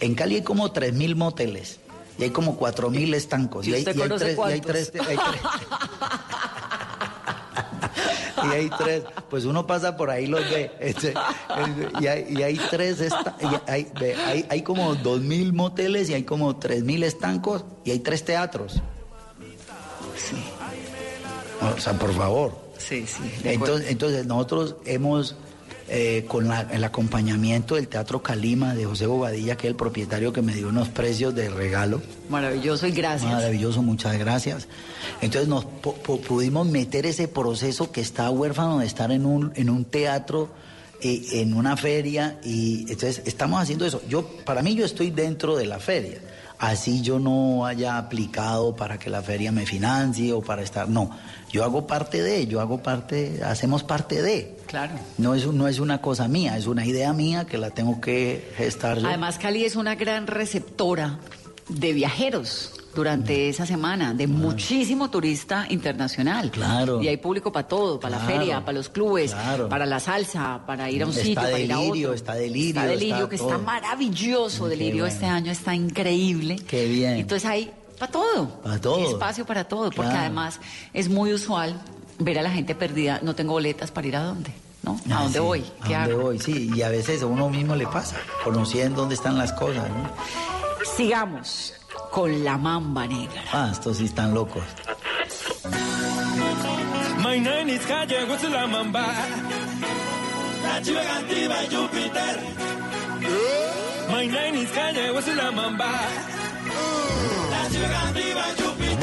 En 0.00 0.14
Cali 0.14 0.36
hay 0.36 0.42
como 0.42 0.72
3.000 0.72 1.16
moteles 1.16 1.78
y 2.18 2.24
hay 2.24 2.30
como 2.30 2.58
4.000 2.58 3.14
estancos. 3.14 3.66
¿Y 3.66 3.70
Y 3.70 3.74
hay, 3.74 3.80
usted 3.80 3.96
y 3.96 4.02
hay 4.02 4.08
conoce 4.08 4.24
tres, 4.24 4.36
y 4.36 4.40
hay 4.52 4.60
cuántos? 4.60 4.72
tres- 4.72 5.08
hay 5.08 5.16
tres- 5.16 5.40
y 8.50 8.54
hay 8.54 8.70
tres, 8.78 9.04
pues 9.30 9.44
uno 9.44 9.66
pasa 9.66 9.96
por 9.96 10.10
ahí 10.10 10.26
los 10.26 10.40
ve. 10.50 10.70
este, 10.80 11.14
y, 12.00 12.06
hay, 12.06 12.26
y 12.30 12.42
hay 12.42 12.60
tres, 12.70 13.00
esta- 13.00 13.36
y 13.40 13.70
hay, 13.70 13.92
hay, 14.26 14.46
hay 14.48 14.62
como 14.62 14.94
dos 14.94 15.20
mil 15.20 15.52
moteles 15.52 16.08
y 16.10 16.14
hay 16.14 16.24
como 16.24 16.56
tres 16.56 16.82
mil 16.84 17.02
estancos 17.02 17.64
y 17.84 17.90
hay 17.90 17.98
tres 18.00 18.24
teatros. 18.24 18.80
O 21.76 21.80
sea, 21.80 21.92
por 21.98 22.12
favor. 22.14 22.56
Sí, 22.78 23.06
sí. 23.06 23.22
Entonces, 23.44 23.90
entonces 23.90 24.26
nosotros 24.26 24.76
hemos 24.84 25.34
eh, 25.88 26.24
con 26.26 26.48
la- 26.48 26.62
el 26.72 26.82
acompañamiento 26.84 27.76
del 27.76 27.86
Teatro 27.88 28.22
Calima 28.22 28.74
de 28.74 28.84
José 28.86 29.06
Bobadilla, 29.06 29.56
que 29.56 29.68
es 29.68 29.70
el 29.70 29.76
propietario 29.76 30.32
que 30.32 30.42
me 30.42 30.54
dio 30.54 30.68
unos 30.68 30.88
precios 30.88 31.34
de 31.34 31.48
regalo. 31.48 32.02
Maravilloso 32.28 32.86
y 32.86 32.92
gracias. 32.92 33.30
Maravilloso, 33.32 33.82
muchas 33.82 34.18
gracias. 34.18 34.66
Entonces 35.20 35.48
nos 35.48 35.64
pu- 35.64 35.94
pu- 36.02 36.20
pudimos 36.20 36.66
meter 36.66 37.06
ese 37.06 37.28
proceso 37.28 37.92
que 37.92 38.00
está 38.00 38.30
huérfano 38.30 38.78
de 38.80 38.86
estar 38.86 39.12
en 39.12 39.24
un, 39.26 39.52
en 39.54 39.70
un 39.70 39.84
teatro, 39.84 40.48
eh, 41.00 41.22
en 41.32 41.54
una 41.54 41.76
feria, 41.76 42.38
y 42.42 42.80
entonces 42.90 43.22
estamos 43.26 43.60
haciendo 43.62 43.86
eso. 43.86 44.02
Yo, 44.08 44.26
para 44.44 44.62
mí 44.62 44.74
yo 44.74 44.84
estoy 44.84 45.10
dentro 45.10 45.56
de 45.56 45.66
la 45.66 45.78
feria. 45.78 46.18
Así 46.58 47.02
yo 47.02 47.18
no 47.18 47.66
haya 47.66 47.98
aplicado 47.98 48.76
para 48.76 48.98
que 48.98 49.10
la 49.10 49.22
feria 49.22 49.52
me 49.52 49.66
financie 49.66 50.32
o 50.32 50.40
para 50.40 50.62
estar. 50.62 50.88
No, 50.88 51.10
yo 51.50 51.64
hago 51.64 51.86
parte 51.86 52.22
de, 52.22 52.46
yo 52.46 52.60
hago 52.60 52.82
parte, 52.82 53.40
hacemos 53.44 53.82
parte 53.82 54.22
de. 54.22 54.56
Claro. 54.66 54.94
No 55.18 55.34
es, 55.34 55.46
no 55.46 55.68
es 55.68 55.78
una 55.78 56.00
cosa 56.00 56.28
mía, 56.28 56.56
es 56.56 56.66
una 56.66 56.86
idea 56.86 57.12
mía 57.12 57.44
que 57.44 57.58
la 57.58 57.70
tengo 57.70 58.00
que 58.00 58.52
gestar 58.56 58.98
yo. 58.98 59.06
Además, 59.06 59.38
Cali 59.38 59.64
es 59.64 59.76
una 59.76 59.94
gran 59.94 60.26
receptora 60.26 61.18
de 61.68 61.92
viajeros 61.92 62.75
durante 62.96 63.48
esa 63.48 63.64
semana, 63.66 64.14
de 64.14 64.26
muchísimo 64.26 65.10
turista 65.10 65.66
internacional. 65.68 66.50
Claro. 66.50 67.00
Y 67.02 67.08
hay 67.08 67.18
público 67.18 67.52
para 67.52 67.68
todo, 67.68 68.00
para 68.00 68.18
la 68.18 68.24
feria, 68.24 68.64
para 68.64 68.78
los 68.78 68.88
clubes, 68.88 69.32
Claro. 69.32 69.68
para 69.68 69.86
la 69.86 70.00
salsa, 70.00 70.62
para 70.66 70.90
ir 70.90 71.02
a 71.02 71.06
un 71.06 71.12
Está 71.12 71.22
sitio, 71.22 71.42
para 71.42 71.58
ir 71.60 71.72
a 71.72 71.78
otro. 71.78 72.12
está 72.14 72.34
Delirio, 72.34 72.80
Está 72.80 72.86
Delirio, 72.86 73.14
está 73.16 73.28
que 73.28 73.36
todo. 73.38 73.48
está 73.52 73.58
maravilloso. 73.62 74.64
Qué 74.64 74.70
Delirio 74.70 75.02
bueno. 75.04 75.14
este 75.14 75.26
año 75.26 75.52
está 75.52 75.74
increíble. 75.74 76.56
Qué 76.66 76.86
bien. 76.88 77.12
Entonces 77.18 77.48
hay 77.48 77.70
para 77.98 78.10
todo. 78.10 78.48
Pa' 78.62 78.78
todo. 78.80 78.96
Hay 78.96 79.04
espacio 79.04 79.44
para 79.46 79.64
todo, 79.64 79.90
porque 79.90 80.12
además 80.12 80.58
es 80.92 81.08
muy 81.08 81.32
usual 81.32 81.78
ver 82.18 82.38
a 82.38 82.42
la 82.42 82.50
gente 82.50 82.74
perdida. 82.74 83.20
No 83.22 83.34
tengo 83.34 83.52
boletas 83.52 83.90
para 83.90 84.06
ir 84.08 84.16
a 84.16 84.22
dónde, 84.24 84.50
¿no? 84.82 84.92
¿A 84.92 85.18
Ah, 85.18 85.22
dónde 85.24 85.38
sí, 85.38 85.44
voy? 85.44 85.60
¿A 85.80 85.86
¿Qué 85.86 85.94
dónde 85.94 86.12
hago? 86.12 86.22
voy? 86.22 86.38
Sí, 86.38 86.70
y 86.74 86.80
a 86.82 86.88
veces 86.88 87.22
a 87.22 87.26
uno 87.26 87.50
mismo 87.50 87.76
le 87.76 87.86
pasa, 87.86 88.16
conociendo 88.42 89.02
dónde 89.02 89.14
están 89.14 89.36
las 89.36 89.52
cosas. 89.52 89.86
¿no? 89.90 90.10
Sigamos 90.96 91.74
con 92.16 92.32
la 92.42 92.56
mamba 92.56 93.06
negra. 93.06 93.42
Ah, 93.52 93.68
estos 93.70 93.98
sí 93.98 94.06
están 94.06 94.32
locos. 94.32 94.64
My 97.22 97.38
name 97.38 97.68
is 97.68 97.84
Calle 97.84 98.26
la 98.50 98.66
Mamba. 98.66 99.06
La 100.62 100.80
chiva 100.80 101.02
cantiva 101.02 101.62
y 101.62 101.74
Júpiter. 101.74 102.40
My 104.08 104.26
name 104.28 104.62
is 104.62 104.70
Calle 104.70 105.12
la 105.36 105.50
Mamba. 105.50 105.92
La 107.50 107.68
chiva 107.68 107.88
cantiva 108.00 108.44
y 108.48 108.62
Júpiter. 108.62 108.95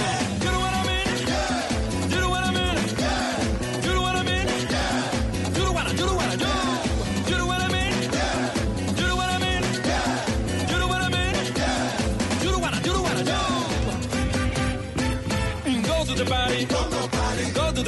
Congo 16.68 17.09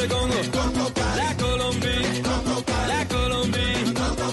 Congo, 0.07 0.35
Congo 0.51 0.89
party. 0.93 1.17
La 1.17 1.35
Colombia, 1.37 1.99
Congo. 2.23 2.63
La 2.87 3.05
Colombia, 3.07 3.83
Congo. 3.93 4.27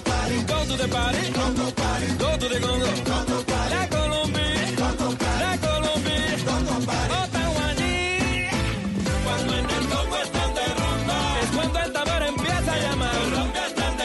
Go 0.46 0.66
to 0.66 0.76
the 0.76 0.88
party, 0.88 1.32
Congo 1.32 1.70
Congo, 2.18 2.88
Congo. 3.04 3.44
La 3.70 3.88
Colombia, 3.88 4.74
Congo. 4.76 5.16
La 5.38 5.58
Colombia, 5.58 6.36
Congo. 6.44 6.74
Ottawa 6.78 7.66
allí. 7.68 8.46
Cuando 9.24 9.52
en 9.54 9.70
el 9.70 9.88
Congo 9.88 10.16
están 10.16 10.54
de 10.54 10.62
es 11.42 11.50
cuando 11.54 11.78
el 11.78 11.92
tambor 11.92 12.22
empieza 12.22 12.72
a 12.72 12.78
llamar. 12.78 13.14
Colombia 13.22 13.66
están 13.66 13.96
de. 13.96 14.04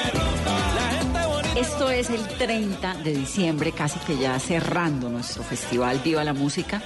La. 1.55 1.61
Esto 1.61 1.89
es 1.89 2.09
el 2.11 2.27
30 2.27 2.93
de 2.95 3.13
diciembre, 3.13 3.71
casi 3.71 3.99
que 3.99 4.17
ya 4.17 4.39
cerrando 4.39 5.09
nuestro 5.09 5.43
festival 5.43 5.99
Viva 6.03 6.23
la 6.23 6.33
Música. 6.33 6.81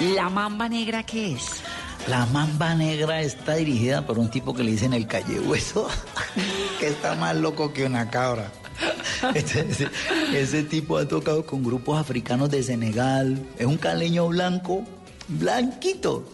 ¿La 0.00 0.28
Mamba 0.28 0.68
Negra 0.68 1.02
qué 1.02 1.32
es? 1.32 1.62
La 2.08 2.26
Mamba 2.26 2.74
Negra 2.74 3.20
está 3.20 3.56
dirigida 3.56 4.06
por 4.06 4.18
un 4.18 4.30
tipo 4.30 4.54
que 4.54 4.64
le 4.64 4.72
dicen 4.72 4.92
el 4.92 5.06
calle 5.06 5.38
hueso, 5.40 5.88
que 6.80 6.88
está 6.88 7.14
más 7.14 7.36
loco 7.36 7.72
que 7.72 7.84
una 7.84 8.10
cabra. 8.10 8.50
Ese, 9.34 9.66
ese 10.32 10.62
tipo 10.62 10.96
ha 10.96 11.06
tocado 11.06 11.44
con 11.44 11.62
grupos 11.62 12.00
africanos 12.00 12.50
de 12.50 12.62
Senegal. 12.62 13.38
Es 13.58 13.66
un 13.66 13.76
caleño 13.76 14.28
blanco, 14.28 14.82
blanquito. 15.28 16.24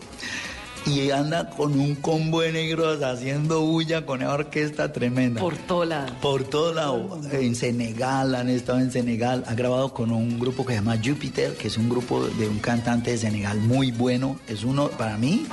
Y 0.87 1.11
anda 1.11 1.51
con 1.51 1.79
un 1.79 1.97
combo 1.97 2.43
de 2.43 2.53
negros 2.53 3.03
haciendo 3.03 3.61
bulla 3.61 4.07
con 4.07 4.23
esa 4.23 4.35
orquesta 4.35 4.93
tremenda. 4.93 5.41
Por 5.41 5.57
todo 5.57 5.85
lado. 5.85 6.15
Por 6.23 6.45
todo 6.45 6.73
lado. 6.73 7.21
En 7.33 7.57
Senegal, 7.57 8.37
han 8.37 8.49
estado 8.49 8.79
en 8.79 8.93
Senegal. 8.93 9.43
Ha 9.49 9.55
grabado 9.55 9.93
con 9.93 10.13
un 10.13 10.39
grupo 10.39 10.65
que 10.65 10.75
se 10.75 10.79
llama 10.79 10.97
Jupiter, 11.05 11.55
que 11.55 11.67
es 11.67 11.77
un 11.77 11.89
grupo 11.89 12.25
de 12.27 12.49
un 12.49 12.61
cantante 12.61 13.11
de 13.11 13.19
Senegal 13.19 13.59
muy 13.59 13.91
bueno. 13.91 14.39
Es 14.47 14.63
uno, 14.63 14.89
para 14.91 15.19
mí, 15.19 15.47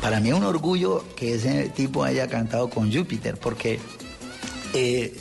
para 0.00 0.20
mí 0.20 0.28
es 0.28 0.34
un 0.36 0.44
orgullo 0.44 1.04
que 1.16 1.34
ese 1.34 1.68
tipo 1.70 2.04
haya 2.04 2.28
cantado 2.28 2.70
con 2.70 2.92
Jupiter, 2.92 3.36
porque 3.36 3.80
eh, 4.72 5.12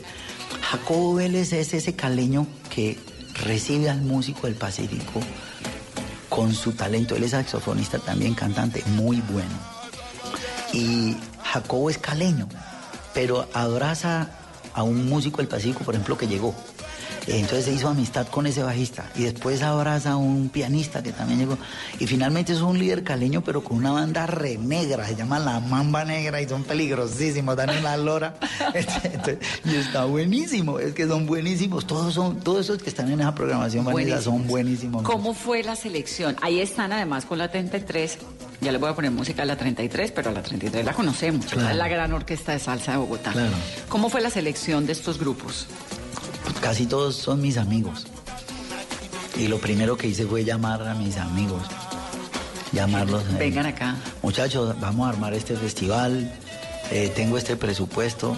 Jacobo 0.61 1.15
Vélez 1.15 1.53
es 1.53 1.73
ese 1.73 1.95
caleño 1.95 2.45
que 2.69 2.97
recibe 3.43 3.89
al 3.89 4.01
músico 4.01 4.45
del 4.45 4.55
Pacífico 4.55 5.21
con 6.29 6.53
su 6.53 6.73
talento. 6.73 7.15
Él 7.15 7.23
es 7.23 7.31
saxofonista 7.31 7.99
también, 7.99 8.35
cantante, 8.35 8.83
muy 8.95 9.21
bueno. 9.21 9.53
Y 10.71 11.17
Jacobo 11.43 11.89
es 11.89 11.97
caleño, 11.97 12.47
pero 13.13 13.47
abraza 13.53 14.29
a 14.73 14.83
un 14.83 15.09
músico 15.09 15.37
del 15.37 15.47
Pacífico, 15.47 15.83
por 15.83 15.95
ejemplo, 15.95 16.17
que 16.17 16.27
llegó. 16.27 16.53
Entonces 17.27 17.65
se 17.65 17.73
hizo 17.73 17.87
amistad 17.87 18.27
con 18.27 18.47
ese 18.47 18.63
bajista 18.63 19.09
y 19.15 19.23
después 19.23 19.61
abraza 19.61 20.11
a 20.11 20.17
un 20.17 20.49
pianista 20.49 21.03
que 21.03 21.11
también 21.11 21.39
llegó. 21.39 21.57
Y 21.99 22.07
finalmente 22.07 22.53
es 22.53 22.61
un 22.61 22.79
líder 22.79 23.03
caleño, 23.03 23.43
pero 23.43 23.63
con 23.63 23.77
una 23.77 23.91
banda 23.91 24.25
re 24.25 24.57
negra, 24.57 25.05
se 25.05 25.15
llama 25.15 25.39
La 25.39 25.59
Mamba 25.59 26.05
Negra 26.05 26.41
y 26.41 26.47
son 26.47 26.63
peligrosísimos, 26.63 27.55
dan 27.55 27.69
una 27.77 27.97
lora. 27.97 28.35
Este, 28.73 29.07
entonces, 29.13 29.37
y 29.65 29.75
está 29.75 30.05
buenísimo, 30.05 30.79
es 30.79 30.93
que 30.93 31.07
son 31.07 31.25
buenísimos. 31.25 31.85
Todos 31.85 32.13
son, 32.13 32.39
todos 32.39 32.61
esos 32.61 32.81
que 32.81 32.89
están 32.89 33.11
en 33.11 33.21
esa 33.21 33.35
programación, 33.35 33.85
Vanessa, 33.85 34.21
son 34.21 34.47
buenísimos. 34.47 35.03
¿Cómo 35.03 35.33
fue 35.33 35.63
la 35.63 35.75
selección? 35.75 36.35
Ahí 36.41 36.59
están 36.59 36.93
además 36.93 37.25
con 37.25 37.37
la 37.37 37.49
33. 37.49 38.17
Ya 38.61 38.71
les 38.71 38.81
voy 38.81 38.89
a 38.89 38.95
poner 38.95 39.11
música 39.11 39.43
a 39.43 39.45
la 39.45 39.55
33, 39.55 40.11
pero 40.11 40.31
a 40.31 40.33
la 40.33 40.41
33 40.41 40.83
la 40.85 40.93
conocemos. 40.93 41.45
Claro. 41.45 41.75
La 41.77 41.87
gran 41.87 42.11
orquesta 42.11 42.51
de 42.51 42.59
salsa 42.59 42.93
de 42.93 42.97
Bogotá. 42.97 43.31
Claro. 43.31 43.51
¿Cómo 43.87 44.09
fue 44.09 44.21
la 44.21 44.29
selección 44.29 44.85
de 44.85 44.91
estos 44.91 45.17
grupos? 45.17 45.67
Casi 46.61 46.85
todos 46.85 47.15
son 47.15 47.41
mis 47.41 47.57
amigos. 47.57 48.05
Y 49.37 49.47
lo 49.47 49.59
primero 49.59 49.97
que 49.97 50.07
hice 50.07 50.25
fue 50.25 50.43
llamar 50.43 50.85
a 50.87 50.93
mis 50.95 51.17
amigos. 51.17 51.63
Llamarlos. 52.71 53.23
eh, 53.23 53.35
Vengan 53.39 53.65
acá. 53.65 53.95
Muchachos, 54.21 54.75
vamos 54.79 55.07
a 55.07 55.09
armar 55.09 55.33
este 55.33 55.55
festival. 55.55 56.31
eh, 56.91 57.11
tengo 57.15 57.37
este 57.37 57.55
presupuesto. 57.55 58.35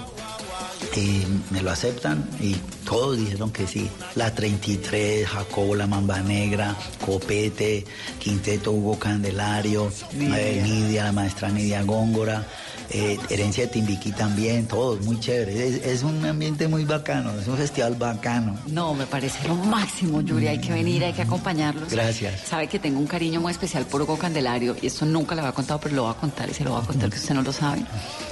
Y 0.96 1.24
me 1.52 1.62
lo 1.62 1.72
aceptan 1.72 2.28
y 2.42 2.56
todos 2.86 3.16
dijeron 3.18 3.52
que 3.52 3.66
sí. 3.68 3.88
La 4.16 4.34
33, 4.34 5.28
Jacobo 5.28 5.76
La 5.76 5.86
Mamba 5.88 6.20
Negra, 6.22 6.76
Copete, 7.06 7.86
Quinteto 8.20 8.72
Hugo 8.72 8.98
Candelario, 9.00 9.92
eh, 10.20 10.60
Nidia, 10.64 11.04
la 11.06 11.12
maestra 11.12 11.50
Nidia 11.50 11.84
Góngora, 11.84 12.46
eh, 12.94 13.18
Herencia 13.30 13.66
de 13.66 13.72
Timbiquí 13.72 14.12
también, 14.12 14.68
todos 14.68 15.02
muy 15.02 15.20
chéveres. 15.20 15.56
Es, 15.56 15.86
es 15.86 16.04
un 16.04 16.26
ambiente 16.26 16.68
muy 16.68 16.84
bacano, 16.84 17.32
es 17.40 17.48
un 17.48 17.58
festival 17.58 17.96
bacano. 17.96 18.58
No, 18.68 18.94
me 18.94 19.06
parece 19.06 19.48
lo 19.48 19.56
máximo, 19.56 20.22
Yuri. 20.22 20.48
Hay 20.48 20.60
que 20.60 20.74
venir, 20.74 21.04
hay 21.06 21.14
que 21.14 21.22
acompañarlos. 21.22 21.90
Gracias. 21.90 22.42
Sabe 22.42 22.68
que 22.68 22.80
tengo 22.80 23.00
un 23.00 23.08
cariño 23.08 23.40
muy 23.40 23.52
especial 23.52 23.86
por 23.86 24.02
Hugo 24.02 24.18
Candelario 24.18 24.76
y 24.82 24.88
esto 24.88 25.06
nunca 25.06 25.36
lo 25.36 25.42
había 25.42 25.54
contado, 25.54 25.80
pero 25.80 25.96
lo 25.96 26.04
voy 26.04 26.12
a 26.12 26.16
contar 26.16 26.50
y 26.50 26.54
se 26.54 26.64
lo 26.64 26.72
voy 26.72 26.82
a 26.82 26.86
contar 26.86 27.10
que 27.10 27.18
usted 27.18 27.34
no 27.34 27.42
lo 27.42 27.54
sabe. 27.54 27.84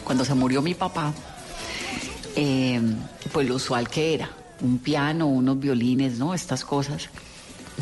Cuando 0.04 0.26
se 0.26 0.34
murió 0.34 0.62
mi 0.62 0.74
papá, 0.74 1.14
eh, 2.36 2.82
pues 3.32 3.48
lo 3.48 3.56
usual 3.56 3.88
que 3.88 4.14
era, 4.14 4.30
un 4.62 4.80
piano, 4.80 5.28
unos 5.28 5.60
violines, 5.60 6.18
¿no? 6.18 6.34
Estas 6.34 6.66
cosas. 6.66 7.10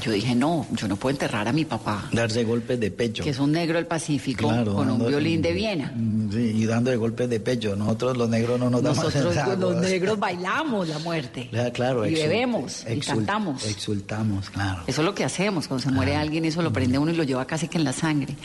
Yo 0.02 0.12
dije, 0.12 0.36
no, 0.36 0.68
yo 0.74 0.88
no 0.88 0.96
puedo 0.96 1.12
enterrar 1.14 1.48
a 1.48 1.54
mi 1.54 1.66
papá, 1.66 2.08
Darse 2.12 2.44
golpes 2.44 2.80
de 2.80 2.92
pecho. 2.92 3.24
que 3.24 3.32
es 3.32 3.40
un 3.40 3.52
negro 3.52 3.78
del 3.78 3.88
Pacífico, 3.88 4.48
Claro, 4.48 4.74
con 4.76 4.84
un 4.90 5.00
dando- 5.00 5.08
violín 5.08 5.42
de 5.42 5.54
Viena. 5.54 5.94
Sí, 6.32 6.38
y 6.56 6.66
dándole 6.66 6.98
golpes 6.98 7.30
de 7.30 7.40
pecho. 7.40 7.76
Nosotros 7.76 8.16
los 8.18 8.30
negros 8.30 8.60
no 8.60 8.70
nos 8.70 8.84
damos 8.84 8.98
Nosotros 9.04 9.36
los 9.60 9.76
negros 9.82 10.20
bailamos 10.20 10.88
la 10.88 11.00
muerte. 11.00 11.48
Claro, 11.50 11.72
claro, 11.74 12.06
y 12.08 12.14
bebemos 12.14 12.84
y 12.90 13.00
cantamos. 13.00 13.66
Exultamos, 13.66 14.50
claro. 14.50 14.84
Eso 14.88 15.02
es 15.02 15.06
lo 15.06 15.16
que 15.16 15.24
hacemos. 15.24 15.68
Cuando 15.68 15.84
se 15.84 15.92
muere 15.92 16.16
alguien, 16.16 16.46
eso 16.46 16.62
lo 16.62 16.72
prende 16.72 16.98
uno 17.00 17.12
y 17.12 17.16
lo 17.16 17.24
lleva 17.24 17.46
casi 17.46 17.68
que 17.68 17.78
en 17.78 17.84
la 17.84 17.94
sangre. 17.94 18.36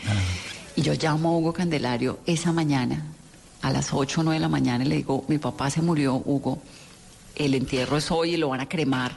Y 0.76 0.82
yo 0.82 0.94
llamo 0.94 1.30
a 1.30 1.36
Hugo 1.38 1.52
Candelario 1.52 2.20
esa 2.24 2.52
mañana, 2.52 3.04
a 3.60 3.70
las 3.72 3.92
8 3.92 4.20
o 4.20 4.24
9 4.24 4.36
de 4.36 4.40
la 4.40 4.48
mañana, 4.48 4.84
y 4.84 4.88
le 4.88 4.96
digo, 4.96 5.24
mi 5.28 5.38
papá 5.38 5.68
se 5.70 5.82
murió, 5.82 6.14
Hugo. 6.24 6.62
El 7.34 7.54
entierro 7.54 7.96
es 7.96 8.10
hoy 8.10 8.34
y 8.34 8.36
lo 8.36 8.48
van 8.50 8.60
a 8.60 8.68
cremar. 8.68 9.16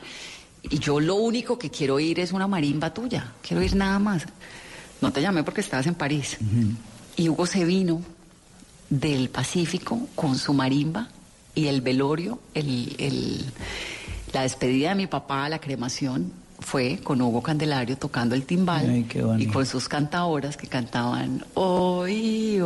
Y 0.70 0.80
yo 0.80 1.00
lo 1.00 1.16
único 1.16 1.58
que 1.60 1.70
quiero 1.70 2.00
ir 2.00 2.20
es 2.20 2.32
una 2.32 2.48
marimba 2.48 2.94
tuya. 2.94 3.34
Quiero 3.42 3.62
ir 3.64 3.76
nada 3.76 4.00
más. 4.00 4.26
No 5.02 5.12
te 5.12 5.22
llamé 5.22 5.44
porque 5.44 5.62
estabas 5.62 5.88
en 5.88 5.96
París. 5.96 6.38
Y 7.18 7.30
Hugo 7.30 7.46
se 7.46 7.64
vino 7.66 8.02
del 8.90 9.30
Pacífico 9.30 10.08
con 10.16 10.38
su 10.38 10.54
marimba 10.54 11.10
y 11.54 11.68
el 11.68 11.82
velorio, 11.82 12.40
el, 12.54 12.96
el- 13.00 13.46
la 14.34 14.42
despedida 14.42 14.90
de 14.90 14.96
mi 14.96 15.08
papá, 15.08 15.48
la 15.48 15.60
cremación, 15.60 16.32
fue 16.66 16.98
con 17.04 17.22
Hugo 17.22 17.44
Candelario 17.44 17.96
tocando 17.96 18.34
el 18.34 18.44
timbal 18.44 18.90
Ay, 18.90 19.08
y 19.38 19.46
con 19.46 19.68
sus 19.68 19.88
cantadoras 19.88 20.58
que 20.58 20.66
cantaban 20.66 21.46
hoy 21.54 22.60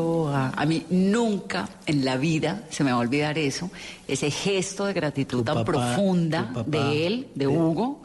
A 0.55 0.65
mí 0.65 0.85
nunca 0.89 1.67
en 1.85 2.05
la 2.05 2.15
vida 2.15 2.63
se 2.69 2.85
me 2.85 2.91
va 2.91 2.97
a 2.97 3.01
olvidar 3.01 3.37
eso, 3.37 3.69
ese 4.07 4.31
gesto 4.31 4.85
de 4.85 4.93
gratitud 4.93 5.43
tan 5.43 5.55
papá- 5.55 5.65
profunda 5.65 6.49
papá- 6.53 6.63
de 6.69 7.07
él, 7.07 7.27
de 7.35 7.47
Hugo. 7.47 8.01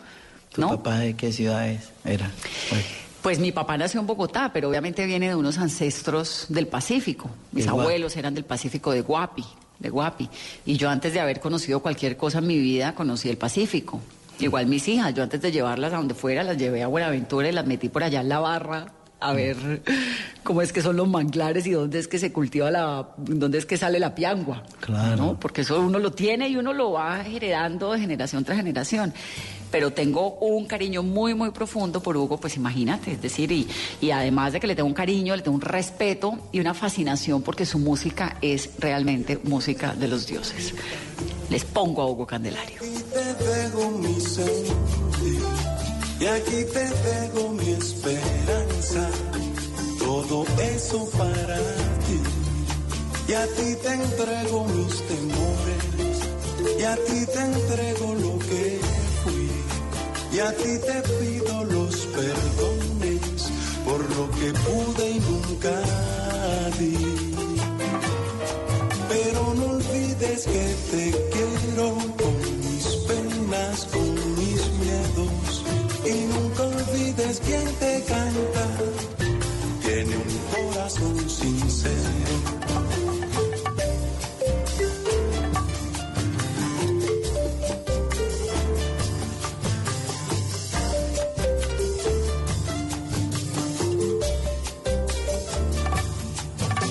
¿Tu 0.52 0.60
¿no? 0.60 0.68
papá 0.70 0.98
de 0.98 1.14
qué 1.14 1.32
ciudad 1.32 1.68
es? 1.68 1.90
Era. 2.04 2.28
Pues, 2.70 2.84
Pues 3.22 3.38
mi 3.38 3.52
papá 3.52 3.78
nació 3.78 4.00
en 4.00 4.06
Bogotá, 4.06 4.50
pero 4.52 4.68
obviamente 4.68 5.06
viene 5.06 5.28
de 5.28 5.34
unos 5.36 5.58
ancestros 5.58 6.46
del 6.48 6.66
Pacífico. 6.66 7.30
Mis 7.52 7.64
De 7.66 7.70
Guapi. 7.70 7.82
abuelos 7.82 8.16
eran 8.16 8.34
del 8.34 8.44
Pacífico 8.44 8.90
de 8.92 9.00
Guapi, 9.02 9.44
de 9.78 9.88
Guapi. 9.90 10.28
Y 10.66 10.76
yo 10.76 10.90
antes 10.90 11.12
de 11.14 11.20
haber 11.20 11.40
conocido 11.40 11.80
cualquier 11.80 12.16
cosa 12.16 12.38
en 12.38 12.46
mi 12.48 12.58
vida, 12.58 12.94
conocí 12.94 13.28
el 13.30 13.36
Pacífico. 13.38 14.00
Igual 14.40 14.66
mis 14.66 14.86
hijas, 14.88 15.14
yo 15.14 15.22
antes 15.22 15.40
de 15.40 15.52
llevarlas 15.52 15.92
a 15.92 15.96
donde 15.96 16.14
fuera, 16.14 16.42
las 16.42 16.56
llevé 16.56 16.82
a 16.82 16.88
Buenaventura 16.88 17.48
y 17.48 17.52
las 17.52 17.66
metí 17.66 17.88
por 17.88 18.02
allá 18.02 18.20
en 18.20 18.28
la 18.28 18.40
barra 18.40 18.86
a 19.24 19.32
ver 19.32 19.82
cómo 20.42 20.60
es 20.60 20.72
que 20.72 20.82
son 20.82 20.96
los 20.96 21.08
manglares 21.08 21.66
y 21.66 21.70
dónde 21.70 21.98
es 21.98 22.08
que 22.08 22.18
se 22.18 22.32
cultiva 22.32 22.70
la, 22.70 23.08
dónde 23.16 23.58
es 23.58 23.66
que 23.66 23.76
sale 23.76 23.98
la 23.98 24.14
piangua. 24.14 24.62
Claro. 24.80 25.16
¿no? 25.16 25.40
Porque 25.40 25.62
eso 25.62 25.80
uno 25.80 25.98
lo 25.98 26.12
tiene 26.12 26.48
y 26.48 26.56
uno 26.56 26.72
lo 26.72 26.92
va 26.92 27.26
heredando 27.26 27.92
de 27.92 28.00
generación 28.00 28.44
tras 28.44 28.58
generación. 28.58 29.14
Pero 29.70 29.92
tengo 29.92 30.34
un 30.34 30.66
cariño 30.66 31.02
muy, 31.02 31.34
muy 31.34 31.50
profundo 31.50 32.00
por 32.00 32.16
Hugo, 32.16 32.38
pues 32.38 32.56
imagínate, 32.56 33.12
es 33.12 33.22
decir, 33.22 33.50
y, 33.50 33.66
y 34.00 34.12
además 34.12 34.52
de 34.52 34.60
que 34.60 34.68
le 34.68 34.76
tengo 34.76 34.86
un 34.86 34.94
cariño, 34.94 35.34
le 35.34 35.42
tengo 35.42 35.56
un 35.56 35.62
respeto 35.62 36.38
y 36.52 36.60
una 36.60 36.74
fascinación 36.74 37.42
porque 37.42 37.66
su 37.66 37.80
música 37.80 38.36
es 38.40 38.70
realmente 38.78 39.40
música 39.42 39.94
de 39.94 40.06
los 40.06 40.26
dioses. 40.26 40.74
Les 41.50 41.64
pongo 41.64 42.02
a 42.02 42.06
Hugo 42.06 42.26
Candelario. 42.26 42.80
te 42.80 43.44
dejo 43.44 43.90
mi 43.90 44.20
sentir 44.20 45.42
y 46.20 46.26
aquí 46.26 46.64
te 46.72 46.84
dejo 46.84 47.48
mi 47.50 47.70
esperanza. 47.72 49.10
Todo 49.98 50.44
eso 50.58 51.08
para 51.18 51.58
ti. 52.06 52.20
Y 53.28 53.32
a 53.32 53.46
ti 53.46 53.76
te 53.82 53.92
entrego 53.92 54.66
mis 54.66 55.02
temores 55.08 55.84
y 56.78 56.82
a 56.82 56.94
ti 56.96 57.26
te 57.26 57.40
entrego 57.40 58.14
lo 58.14 58.38
que 58.38 58.80
fui. 59.22 59.50
Y 60.32 60.40
a 60.40 60.52
ti 60.56 60.78
te 60.78 61.02
pido 61.18 61.64
los 61.64 61.96
perdones 62.06 63.50
por 63.84 64.00
lo 64.16 64.30
que 64.30 64.52
pude 64.52 65.10
y 65.10 65.20
nunca 65.20 65.80
di. 66.78 66.96
Pero 69.08 69.53
olvides 70.14 70.44
que 70.44 70.74
te 70.90 71.10
quiero 71.32 71.94
con 72.16 72.60
mis 72.60 72.86
penas, 73.06 73.86
con 73.86 74.14
mis 74.36 74.62
miedos. 74.80 75.64
Y 76.04 76.24
nunca 76.32 76.62
olvides 76.64 77.40
quien 77.40 77.66
te 77.76 78.02
canta. 78.04 78.66
Tiene 79.82 80.16
un 80.16 80.72
corazón 80.72 81.28
sincero. 81.28 81.94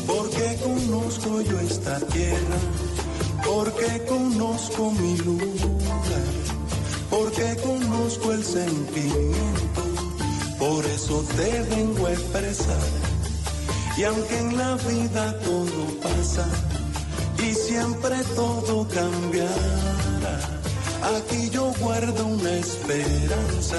Porque 0.05 0.57
conozco 0.63 1.41
yo 1.41 1.59
esta 1.59 1.99
tierra, 2.07 2.57
porque 3.45 4.01
conozco 4.07 4.91
mi 4.91 5.17
lugar, 5.17 6.33
porque 7.09 7.55
conozco 7.61 8.31
el 8.31 8.43
sentimiento, 8.43 9.81
por 10.59 10.85
eso 10.85 11.23
te 11.35 11.61
vengo 11.75 12.07
a 12.07 12.13
expresar. 12.13 12.81
Y 13.97 14.03
aunque 14.03 14.37
en 14.39 14.57
la 14.57 14.75
vida 14.75 15.39
todo 15.39 15.99
pasa 16.01 16.47
y 17.39 17.53
siempre 17.53 18.15
todo 18.35 18.87
cambiará, 18.87 20.39
aquí 21.15 21.49
yo 21.51 21.71
guardo 21.79 22.25
una 22.25 22.51
esperanza 22.53 23.77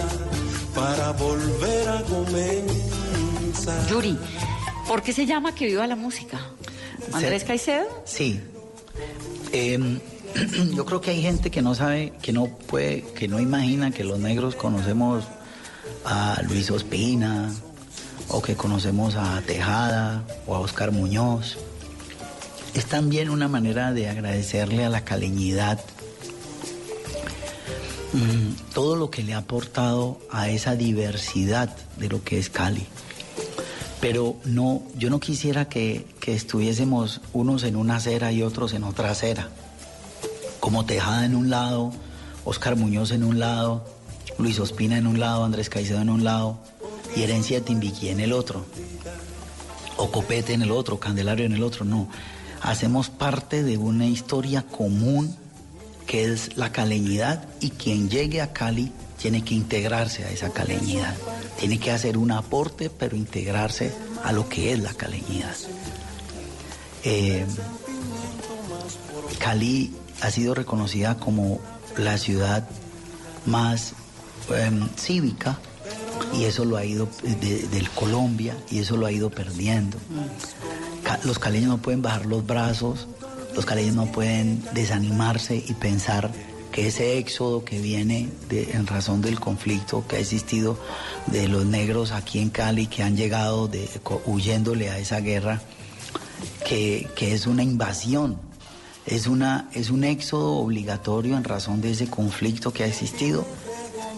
para 0.75 1.13
volver 1.13 1.89
a 1.89 2.03
comenzar. 2.03 3.87
Yuri, 3.89 4.19
¿por 4.87 5.03
qué 5.03 5.13
se 5.13 5.27
llama 5.27 5.55
Que 5.55 5.67
Viva 5.67 5.87
la 5.87 5.97
Música? 5.97 6.41
¿Andrés 7.13 7.45
Caicedo? 7.45 7.87
Sí. 8.05 8.41
Em, 9.57 10.01
yo 10.75 10.85
creo 10.85 11.01
que 11.01 11.13
hay 11.13 11.23
gente 11.23 11.49
que 11.49 11.63
no 11.63 11.77
sabe, 11.77 12.13
que 12.21 12.33
no 12.33 12.47
puede, 12.47 13.03
que 13.15 13.29
no 13.29 13.39
imagina 13.39 13.93
que 13.93 14.03
los 14.03 14.19
negros 14.19 14.57
conocemos 14.57 15.23
a 16.05 16.43
Luis 16.49 16.73
Ospina, 16.73 17.53
o 18.31 18.43
que 18.43 18.57
conocemos 18.57 19.15
a 19.15 19.41
Tejada, 19.43 20.25
o 20.49 20.57
a 20.57 20.59
Oscar 20.59 20.91
Muñoz. 20.91 21.57
Es 22.75 22.87
también 22.87 23.31
una 23.31 23.47
manera 23.47 23.93
de 23.93 24.09
agradecerle 24.09 24.85
a 24.85 24.89
la 24.89 25.05
caleñidad 25.05 25.79
mm, 28.13 28.73
todo 28.75 28.97
lo 28.97 29.09
que 29.09 29.23
le 29.23 29.35
ha 29.35 29.39
aportado 29.39 30.19
a 30.33 30.49
esa 30.49 30.75
diversidad 30.75 31.77
de 31.97 32.09
lo 32.09 32.25
que 32.25 32.41
es 32.41 32.51
Cali. 32.51 32.89
Pero 34.05 34.37
no, 34.45 34.83
yo 34.99 35.09
no 35.09 35.19
quisiera 35.19 35.67
que, 35.67 36.05
que 36.21 36.35
estuviésemos 36.35 37.23
unos 37.33 37.63
en 37.63 37.75
una 37.75 37.97
acera 37.97 38.33
y 38.33 38.43
otros 38.43 38.75
en 38.75 38.85
otra 38.85 39.11
acera. 39.11 39.49
Como 40.61 40.85
Tejada 40.85 41.25
en 41.25 41.35
un 41.35 41.49
lado, 41.49 41.91
Oscar 42.45 42.77
Muñoz 42.77 43.13
en 43.13 43.25
un 43.25 43.39
lado, 43.39 43.83
Luis 44.37 44.59
Ospina 44.59 44.99
en 44.99 45.07
un 45.07 45.21
lado, 45.21 45.43
Andrés 45.43 45.71
Caicedo 45.71 46.03
en 46.03 46.11
un 46.11 46.23
lado 46.23 46.59
y 47.17 47.23
Herencia 47.23 47.61
de 47.61 47.65
Timbiquí 47.65 48.11
en 48.11 48.21
el 48.21 48.35
otro. 48.35 48.67
O 49.97 50.11
Copete 50.11 50.53
en 50.53 50.61
el 50.61 50.71
otro, 50.71 51.01
Candelario 51.01 51.47
en 51.47 51.55
el 51.55 51.63
otro, 51.63 51.87
no. 51.87 52.07
Hacemos 52.61 53.09
parte 53.09 53.63
de 53.63 53.79
una 53.79 54.05
historia 54.05 54.67
común 54.67 55.35
que 56.07 56.31
es 56.31 56.59
la 56.59 56.73
caleñidad 56.73 57.49
y 57.59 57.71
quien 57.71 58.11
llegue 58.11 58.43
a 58.43 58.53
Cali 58.53 58.93
tiene 59.17 59.43
que 59.43 59.55
integrarse 59.55 60.25
a 60.25 60.31
esa 60.31 60.51
caleñidad. 60.53 61.15
Tiene 61.65 61.81
que 61.81 61.93
hacer 61.93 62.19
un 62.19 62.31
aporte, 62.31 62.91
pero 62.91 63.17
integrarse 63.17 63.91
a 64.23 64.33
lo 64.33 64.47
que 64.51 64.75
es 64.75 64.79
la 64.81 64.93
caleñidad. 64.93 65.57
Eh, 67.05 67.47
Cali 69.39 69.95
ha 70.21 70.31
sido 70.31 70.55
reconocida 70.55 71.17
como 71.17 71.61
la 71.97 72.19
ciudad 72.19 72.69
más 73.47 73.95
em, 74.55 74.87
cívica 74.99 75.59
y 76.35 76.45
eso 76.45 76.67
lo 76.67 76.77
ha 76.77 76.85
ido 76.85 77.09
de- 77.41 77.67
del 77.69 77.89
Colombia 77.89 78.55
y 78.71 78.81
eso 78.81 78.99
lo 78.99 79.07
ha 79.07 79.11
ido 79.13 79.31
perdiendo. 79.31 79.97
Los 81.25 81.39
caleños 81.39 81.71
no 81.71 81.79
pueden 81.79 82.03
bajar 82.03 82.27
los 82.27 82.45
brazos, 82.47 83.07
los 83.55 83.65
caleños 83.65 83.95
no 83.95 84.13
pueden 84.13 84.63
desanimarse 84.75 85.65
y 85.67 85.73
pensar 85.73 86.31
que 86.75 86.89
ese 86.89 87.19
éxodo 87.19 87.65
que 87.65 87.79
viene 87.79 88.29
en 88.51 88.89
razón 88.89 89.21
del 89.23 89.39
conflicto 89.39 90.05
que 90.09 90.17
ha 90.17 90.19
existido 90.19 90.77
de 91.29 91.47
los 91.47 91.65
negros 91.65 92.11
aquí 92.11 92.41
en 92.41 92.51
Cali 92.51 92.89
que 92.89 93.05
han 93.05 93.17
llegado 93.17 93.69
de- 93.69 93.89
huyéndole 94.27 94.91
a 94.91 94.99
esa 94.99 95.21
guerra, 95.21 95.63
que, 96.67 97.09
que 97.15 97.33
es 97.33 97.47
una 97.47 97.63
invasión, 97.63 98.39
es, 99.07 99.29
una, 99.29 99.69
es 99.73 99.91
un 99.91 100.03
éxodo 100.03 100.55
obligatorio 100.57 101.37
en 101.37 101.45
razón 101.45 101.81
de 101.81 101.93
ese 101.93 102.09
conflicto 102.09 102.73
que 102.73 102.83
ha 102.83 102.87
existido 102.89 103.47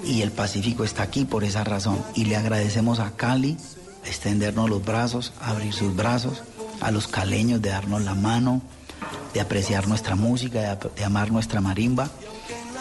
y 0.02 0.22
el 0.22 0.30
Pacífico 0.32 0.82
está 0.82 1.02
aquí 1.02 1.26
por 1.26 1.44
esa 1.44 1.62
razón. 1.62 1.98
Y 2.14 2.24
le 2.24 2.36
agradecemos 2.36 3.00
a 3.00 3.16
Cali 3.16 3.58
extendernos 4.06 4.70
los 4.70 4.82
brazos, 4.82 5.34
abrir 5.42 5.74
sus 5.74 5.94
brazos, 5.94 6.42
a 6.80 6.90
los 6.90 7.06
caleños 7.06 7.60
de 7.60 7.68
darnos 7.68 8.02
la 8.02 8.14
mano, 8.14 8.62
de 9.34 9.42
apreciar 9.42 9.88
nuestra 9.88 10.16
música, 10.16 10.78
de 10.96 11.04
amar 11.04 11.30
nuestra 11.30 11.60
marimba 11.60 12.08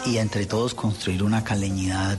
y 0.05 0.17
entre 0.17 0.45
todos 0.45 0.73
construir 0.73 1.23
una 1.23 1.43
caleñidad 1.43 2.17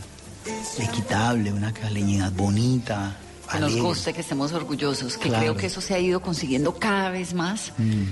equitable, 0.79 1.53
una 1.53 1.73
caleñidad 1.73 2.33
bonita. 2.33 3.17
Que 3.51 3.61
nos 3.61 3.77
guste, 3.77 4.13
que 4.13 4.21
estemos 4.23 4.53
orgullosos, 4.53 5.17
que 5.17 5.29
Claro. 5.29 5.43
creo 5.45 5.57
que 5.57 5.67
eso 5.67 5.81
se 5.81 5.95
ha 5.95 6.01
ido 6.01 6.21
consiguiendo 6.21 6.75
cada 6.81 7.11
vez 7.11 7.33
más 7.33 7.73
Mm. 7.79 8.03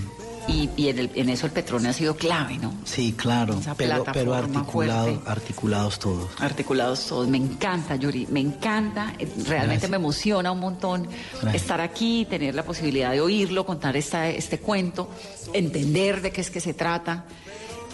y, 0.47 0.71
y 0.77 0.89
en, 0.91 0.99
el- 1.01 1.11
en 1.17 1.29
eso 1.29 1.47
el 1.47 1.53
petróleo 1.53 1.91
ha 1.91 1.93
sido 1.93 2.15
clave, 2.17 2.57
¿no? 2.59 2.73
Sí, 2.85 3.15
claro, 3.17 3.59
pero, 3.77 4.05
pero 4.05 4.05
plataforma 4.05 4.61
articulado- 4.61 5.05
fuerte. 5.07 5.29
articulados 5.31 5.99
todos. 5.99 6.31
Articulados 6.39 7.05
todos. 7.09 7.27
Me 7.27 7.39
encanta, 7.39 7.97
Yuri, 7.97 8.29
me 8.31 8.39
encanta. 8.39 9.13
Realmente 9.19 9.49
Gracias. 9.51 9.91
me 9.91 9.97
emociona 9.97 10.53
un 10.53 10.61
montón 10.61 11.09
Gracias. 11.43 11.55
estar 11.63 11.81
aquí, 11.81 12.27
tener 12.31 12.55
la 12.55 12.63
posibilidad 12.63 13.11
de 13.11 13.21
oírlo, 13.21 13.67
contar 13.67 13.97
esta, 13.97 14.29
este 14.29 14.61
cuento, 14.61 15.11
entender 15.53 16.23
de 16.23 16.31
qué 16.31 16.43
es 16.43 16.51
que 16.51 16.61
se 16.61 16.75
trata. 16.75 17.25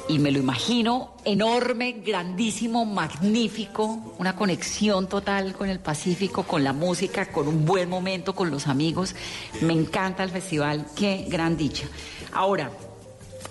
Y 0.08 0.18
me 0.18 0.32
lo 0.32 0.38
imagino 0.40 1.14
enorme, 1.24 1.92
grandísimo, 2.04 2.84
magnífico, 2.84 4.14
una 4.18 4.34
conexión 4.34 5.08
total 5.08 5.52
con 5.52 5.68
el 5.68 5.78
Pacífico, 5.78 6.42
con 6.42 6.64
la 6.64 6.72
música, 6.72 7.30
con 7.30 7.46
un 7.46 7.64
buen 7.64 7.88
momento, 7.88 8.34
con 8.34 8.50
los 8.50 8.66
amigos. 8.66 9.14
Me 9.60 9.72
encanta 9.72 10.24
el 10.24 10.30
festival, 10.30 10.86
qué 10.96 11.26
gran 11.28 11.56
dicha. 11.56 11.86
Ahora, 12.32 12.70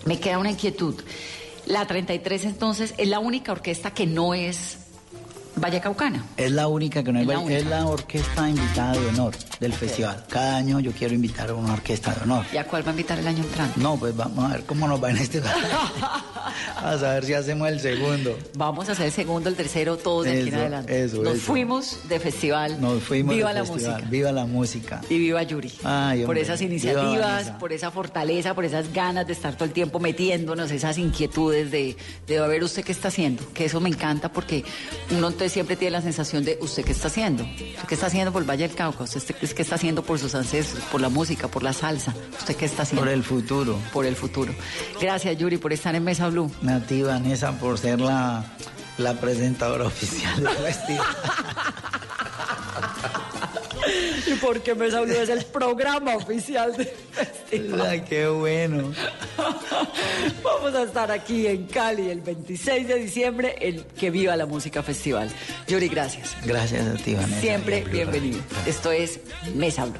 Me 0.06 0.20
queda 0.20 0.38
una 0.38 0.52
inquietud. 0.52 0.96
La 1.66 1.86
33 1.86 2.46
entonces 2.46 2.94
es 2.98 3.08
la 3.08 3.20
única 3.20 3.52
orquesta 3.52 3.92
que 3.92 4.08
no 4.08 4.34
es 4.34 4.79
Valle 5.60 5.80
Caucana. 5.82 6.24
Es 6.38 6.52
la 6.52 6.68
única 6.68 7.04
que 7.04 7.12
no 7.12 7.20
es, 7.20 7.28
Es 7.28 7.28
la 7.28 7.58
es 7.58 7.66
la 7.66 7.86
orquesta 7.86 8.50
invitada 8.50 8.94
de 8.94 9.08
honor 9.08 9.36
del 9.60 9.74
festival. 9.74 10.24
Cada 10.30 10.58
año 10.58 10.80
yo 10.80 10.92
quiero 10.92 11.14
invitar 11.14 11.50
a 11.50 11.54
una 11.54 11.74
orquesta 11.74 12.14
de 12.14 12.24
honor. 12.24 12.46
¿Y 12.54 12.58
a 12.58 12.66
cuál 12.66 12.84
va 12.86 12.90
a 12.90 12.92
invitar 12.92 13.20
el 13.20 13.28
año 13.28 13.44
entrante? 13.44 13.80
No, 13.80 13.98
pues 13.98 14.16
vamos 14.16 14.46
a 14.46 14.54
ver 14.56 14.64
cómo 14.66 14.88
nos 14.88 15.02
va 15.04 15.12
en 15.12 15.18
este. 15.18 15.42
a 16.78 16.98
saber 16.98 17.26
si 17.26 17.34
hacemos 17.34 17.68
el 17.70 17.80
segundo. 17.80 18.38
Vamos 18.56 18.90
a 18.90 18.94
hacer 18.94 19.08
el 19.08 19.12
segundo, 19.12 19.50
el 19.50 19.56
tercero, 19.56 19.98
todos 19.98 20.26
de 20.26 20.40
aquí 20.40 20.50
en 20.50 20.56
adelante. 20.56 21.04
eso, 21.04 21.22
Nos 21.22 21.36
eso. 21.36 21.42
fuimos 21.46 22.00
de 22.08 22.20
festival. 22.20 22.80
Nos 22.82 23.04
fuimos 23.04 23.36
Viva 23.36 23.50
del 23.54 23.58
la 23.58 23.66
festival. 23.66 23.94
música. 23.94 24.10
Viva 24.10 24.32
la 24.32 24.46
música. 24.46 25.02
Y 25.10 25.20
viva 25.20 25.44
Yuri. 25.44 25.72
Ay, 25.84 26.24
por 26.26 26.38
esas 26.38 26.62
iniciativas, 26.62 27.52
por 27.60 27.74
esa 27.74 27.92
fortaleza, 27.92 28.54
por 28.54 28.66
esas 28.66 28.92
ganas 28.94 29.28
de 29.28 29.34
estar 29.34 29.54
todo 29.56 29.66
el 29.66 29.72
tiempo 29.72 30.00
metiéndonos, 30.00 30.72
esas 30.72 30.98
inquietudes 30.98 31.72
de, 31.72 31.96
de 32.28 32.40
ver 32.48 32.64
usted 32.64 32.84
qué 32.84 32.92
está 32.92 33.10
haciendo. 33.10 33.44
Que 33.54 33.66
eso 33.66 33.80
me 33.80 33.90
encanta 33.90 34.32
porque 34.32 34.64
uno 35.12 35.28
entonces 35.28 35.49
siempre 35.50 35.76
tiene 35.76 35.92
la 35.92 36.02
sensación 36.02 36.46
de 36.46 36.58
usted 36.62 36.86
qué 36.86 36.92
está 36.92 37.08
haciendo. 37.08 37.44
¿Usted 37.44 37.88
qué 37.88 37.96
está 37.96 38.08
haciendo 38.08 38.32
por 38.32 38.42
el 38.42 38.50
Valle 38.50 38.68
del 38.68 38.76
Cauca? 38.76 39.04
¿Usted 39.04 39.36
qué 39.36 39.62
está 39.62 39.76
haciendo 39.76 40.04
por 40.04 40.20
sus 40.20 40.36
ancestros, 40.36 40.84
por 40.86 41.02
la 41.02 41.10
música, 41.10 41.48
por 41.48 41.64
la 41.64 41.74
salsa? 41.74 42.14
¿Usted 42.38 42.56
qué 42.56 42.66
está 42.66 42.84
haciendo? 42.84 43.04
Por 43.04 43.14
el 43.14 43.24
futuro. 43.24 43.78
Por 43.92 44.06
el 44.06 44.16
futuro. 44.16 44.54
Gracias, 45.02 45.38
Yuri, 45.38 45.58
por 45.58 45.74
estar 45.74 45.96
en 45.96 46.04
Mesa 46.04 46.30
Blue. 46.30 46.52
A 46.68 46.80
ti, 46.80 47.02
Vanessa, 47.02 47.52
por 47.54 47.78
ser 47.78 48.00
la, 48.00 48.46
la 48.98 49.20
presentadora 49.20 49.86
oficial 49.86 50.44
del 50.44 50.58
festival. 50.58 51.06
Y 54.28 54.34
porque 54.36 54.76
Mesa 54.76 55.02
Blue 55.02 55.14
es 55.14 55.30
el 55.30 55.44
programa 55.46 56.16
oficial 56.16 56.76
del 56.76 56.90
festival. 57.12 57.82
Ay, 57.82 58.02
qué 58.02 58.28
bueno. 58.28 58.94
Vamos 60.44 60.76
a 60.76 60.84
estar 60.84 61.12
aquí 61.12 61.48
en 61.48 61.66
Cali 61.68 62.10
el 62.10 62.22
26 62.22 62.88
de 62.88 62.96
diciembre 62.96 63.56
en 63.60 63.84
Que 63.98 64.12
Viva 64.12 64.36
la 64.36 64.46
Música 64.46 64.84
Festival. 64.84 65.30
Yuri, 65.68 65.88
gracias. 65.88 66.36
Gracias 66.46 66.88
a 66.88 66.94
ti, 66.96 67.16
Vanessa. 67.16 67.42
Siempre 67.42 67.84
bienvenido. 67.84 68.40
Esto 68.66 68.92
es 68.92 69.20
Mesa 69.56 69.86
Blue. 69.86 70.00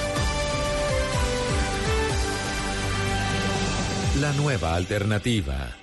La 4.21 4.31
nueva 4.33 4.75
alternativa. 4.75 5.75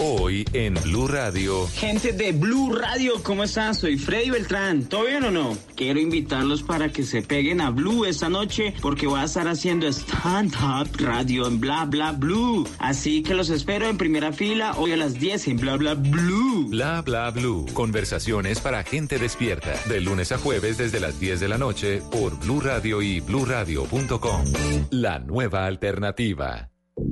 Hoy 0.00 0.44
en 0.52 0.74
Blue 0.74 1.06
Radio. 1.06 1.68
Gente 1.68 2.10
de 2.12 2.32
Blue 2.32 2.74
Radio, 2.74 3.22
¿cómo 3.22 3.44
están? 3.44 3.76
Soy 3.76 3.96
Freddy 3.96 4.30
Beltrán. 4.30 4.86
¿Todo 4.86 5.04
bien 5.04 5.22
o 5.22 5.30
no? 5.30 5.56
Quiero 5.76 6.00
invitarlos 6.00 6.64
para 6.64 6.88
que 6.88 7.04
se 7.04 7.22
peguen 7.22 7.60
a 7.60 7.70
Blue 7.70 8.06
esta 8.06 8.28
noche 8.28 8.74
porque 8.82 9.06
voy 9.06 9.20
a 9.20 9.24
estar 9.24 9.46
haciendo 9.46 9.86
stand-up 9.86 10.88
radio 10.98 11.46
en 11.46 11.60
Bla 11.60 11.84
Bla 11.84 12.10
Blue. 12.10 12.68
Así 12.80 13.22
que 13.22 13.34
los 13.34 13.50
espero 13.50 13.86
en 13.86 13.96
primera 13.98 14.32
fila 14.32 14.72
hoy 14.76 14.90
a 14.90 14.96
las 14.96 15.14
10 15.14 15.46
en 15.46 15.56
Bla 15.58 15.76
Bla 15.76 15.94
Blue. 15.94 16.66
Bla 16.70 17.02
bla 17.02 17.30
blue. 17.30 17.66
Conversaciones 17.72 18.58
para 18.58 18.82
gente 18.82 19.16
despierta. 19.20 19.74
De 19.88 20.00
lunes 20.00 20.32
a 20.32 20.38
jueves 20.38 20.76
desde 20.76 20.98
las 20.98 21.20
10 21.20 21.38
de 21.38 21.48
la 21.48 21.58
noche 21.58 22.02
por 22.10 22.36
Blue 22.40 22.60
Radio 22.60 23.00
y 23.00 23.20
bluradio.com. 23.20 24.44
La 24.90 25.20
nueva 25.20 25.66
alternativa. 25.66 26.69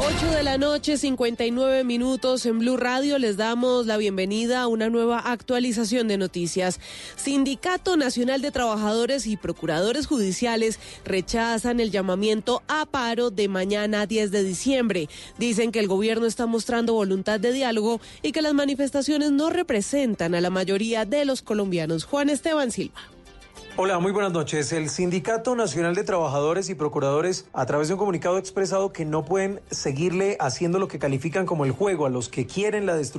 8 0.00 0.30
de 0.30 0.42
la 0.42 0.58
noche, 0.58 0.96
59 0.96 1.84
minutos 1.84 2.46
en 2.46 2.58
Blue 2.58 2.76
Radio. 2.76 3.18
Les 3.18 3.36
damos 3.36 3.86
la 3.86 3.96
bienvenida 3.96 4.62
a 4.62 4.66
una 4.66 4.90
nueva 4.90 5.20
actualización 5.20 6.08
de 6.08 6.18
noticias. 6.18 6.80
Sindicato 7.16 7.96
Nacional 7.96 8.42
de 8.42 8.50
Trabajadores 8.50 9.26
y 9.26 9.36
Procuradores 9.36 10.06
Judiciales 10.06 10.80
rechazan 11.04 11.78
el 11.78 11.92
llamamiento 11.92 12.62
a 12.66 12.86
paro 12.86 13.30
de 13.30 13.46
mañana 13.46 14.06
10 14.06 14.32
de 14.32 14.42
diciembre. 14.42 15.08
Dicen 15.38 15.70
que 15.70 15.78
el 15.78 15.88
gobierno 15.88 16.26
está 16.26 16.46
mostrando 16.46 16.94
voluntad 16.94 17.38
de 17.38 17.52
diálogo 17.52 18.00
y 18.20 18.32
que 18.32 18.42
las 18.42 18.54
manifestaciones 18.54 19.30
no 19.30 19.50
representan 19.50 20.34
a 20.34 20.40
la 20.40 20.50
mayoría 20.50 21.04
de 21.04 21.24
los 21.24 21.42
colombianos. 21.42 22.04
Juan 22.04 22.30
Esteban 22.30 22.72
Silva. 22.72 23.13
Hola, 23.76 23.98
muy 23.98 24.12
buenas 24.12 24.30
noches. 24.30 24.72
El 24.72 24.88
Sindicato 24.88 25.56
Nacional 25.56 25.96
de 25.96 26.04
Trabajadores 26.04 26.70
y 26.70 26.76
Procuradores, 26.76 27.48
a 27.52 27.66
través 27.66 27.88
de 27.88 27.94
un 27.94 27.98
comunicado, 27.98 28.38
expresado 28.38 28.92
que 28.92 29.04
no 29.04 29.24
pueden 29.24 29.62
seguirle 29.68 30.36
haciendo 30.38 30.78
lo 30.78 30.86
que 30.86 31.00
califican 31.00 31.44
como 31.44 31.64
el 31.64 31.72
juego 31.72 32.06
a 32.06 32.08
los 32.08 32.28
que 32.28 32.46
quieren 32.46 32.86
la 32.86 32.94
destrucción 32.94 33.14